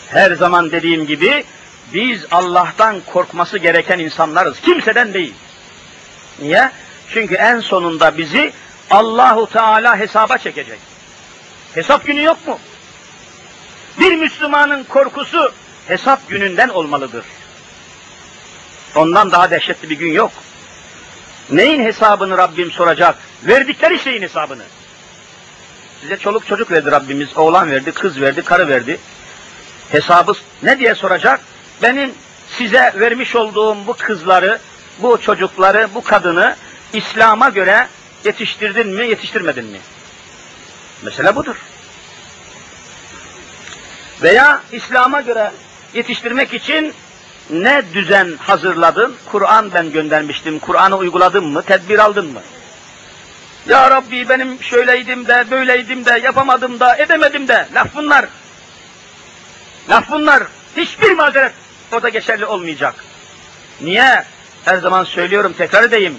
Her 0.08 0.32
zaman 0.32 0.70
dediğim 0.70 1.06
gibi 1.06 1.44
biz 1.94 2.26
Allah'tan 2.30 3.00
korkması 3.06 3.58
gereken 3.58 3.98
insanlarız. 3.98 4.60
Kimseden 4.60 5.14
değil. 5.14 5.34
Niye? 6.40 6.70
Çünkü 7.12 7.34
en 7.34 7.60
sonunda 7.60 8.18
bizi 8.18 8.52
Allahu 8.90 9.46
Teala 9.46 9.98
hesaba 9.98 10.38
çekecek. 10.38 10.78
Hesap 11.74 12.06
günü 12.06 12.22
yok 12.22 12.48
mu? 12.48 12.58
Bir 14.00 14.16
Müslümanın 14.16 14.84
korkusu 14.84 15.52
hesap 15.86 16.28
gününden 16.28 16.68
olmalıdır. 16.68 17.24
Ondan 18.94 19.32
daha 19.32 19.50
dehşetli 19.50 19.90
bir 19.90 19.98
gün 19.98 20.12
yok. 20.12 20.32
Neyin 21.50 21.84
hesabını 21.84 22.38
Rabbim 22.38 22.70
soracak? 22.70 23.18
Verdikleri 23.42 23.98
şeyin 23.98 24.22
hesabını. 24.22 24.62
Size 26.00 26.16
çoluk 26.16 26.46
çocuk 26.46 26.70
verdi 26.70 26.90
Rabbimiz, 26.90 27.36
oğlan 27.36 27.70
verdi, 27.70 27.92
kız 27.92 28.20
verdi, 28.20 28.42
karı 28.42 28.68
verdi. 28.68 29.00
Hesabı 29.92 30.32
ne 30.62 30.78
diye 30.78 30.94
soracak? 30.94 31.40
Benim 31.82 32.12
size 32.58 32.92
vermiş 32.96 33.36
olduğum 33.36 33.86
bu 33.86 33.92
kızları, 33.92 34.58
bu 35.02 35.20
çocukları, 35.20 35.88
bu 35.94 36.04
kadını 36.04 36.56
İslam'a 36.92 37.48
göre 37.48 37.88
yetiştirdin 38.24 38.88
mi, 38.88 39.08
yetiştirmedin 39.08 39.66
mi? 39.66 39.80
Mesele 41.02 41.36
budur. 41.36 41.56
Veya 44.22 44.62
İslam'a 44.72 45.20
göre 45.20 45.52
yetiştirmek 45.94 46.54
için 46.54 46.94
ne 47.50 47.82
düzen 47.94 48.36
hazırladın? 48.38 49.16
Kur'an 49.32 49.74
ben 49.74 49.92
göndermiştim. 49.92 50.58
Kur'an'ı 50.58 50.96
uyguladın 50.96 51.46
mı? 51.46 51.62
Tedbir 51.62 51.98
aldın 51.98 52.26
mı? 52.26 52.40
Ya 53.68 53.90
Rabbi 53.90 54.28
benim 54.28 54.62
şöyleydim 54.62 55.26
de, 55.26 55.44
böyleydim 55.50 56.04
de, 56.04 56.20
yapamadım 56.24 56.80
da, 56.80 56.96
edemedim 56.96 57.48
de. 57.48 57.68
Laf 57.74 57.94
bunlar. 57.94 58.24
Laf 59.90 60.10
bunlar. 60.10 60.42
Hiçbir 60.76 61.12
mazeret 61.12 61.52
orada 61.92 62.08
geçerli 62.08 62.46
olmayacak. 62.46 62.94
Niye? 63.80 64.24
Her 64.64 64.76
zaman 64.76 65.04
söylüyorum, 65.04 65.54
tekrar 65.58 65.82
edeyim. 65.82 66.16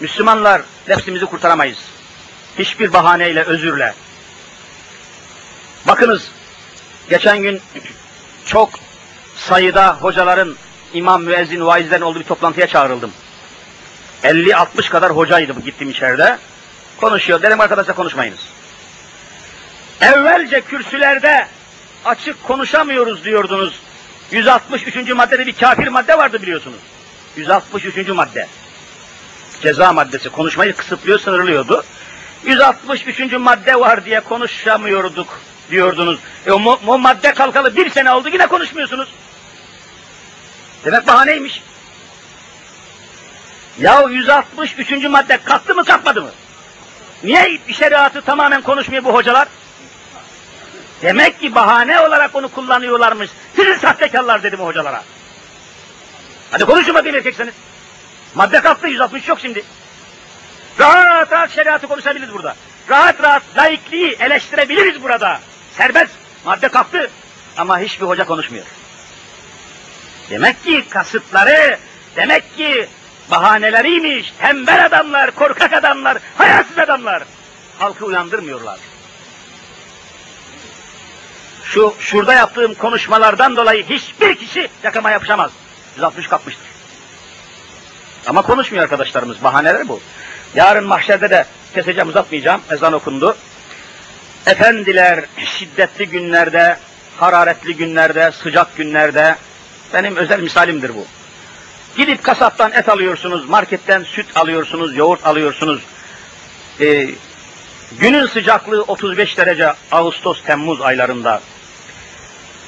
Müslümanlar 0.00 0.62
nefsimizi 0.88 1.26
kurtaramayız. 1.26 1.78
Hiçbir 2.58 2.92
bahaneyle, 2.92 3.42
özürle. 3.42 3.94
Bakınız, 5.86 6.30
geçen 7.10 7.42
gün 7.42 7.60
çok 8.44 8.70
sayıda 9.36 9.96
hocaların, 10.00 10.56
imam, 10.94 11.22
müezzin, 11.22 11.66
vaizlerin 11.66 12.02
olduğu 12.02 12.20
bir 12.20 12.24
toplantıya 12.24 12.66
çağrıldım. 12.66 13.12
50-60 14.22 14.88
kadar 14.88 15.16
hocaydı 15.16 15.60
gittim 15.60 15.90
içeride. 15.90 16.38
konuşuyor. 17.00 17.42
Dedim 17.42 17.60
arkadaşlar 17.60 17.96
konuşmayınız. 17.96 18.40
Evvelce 20.00 20.60
kürsülerde 20.60 21.46
açık 22.04 22.44
konuşamıyoruz 22.44 23.24
diyordunuz. 23.24 23.80
163. 24.30 24.96
maddede 25.10 25.46
bir 25.46 25.52
kafir 25.52 25.88
madde 25.88 26.18
vardı 26.18 26.42
biliyorsunuz. 26.42 26.78
163. 27.36 28.08
madde. 28.08 28.46
Ceza 29.62 29.92
maddesi. 29.92 30.28
Konuşmayı 30.28 30.76
kısıtlıyor, 30.76 31.18
sınırlıyordu. 31.18 31.84
163. 32.44 33.32
madde 33.32 33.80
var 33.80 34.04
diye 34.04 34.20
konuşamıyorduk 34.20 35.40
diyordunuz. 35.70 36.18
E 36.46 36.52
o, 36.52 36.80
o 36.86 36.98
madde 36.98 37.34
kalkalı 37.34 37.76
bir 37.76 37.90
sene 37.90 38.12
oldu 38.12 38.28
yine 38.28 38.46
konuşmuyorsunuz. 38.46 39.08
Demek 40.84 41.06
bahaneymiş. 41.06 41.62
Ya 43.80 44.02
163. 44.10 45.04
madde 45.04 45.38
kalktı 45.44 45.74
mı 45.74 45.84
kalkmadı 45.84 46.22
mı? 46.22 46.30
Niye 47.24 47.58
şeriatı 47.72 48.22
tamamen 48.22 48.62
konuşmuyor 48.62 49.04
bu 49.04 49.14
hocalar? 49.14 49.48
Demek 51.02 51.40
ki 51.40 51.54
bahane 51.54 52.00
olarak 52.00 52.34
onu 52.34 52.48
kullanıyorlarmış. 52.48 53.30
Sizin 53.56 53.74
sahtekarlar 53.74 54.42
dedim 54.42 54.60
hocalara. 54.60 55.02
Hadi 56.50 56.64
konuşun 56.64 56.94
bakayım 56.94 57.16
erkekseniz. 57.16 57.54
Madde 58.34 58.60
kalktı 58.60 58.86
160 58.86 59.28
yok 59.28 59.40
şimdi. 59.40 59.64
Rahat 60.80 61.32
rahat 61.32 61.50
şeriatı 61.50 61.88
konuşabiliriz 61.88 62.34
burada. 62.34 62.56
Rahat 62.90 63.22
rahat 63.22 63.42
laikliği 63.56 64.16
eleştirebiliriz 64.20 65.02
burada. 65.02 65.40
Serbest. 65.76 66.12
Madde 66.44 66.68
kalktı. 66.68 67.10
Ama 67.56 67.78
hiçbir 67.78 68.06
hoca 68.06 68.24
konuşmuyor. 68.24 68.66
Demek 70.30 70.64
ki 70.64 70.84
kasıtları, 70.90 71.78
demek 72.16 72.56
ki 72.56 72.88
bahaneleriymiş. 73.30 74.32
Tembel 74.38 74.86
adamlar, 74.86 75.30
korkak 75.30 75.72
adamlar, 75.72 76.18
hayasız 76.38 76.78
adamlar. 76.78 77.22
Halkı 77.78 78.04
uyandırmıyorlar. 78.04 78.78
Şu 81.64 81.94
şurada 82.00 82.34
yaptığım 82.34 82.74
konuşmalardan 82.74 83.56
dolayı 83.56 83.84
hiçbir 83.84 84.34
kişi 84.34 84.68
yakama 84.82 85.10
yapışamaz. 85.10 85.50
160 85.96 86.28
kapmıştır. 86.28 86.66
Ama 88.26 88.42
konuşmuyor 88.42 88.84
arkadaşlarımız. 88.84 89.42
Bahaneler 89.44 89.88
bu. 89.88 90.00
Yarın 90.54 90.84
mahşerde 90.84 91.30
de 91.30 91.46
keseceğim 91.74 92.08
uzatmayacağım. 92.08 92.60
Ezan 92.70 92.92
okundu. 92.92 93.36
Efendiler 94.46 95.24
şiddetli 95.44 96.08
günlerde, 96.08 96.78
hararetli 97.16 97.76
günlerde, 97.76 98.32
sıcak 98.32 98.76
günlerde 98.76 99.36
benim 99.94 100.16
özel 100.16 100.40
misalimdir 100.40 100.94
bu. 100.94 101.06
Gidip 101.96 102.22
kasaptan 102.22 102.72
et 102.72 102.88
alıyorsunuz, 102.88 103.48
marketten 103.48 104.02
süt 104.02 104.36
alıyorsunuz, 104.36 104.96
yoğurt 104.96 105.26
alıyorsunuz. 105.26 105.82
Ee, 106.80 107.10
günün 108.00 108.26
sıcaklığı 108.26 108.82
35 108.82 109.38
derece 109.38 109.72
Ağustos, 109.92 110.42
Temmuz 110.42 110.80
aylarında. 110.80 111.40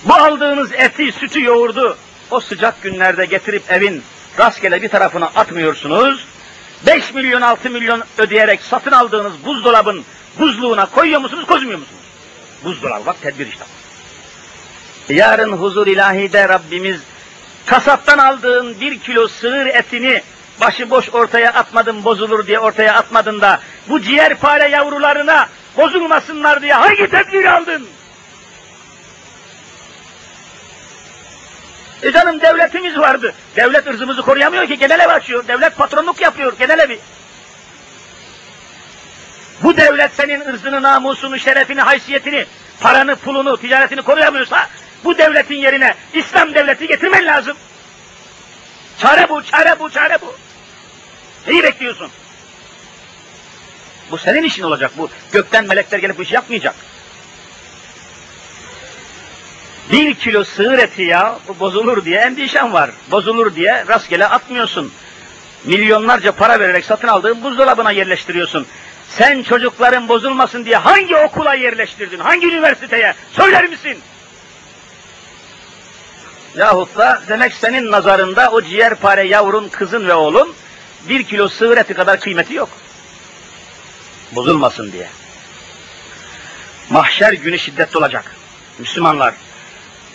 Bu 0.05 0.15
aldığınız 0.15 0.73
eti, 0.73 1.13
sütü, 1.13 1.43
yoğurdu 1.45 1.97
o 2.31 2.41
sıcak 2.41 2.83
günlerde 2.83 3.25
getirip 3.25 3.73
evin 3.73 4.03
rastgele 4.39 4.83
bir 4.83 4.89
tarafına 4.89 5.27
atmıyorsunuz. 5.27 6.25
5 6.87 7.15
milyon 7.15 7.41
6 7.41 7.71
milyon 7.71 8.03
ödeyerek 8.19 8.61
satın 8.63 8.93
aldığınız 8.93 9.33
buzdolabın 9.45 10.05
buzluğuna 10.39 10.87
koyuyor 10.87 11.21
musunuz, 11.21 11.47
koymuyor 11.47 11.79
musunuz? 11.79 12.03
Buzdolabı 12.65 13.07
bak 13.07 13.23
tedbir 13.23 13.47
işte. 13.47 13.65
Yarın 15.09 15.53
huzur 15.53 15.87
ilahide 15.87 16.49
Rabbimiz 16.49 17.01
kasaptan 17.67 18.19
aldığın 18.19 18.81
bir 18.81 18.99
kilo 18.99 19.29
sığır 19.29 19.67
etini 19.67 20.23
başıboş 20.61 21.11
ortaya 21.15 21.53
atmadın 21.53 22.05
bozulur 22.05 22.47
diye 22.47 22.59
ortaya 22.59 22.95
atmadın 22.95 23.41
da 23.41 23.61
bu 23.89 24.01
ciğerpare 24.01 24.69
yavrularına 24.69 25.49
bozulmasınlar 25.77 26.63
diye 26.63 26.75
hangi 26.75 27.11
tedbir 27.11 27.45
aldın? 27.45 27.87
E 32.03 32.13
canım 32.13 32.41
devletimiz 32.41 32.99
vardı. 32.99 33.35
Devlet 33.57 33.87
ırzımızı 33.87 34.23
koruyamıyor 34.23 34.67
ki 34.67 34.79
genel 34.79 35.01
ev 35.01 35.09
açıyor. 35.09 35.49
Devlet 35.49 35.77
patronluk 35.77 36.21
yapıyor 36.21 36.53
genel 36.59 36.79
evi. 36.79 37.01
Bu 39.63 39.77
devlet 39.77 40.13
senin 40.13 40.41
ırzını, 40.41 40.83
namusunu, 40.83 41.39
şerefini, 41.39 41.81
haysiyetini, 41.81 42.47
paranı, 42.81 43.17
pulunu, 43.17 43.57
ticaretini 43.57 44.03
koruyamıyorsa 44.03 44.69
bu 45.05 45.19
devletin 45.19 45.55
yerine 45.55 45.95
İslam 46.15 46.55
devleti 46.55 46.87
getirmen 46.87 47.27
lazım. 47.27 47.57
Çare 48.99 49.29
bu, 49.29 49.43
çare 49.43 49.79
bu, 49.79 49.91
çare 49.91 50.19
bu. 50.21 50.37
Neyi 51.47 51.63
bekliyorsun? 51.63 52.11
Bu 54.11 54.19
senin 54.19 54.43
işin 54.43 54.63
olacak. 54.63 54.91
Bu 54.99 55.11
gökten 55.33 55.67
melekler 55.67 55.99
gelip 55.99 56.19
bu 56.19 56.23
işi 56.23 56.35
yapmayacak. 56.35 56.75
Bir 59.93 60.15
kilo 60.15 60.45
sığır 60.45 60.79
eti 60.79 61.03
ya, 61.03 61.39
bozulur 61.61 62.05
diye 62.05 62.19
endişen 62.19 62.73
var. 62.73 62.91
Bozulur 63.11 63.55
diye 63.55 63.85
rastgele 63.89 64.27
atmıyorsun. 64.27 64.93
Milyonlarca 65.65 66.33
para 66.33 66.61
vererek 66.61 66.85
satın 66.85 67.09
aldığın 67.09 67.43
buzdolabına 67.43 67.91
yerleştiriyorsun. 67.91 68.67
Sen 69.09 69.43
çocukların 69.43 70.09
bozulmasın 70.09 70.65
diye 70.65 70.77
hangi 70.77 71.17
okula 71.17 71.55
yerleştirdin? 71.55 72.19
Hangi 72.19 72.47
üniversiteye? 72.47 73.15
Söyler 73.33 73.69
misin? 73.69 73.99
Yahut 76.57 76.97
da 76.97 77.23
demek 77.29 77.53
senin 77.53 77.91
nazarında 77.91 78.51
o 78.51 78.63
ciğerpare 78.63 79.23
yavrun, 79.23 79.69
kızın 79.69 80.09
ve 80.09 80.15
oğlun 80.15 80.55
bir 81.09 81.23
kilo 81.23 81.49
sığır 81.49 81.77
eti 81.77 81.95
kadar 81.95 82.21
kıymeti 82.21 82.55
yok. 82.55 82.69
Bozulmasın 84.33 84.93
diye. 84.93 85.09
Mahşer 86.91 87.33
günü 87.33 87.59
şiddetli 87.59 87.99
olacak. 87.99 88.37
Müslümanlar, 88.79 89.35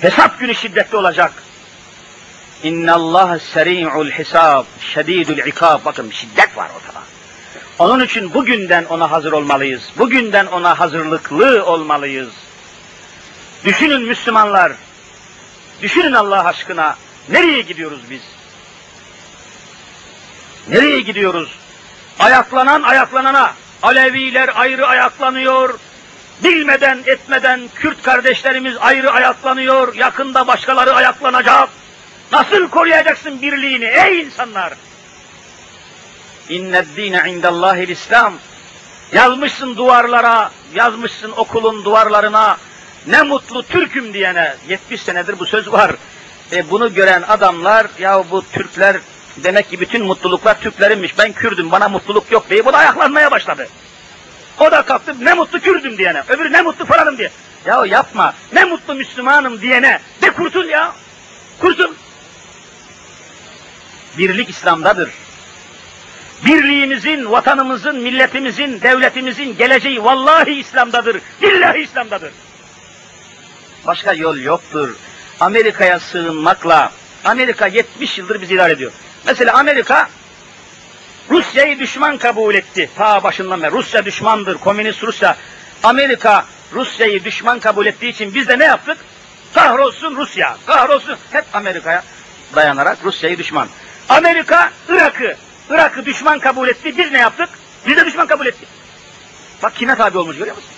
hesap 0.04 0.40
günü 0.40 0.56
şiddetli 0.56 0.98
olacak. 0.98 1.34
İnna 2.64 2.94
Allah 2.94 3.40
seri'ul 3.40 4.12
hisab, 4.12 4.66
şedidul 4.80 5.38
ikab. 5.38 5.86
Bakın 5.86 6.12
şiddet 6.12 6.58
var 6.58 6.70
ortada. 6.78 7.04
Onun 7.80 8.06
için 8.06 8.34
bugünden 8.34 8.86
ona 8.86 9.12
hazır 9.12 9.32
olmalıyız. 9.32 9.84
Bugünden 9.98 10.46
ona 10.46 10.80
hazırlıklı 10.80 11.66
olmalıyız. 11.66 12.30
Düşünün 13.66 14.02
Müslümanlar, 14.02 14.72
düşünün 15.82 16.14
Allah 16.14 16.46
aşkına, 16.46 16.96
nereye 17.30 17.62
gidiyoruz 17.62 18.00
biz? 18.10 18.22
Nereye 20.68 21.00
gidiyoruz? 21.00 21.50
Ayaklanan 22.20 22.84
ayaklanana, 22.84 23.54
Aleviler 23.84 24.50
ayrı 24.56 24.88
ayaklanıyor, 24.88 25.80
bilmeden 26.44 27.00
etmeden 27.06 27.62
Kürt 27.76 28.04
kardeşlerimiz 28.04 28.78
ayrı 28.80 29.12
ayaklanıyor, 29.12 29.96
yakında 29.96 30.48
başkaları 30.48 30.94
ayaklanacak. 30.94 31.70
Nasıl 32.32 32.70
koruyacaksın 32.70 33.42
birliğini 33.42 33.86
ey 33.86 34.22
insanlar? 34.22 34.74
İnned 36.50 36.86
dine 36.96 37.24
indallahil 37.28 37.90
İslam. 37.90 38.34
Yazmışsın 39.14 39.78
duvarlara, 39.78 40.52
yazmışsın 40.76 41.32
okulun 41.32 41.86
duvarlarına. 41.86 42.58
Ne 43.08 43.22
mutlu 43.22 43.64
Türk'üm 43.64 44.14
diyene. 44.14 44.56
70 44.68 45.02
senedir 45.02 45.40
bu 45.40 45.46
söz 45.46 45.72
var. 45.72 45.92
E 46.52 46.70
bunu 46.70 46.94
gören 46.94 47.22
adamlar, 47.22 47.88
ya 48.00 48.24
bu 48.32 48.44
Türkler 48.52 48.98
demek 49.38 49.70
ki 49.70 49.80
bütün 49.80 50.06
mutluluklar 50.06 50.60
Türklerinmiş. 50.60 51.18
Ben 51.18 51.34
Kürdüm, 51.34 51.72
bana 51.72 51.90
mutluluk 51.90 52.32
yok 52.32 52.50
diye 52.50 52.66
bu 52.66 52.74
da 52.74 52.78
ayaklanmaya 52.78 53.32
başladı. 53.32 53.68
O 54.60 54.72
da 54.72 54.82
kalktı 54.82 55.16
ne 55.20 55.34
mutlu 55.34 55.60
Kürdüm 55.60 55.98
diyene, 55.98 56.24
öbürü 56.30 56.52
ne 56.52 56.62
mutlu 56.62 56.86
falanım 56.86 57.18
diye. 57.18 57.32
Ya 57.66 57.86
yapma, 57.86 58.34
ne 58.54 58.66
mutlu 58.66 58.96
Müslümanım 58.96 59.62
diyene 59.62 60.00
de 60.22 60.34
kurtul 60.34 60.66
ya. 60.66 60.94
Kurtul. 61.60 61.94
Birlik 64.18 64.50
İslam'dadır. 64.50 65.10
Birliğimizin, 66.46 67.32
vatanımızın, 67.32 67.96
milletimizin, 67.96 68.82
devletimizin 68.82 69.58
geleceği 69.58 70.04
vallahi 70.04 70.52
İslam'dadır. 70.52 71.22
Billahi 71.42 71.80
İslam'dadır. 71.80 72.32
Başka 73.86 74.14
yol 74.14 74.38
yoktur. 74.38 74.96
Amerika'ya 75.40 76.00
sığınmakla, 76.00 76.92
Amerika 77.26 77.68
70 77.68 78.18
yıldır 78.18 78.42
bizi 78.42 78.54
idare 78.54 78.74
ediyor. 78.74 78.92
Mesela 79.26 79.54
Amerika 79.54 80.10
Rusya'yı 81.30 81.80
düşman 81.80 82.18
kabul 82.18 82.56
etti. 82.56 82.90
Ta 82.96 83.24
başından 83.24 83.62
beri. 83.62 83.72
Rusya 83.72 84.06
düşmandır, 84.06 84.58
komünist 84.58 85.04
Rusya. 85.04 85.38
Amerika 85.84 86.46
Rusya'yı 86.74 87.24
düşman 87.24 87.60
kabul 87.60 87.86
ettiği 87.86 88.10
için 88.10 88.34
biz 88.34 88.48
de 88.48 88.60
ne 88.60 88.64
yaptık? 88.64 88.98
Kahrolsun 89.54 90.16
Rusya, 90.16 90.58
kahrolsun. 90.66 91.18
Hep 91.32 91.46
Amerika'ya 91.54 92.04
dayanarak 92.56 92.98
Rusya'yı 93.04 93.38
düşman. 93.38 93.68
Amerika 94.10 94.72
Irak'ı, 94.90 95.36
Irak'ı 95.70 96.06
düşman 96.06 96.40
kabul 96.40 96.68
etti. 96.68 96.98
Biz 96.98 97.12
ne 97.12 97.20
yaptık? 97.20 97.50
Biz 97.88 97.98
de 97.98 98.06
düşman 98.06 98.28
kabul 98.28 98.46
ettik. 98.46 98.68
Bak 99.64 99.76
kime 99.76 99.96
tabi 99.96 100.18
olmuş 100.18 100.38
görüyor 100.38 100.56
musun? 100.56 100.72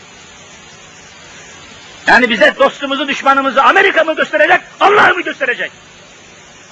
Yani 2.07 2.29
bize 2.29 2.55
dostumuzu, 2.59 3.07
düşmanımızı 3.07 3.63
Amerika 3.63 4.03
mı 4.03 4.15
gösterecek, 4.15 4.61
Allah 4.79 5.09
mı 5.09 5.21
gösterecek? 5.21 5.71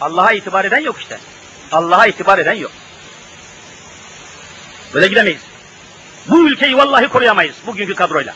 Allah'a 0.01 0.31
itibar 0.31 0.65
eden 0.65 0.79
yok 0.79 0.99
işte. 0.99 1.19
Allah'a 1.71 2.07
itibar 2.07 2.37
eden 2.37 2.53
yok. 2.53 2.71
Böyle 4.93 5.07
gidemeyiz. 5.07 5.41
Bu 6.27 6.47
ülkeyi 6.49 6.77
vallahi 6.77 7.07
koruyamayız 7.07 7.55
bugünkü 7.67 7.95
kadroyla. 7.95 8.33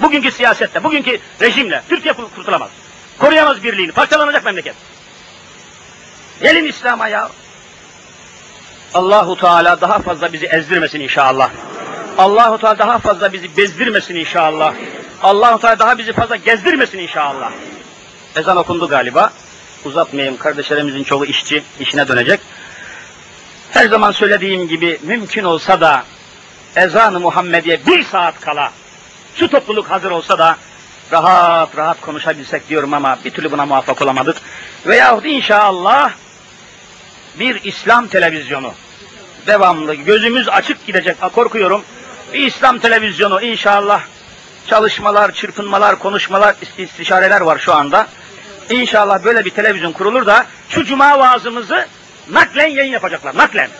Bugünkü 0.00 0.30
siyasette, 0.32 0.84
bugünkü 0.84 1.18
rejimle 1.40 1.82
Türkiye 1.88 2.14
kur- 2.14 2.30
kurtulamaz. 2.34 2.70
Koruyamaz 3.18 3.62
birliğini, 3.62 3.92
parçalanacak 3.92 4.44
memleket. 4.44 4.74
Gelin 6.42 6.66
İslam'a 6.66 7.08
ya. 7.08 7.30
Allahu 8.94 9.36
Teala 9.36 9.80
daha 9.80 9.98
fazla 9.98 10.32
bizi 10.32 10.46
ezdirmesin 10.46 11.00
inşallah. 11.00 11.50
Allahu 12.18 12.58
Teala 12.58 12.78
daha 12.78 12.98
fazla 12.98 13.32
bizi 13.32 13.56
bezdirmesin 13.56 14.14
inşallah. 14.14 14.74
Allahu 15.22 15.60
Teala 15.60 15.78
daha 15.78 15.98
bizi 15.98 16.12
fazla 16.12 16.36
gezdirmesin 16.36 16.98
inşallah. 16.98 17.52
Ezan 18.36 18.56
okundu 18.56 18.88
galiba. 18.88 19.32
Uzatmayayım 19.84 20.36
kardeşlerimizin 20.36 21.04
çoğu 21.04 21.24
işçi, 21.26 21.62
işine 21.80 22.08
dönecek. 22.08 22.40
Her 23.72 23.86
zaman 23.88 24.12
söylediğim 24.12 24.68
gibi 24.68 24.98
mümkün 25.02 25.44
olsa 25.44 25.80
da 25.80 26.04
ezan-ı 26.76 27.20
Muhammediye 27.20 27.86
bir 27.86 28.04
saat 28.04 28.40
kala 28.40 28.72
şu 29.34 29.48
topluluk 29.48 29.90
hazır 29.90 30.10
olsa 30.10 30.38
da 30.38 30.56
rahat 31.12 31.76
rahat 31.76 32.00
konuşabilsek 32.00 32.68
diyorum 32.68 32.94
ama 32.94 33.18
bir 33.24 33.30
türlü 33.30 33.52
buna 33.52 33.66
muvaffak 33.66 34.02
olamadık. 34.02 34.36
Veyahut 34.86 35.24
inşallah 35.24 36.12
bir 37.38 37.64
İslam 37.64 38.06
televizyonu 38.06 38.72
devamlı 39.46 39.94
gözümüz 39.94 40.48
açık 40.48 40.86
gidecek 40.86 41.16
korkuyorum. 41.34 41.82
Bir 42.32 42.46
İslam 42.46 42.78
televizyonu 42.78 43.42
inşallah 43.42 44.02
çalışmalar, 44.66 45.32
çırpınmalar, 45.32 45.98
konuşmalar, 45.98 46.54
ist- 46.54 46.82
istişareler 46.82 47.40
var 47.40 47.58
şu 47.58 47.74
anda. 47.74 48.06
İnşallah 48.70 49.24
böyle 49.24 49.44
bir 49.44 49.50
televizyon 49.50 49.92
kurulur 49.92 50.26
da 50.26 50.46
şu 50.68 50.84
cuma 50.84 51.18
vaazımızı 51.18 51.86
naklen 52.30 52.68
yayın 52.68 52.92
yapacaklar, 52.92 53.36
naklen. 53.36 53.70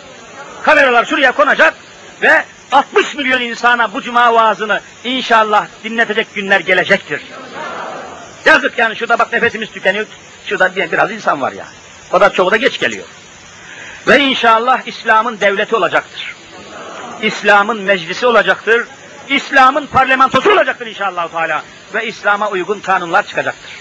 Kameralar 0.63 1.05
şuraya 1.05 1.31
konacak 1.31 1.73
ve 2.21 2.43
60 2.71 3.15
milyon 3.15 3.41
insana 3.41 3.93
bu 3.93 4.01
cuma 4.01 4.33
vaazını 4.33 4.81
inşallah 5.03 5.67
dinletecek 5.83 6.35
günler 6.35 6.59
gelecektir. 6.59 7.21
Yazık 8.45 8.77
yani 8.77 8.95
şurada 8.95 9.19
bak 9.19 9.33
nefesimiz 9.33 9.71
tükeniyor. 9.71 10.05
Şurada 10.45 10.75
bir- 10.75 10.91
biraz 10.91 11.11
insan 11.11 11.41
var 11.41 11.51
ya. 11.51 11.65
O 12.13 12.21
da 12.21 12.29
çoğu 12.29 12.51
da 12.51 12.57
geç 12.57 12.79
geliyor. 12.79 13.05
Ve 14.07 14.19
inşallah 14.19 14.81
İslam'ın 14.87 15.39
devleti 15.39 15.75
olacaktır. 15.75 16.35
İslam'ın 17.21 17.81
meclisi 17.81 18.25
olacaktır. 18.27 18.87
İslam'ın 19.29 19.85
parlamentosu 19.87 20.51
olacaktır 20.51 20.87
inşallah 20.87 21.27
Teala. 21.27 21.63
Ve 21.93 22.05
İslam'a 22.07 22.49
uygun 22.49 22.79
kanunlar 22.79 23.27
çıkacaktır. 23.27 23.71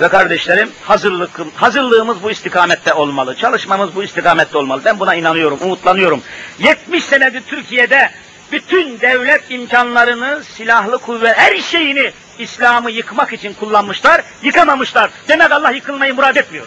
Ve 0.00 0.08
kardeşlerim 0.08 0.70
hazırlık, 0.82 1.30
hazırlığımız 1.54 2.22
bu 2.22 2.30
istikamette 2.30 2.92
olmalı. 2.92 3.36
Çalışmamız 3.36 3.94
bu 3.94 4.04
istikamette 4.04 4.58
olmalı. 4.58 4.82
Ben 4.84 5.00
buna 5.00 5.14
inanıyorum, 5.14 5.58
umutlanıyorum. 5.62 6.22
70 6.58 7.04
senedir 7.04 7.42
Türkiye'de 7.46 8.10
bütün 8.52 9.00
devlet 9.00 9.50
imkanlarını, 9.50 10.44
silahlı 10.44 10.98
kuvvet, 10.98 11.38
her 11.38 11.56
şeyini 11.58 12.12
İslam'ı 12.38 12.90
yıkmak 12.90 13.32
için 13.32 13.54
kullanmışlar, 13.54 14.22
yıkamamışlar. 14.42 15.10
Demek 15.28 15.52
Allah 15.52 15.70
yıkılmayı 15.70 16.14
murad 16.14 16.36
etmiyor. 16.36 16.66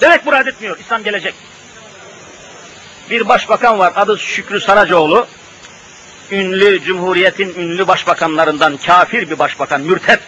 Demek 0.00 0.26
murad 0.26 0.46
etmiyor, 0.46 0.78
İslam 0.78 1.02
gelecek. 1.02 1.34
Bir 3.10 3.28
başbakan 3.28 3.78
var, 3.78 3.92
adı 3.96 4.18
Şükrü 4.18 4.60
Saracoğlu. 4.60 5.26
Ünlü, 6.30 6.82
Cumhuriyet'in 6.84 7.54
ünlü 7.54 7.88
başbakanlarından 7.88 8.76
kafir 8.76 9.30
bir 9.30 9.38
başbakan, 9.38 9.80
mürtet. 9.80 10.20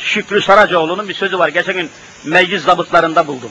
Şükrü 0.00 0.40
Saracoğlu'nun 0.42 1.08
bir 1.08 1.14
sözü 1.14 1.38
var. 1.38 1.48
Geçen 1.48 1.74
gün 1.74 1.90
meclis 2.24 2.62
zabıtlarında 2.62 3.26
buldum. 3.26 3.50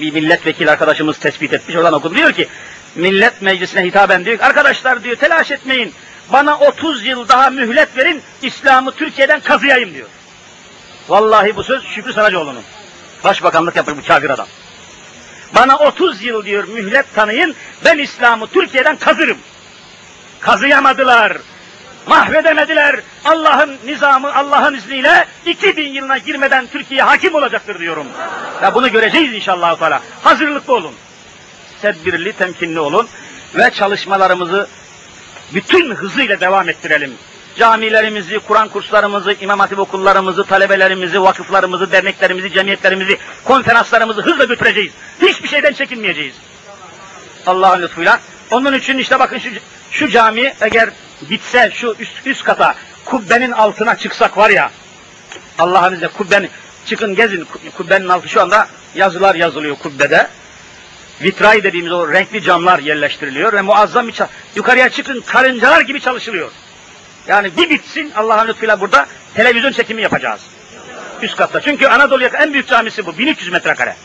Bir 0.00 0.12
milletvekili 0.12 0.70
arkadaşımız 0.70 1.18
tespit 1.18 1.52
etmiş, 1.52 1.76
oradan 1.76 1.92
okudum. 1.92 2.16
Diyor 2.16 2.32
ki, 2.32 2.48
millet 2.94 3.42
meclisine 3.42 3.84
hitaben 3.84 4.24
diyor 4.24 4.38
ki, 4.38 4.44
arkadaşlar 4.44 5.04
diyor 5.04 5.16
telaş 5.16 5.50
etmeyin, 5.50 5.94
bana 6.32 6.58
30 6.58 7.06
yıl 7.06 7.28
daha 7.28 7.50
mühlet 7.50 7.96
verin, 7.96 8.22
İslam'ı 8.42 8.92
Türkiye'den 8.92 9.40
kazıyayım 9.40 9.94
diyor. 9.94 10.08
Vallahi 11.08 11.56
bu 11.56 11.62
söz 11.62 11.84
Şükrü 11.84 12.12
Saracoğlu'nun. 12.12 12.62
Başbakanlık 13.24 13.76
yapır 13.76 13.96
bu 13.96 14.06
kafir 14.06 14.30
adam. 14.30 14.46
Bana 15.54 15.78
30 15.78 16.22
yıl 16.22 16.44
diyor 16.44 16.68
mühlet 16.68 17.14
tanıyın, 17.14 17.54
ben 17.84 17.98
İslam'ı 17.98 18.46
Türkiye'den 18.46 18.96
kazırım. 18.96 19.38
Kazıyamadılar, 20.40 21.36
mahvedemediler. 22.06 23.00
Allah'ın 23.24 23.76
nizamı, 23.84 24.34
Allah'ın 24.34 24.74
izniyle 24.74 25.26
2000 25.46 25.92
yılına 25.92 26.18
girmeden 26.18 26.66
Türkiye 26.66 27.02
hakim 27.02 27.34
olacaktır 27.34 27.78
diyorum. 27.78 28.06
Ve 28.62 28.74
bunu 28.74 28.92
göreceğiz 28.92 29.34
inşallah. 29.34 29.78
Teala. 29.78 30.02
Hazırlıklı 30.22 30.74
olun. 30.74 30.94
Tedbirli, 31.82 32.32
temkinli 32.32 32.80
olun. 32.80 33.08
Ve 33.54 33.70
çalışmalarımızı 33.70 34.68
bütün 35.54 35.94
hızıyla 35.94 36.40
devam 36.40 36.68
ettirelim. 36.68 37.14
Camilerimizi, 37.58 38.38
Kur'an 38.38 38.68
kurslarımızı, 38.68 39.36
İmam 39.40 39.58
Hatip 39.58 39.78
okullarımızı, 39.78 40.44
talebelerimizi, 40.44 41.22
vakıflarımızı, 41.22 41.92
derneklerimizi, 41.92 42.52
cemiyetlerimizi, 42.52 43.18
konferanslarımızı 43.44 44.22
hızla 44.22 44.44
götüreceğiz. 44.44 44.92
Hiçbir 45.22 45.48
şeyden 45.48 45.72
çekinmeyeceğiz. 45.72 46.34
Allah'ın 47.46 47.82
lütfuyla. 47.82 48.20
Onun 48.50 48.72
için 48.72 48.98
işte 48.98 49.18
bakın 49.18 49.38
şu, 49.38 49.48
şu 49.90 50.08
cami 50.08 50.54
eğer 50.60 50.90
bitse 51.22 51.70
şu 51.74 51.96
üst, 51.98 52.26
üst 52.26 52.44
kata 52.44 52.74
kubbenin 53.04 53.52
altına 53.52 53.96
çıksak 53.96 54.38
var 54.38 54.50
ya 54.50 54.70
Allah'ın 55.58 55.92
izniyle 55.92 56.08
kubbenin 56.08 56.50
çıkın 56.86 57.14
gezin 57.14 57.46
kubbenin 57.76 58.08
altı 58.08 58.28
şu 58.28 58.42
anda 58.42 58.68
yazılar 58.94 59.34
yazılıyor 59.34 59.76
kubbede. 59.76 60.28
Vitray 61.22 61.62
dediğimiz 61.62 61.92
o 61.92 62.12
renkli 62.12 62.42
camlar 62.42 62.78
yerleştiriliyor 62.78 63.52
ve 63.52 63.62
muazzam 63.62 64.08
bir 64.08 64.14
yukarıya 64.56 64.88
çıkın 64.88 65.20
karıncalar 65.20 65.80
gibi 65.80 66.00
çalışılıyor. 66.00 66.50
Yani 67.28 67.56
bir 67.56 67.70
bitsin 67.70 68.12
Allah'ın 68.16 68.48
lütfuyla 68.48 68.80
burada 68.80 69.06
televizyon 69.34 69.72
çekimi 69.72 70.02
yapacağız. 70.02 70.40
Üst 71.22 71.36
katta. 71.36 71.60
Çünkü 71.60 71.86
Anadolu 71.86 72.22
yakın 72.22 72.38
en 72.38 72.52
büyük 72.52 72.68
camisi 72.68 73.06
bu. 73.06 73.18
1300 73.18 73.52
metrekare. 73.52 73.96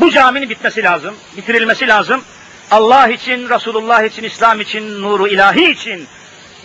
Bu 0.00 0.10
caminin 0.10 0.50
bitmesi 0.50 0.82
lazım, 0.82 1.14
bitirilmesi 1.36 1.88
lazım. 1.88 2.22
Allah 2.70 3.08
için, 3.08 3.48
Resulullah 3.48 4.02
için, 4.02 4.22
İslam 4.22 4.60
için, 4.60 5.02
nuru 5.02 5.28
ilahi 5.28 5.70
için 5.70 6.06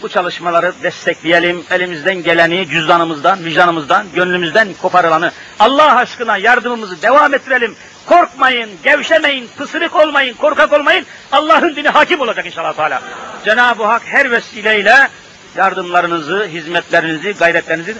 bu 0.02 0.10
çalışmaları 0.10 0.74
destekleyelim. 0.84 1.64
Elimizden 1.72 2.24
geleni 2.24 2.68
cüzdanımızdan, 2.68 3.46
vicdanımızdan, 3.46 4.06
gönlümüzden 4.16 4.68
koparılanı 4.82 5.32
Allah 5.60 5.96
aşkına 5.96 6.38
yardımımızı 6.38 7.02
devam 7.02 7.34
ettirelim. 7.34 7.76
Korkmayın, 8.06 8.70
gevşemeyin, 8.84 9.50
pısırık 9.58 9.96
olmayın, 9.96 10.34
korkak 10.34 10.74
olmayın. 10.74 11.06
Allah'ın 11.32 11.76
dini 11.76 11.90
hakim 11.90 12.22
olacak 12.22 12.46
inşallah 12.46 12.74
Teala. 12.74 13.02
Cenab-ı 13.46 13.84
Hak 13.84 14.02
her 14.06 14.32
vesileyle 14.32 15.10
yardımlarınızı, 15.56 16.46
hizmetlerinizi, 16.46 17.32
gayretlerinizi 17.32 17.96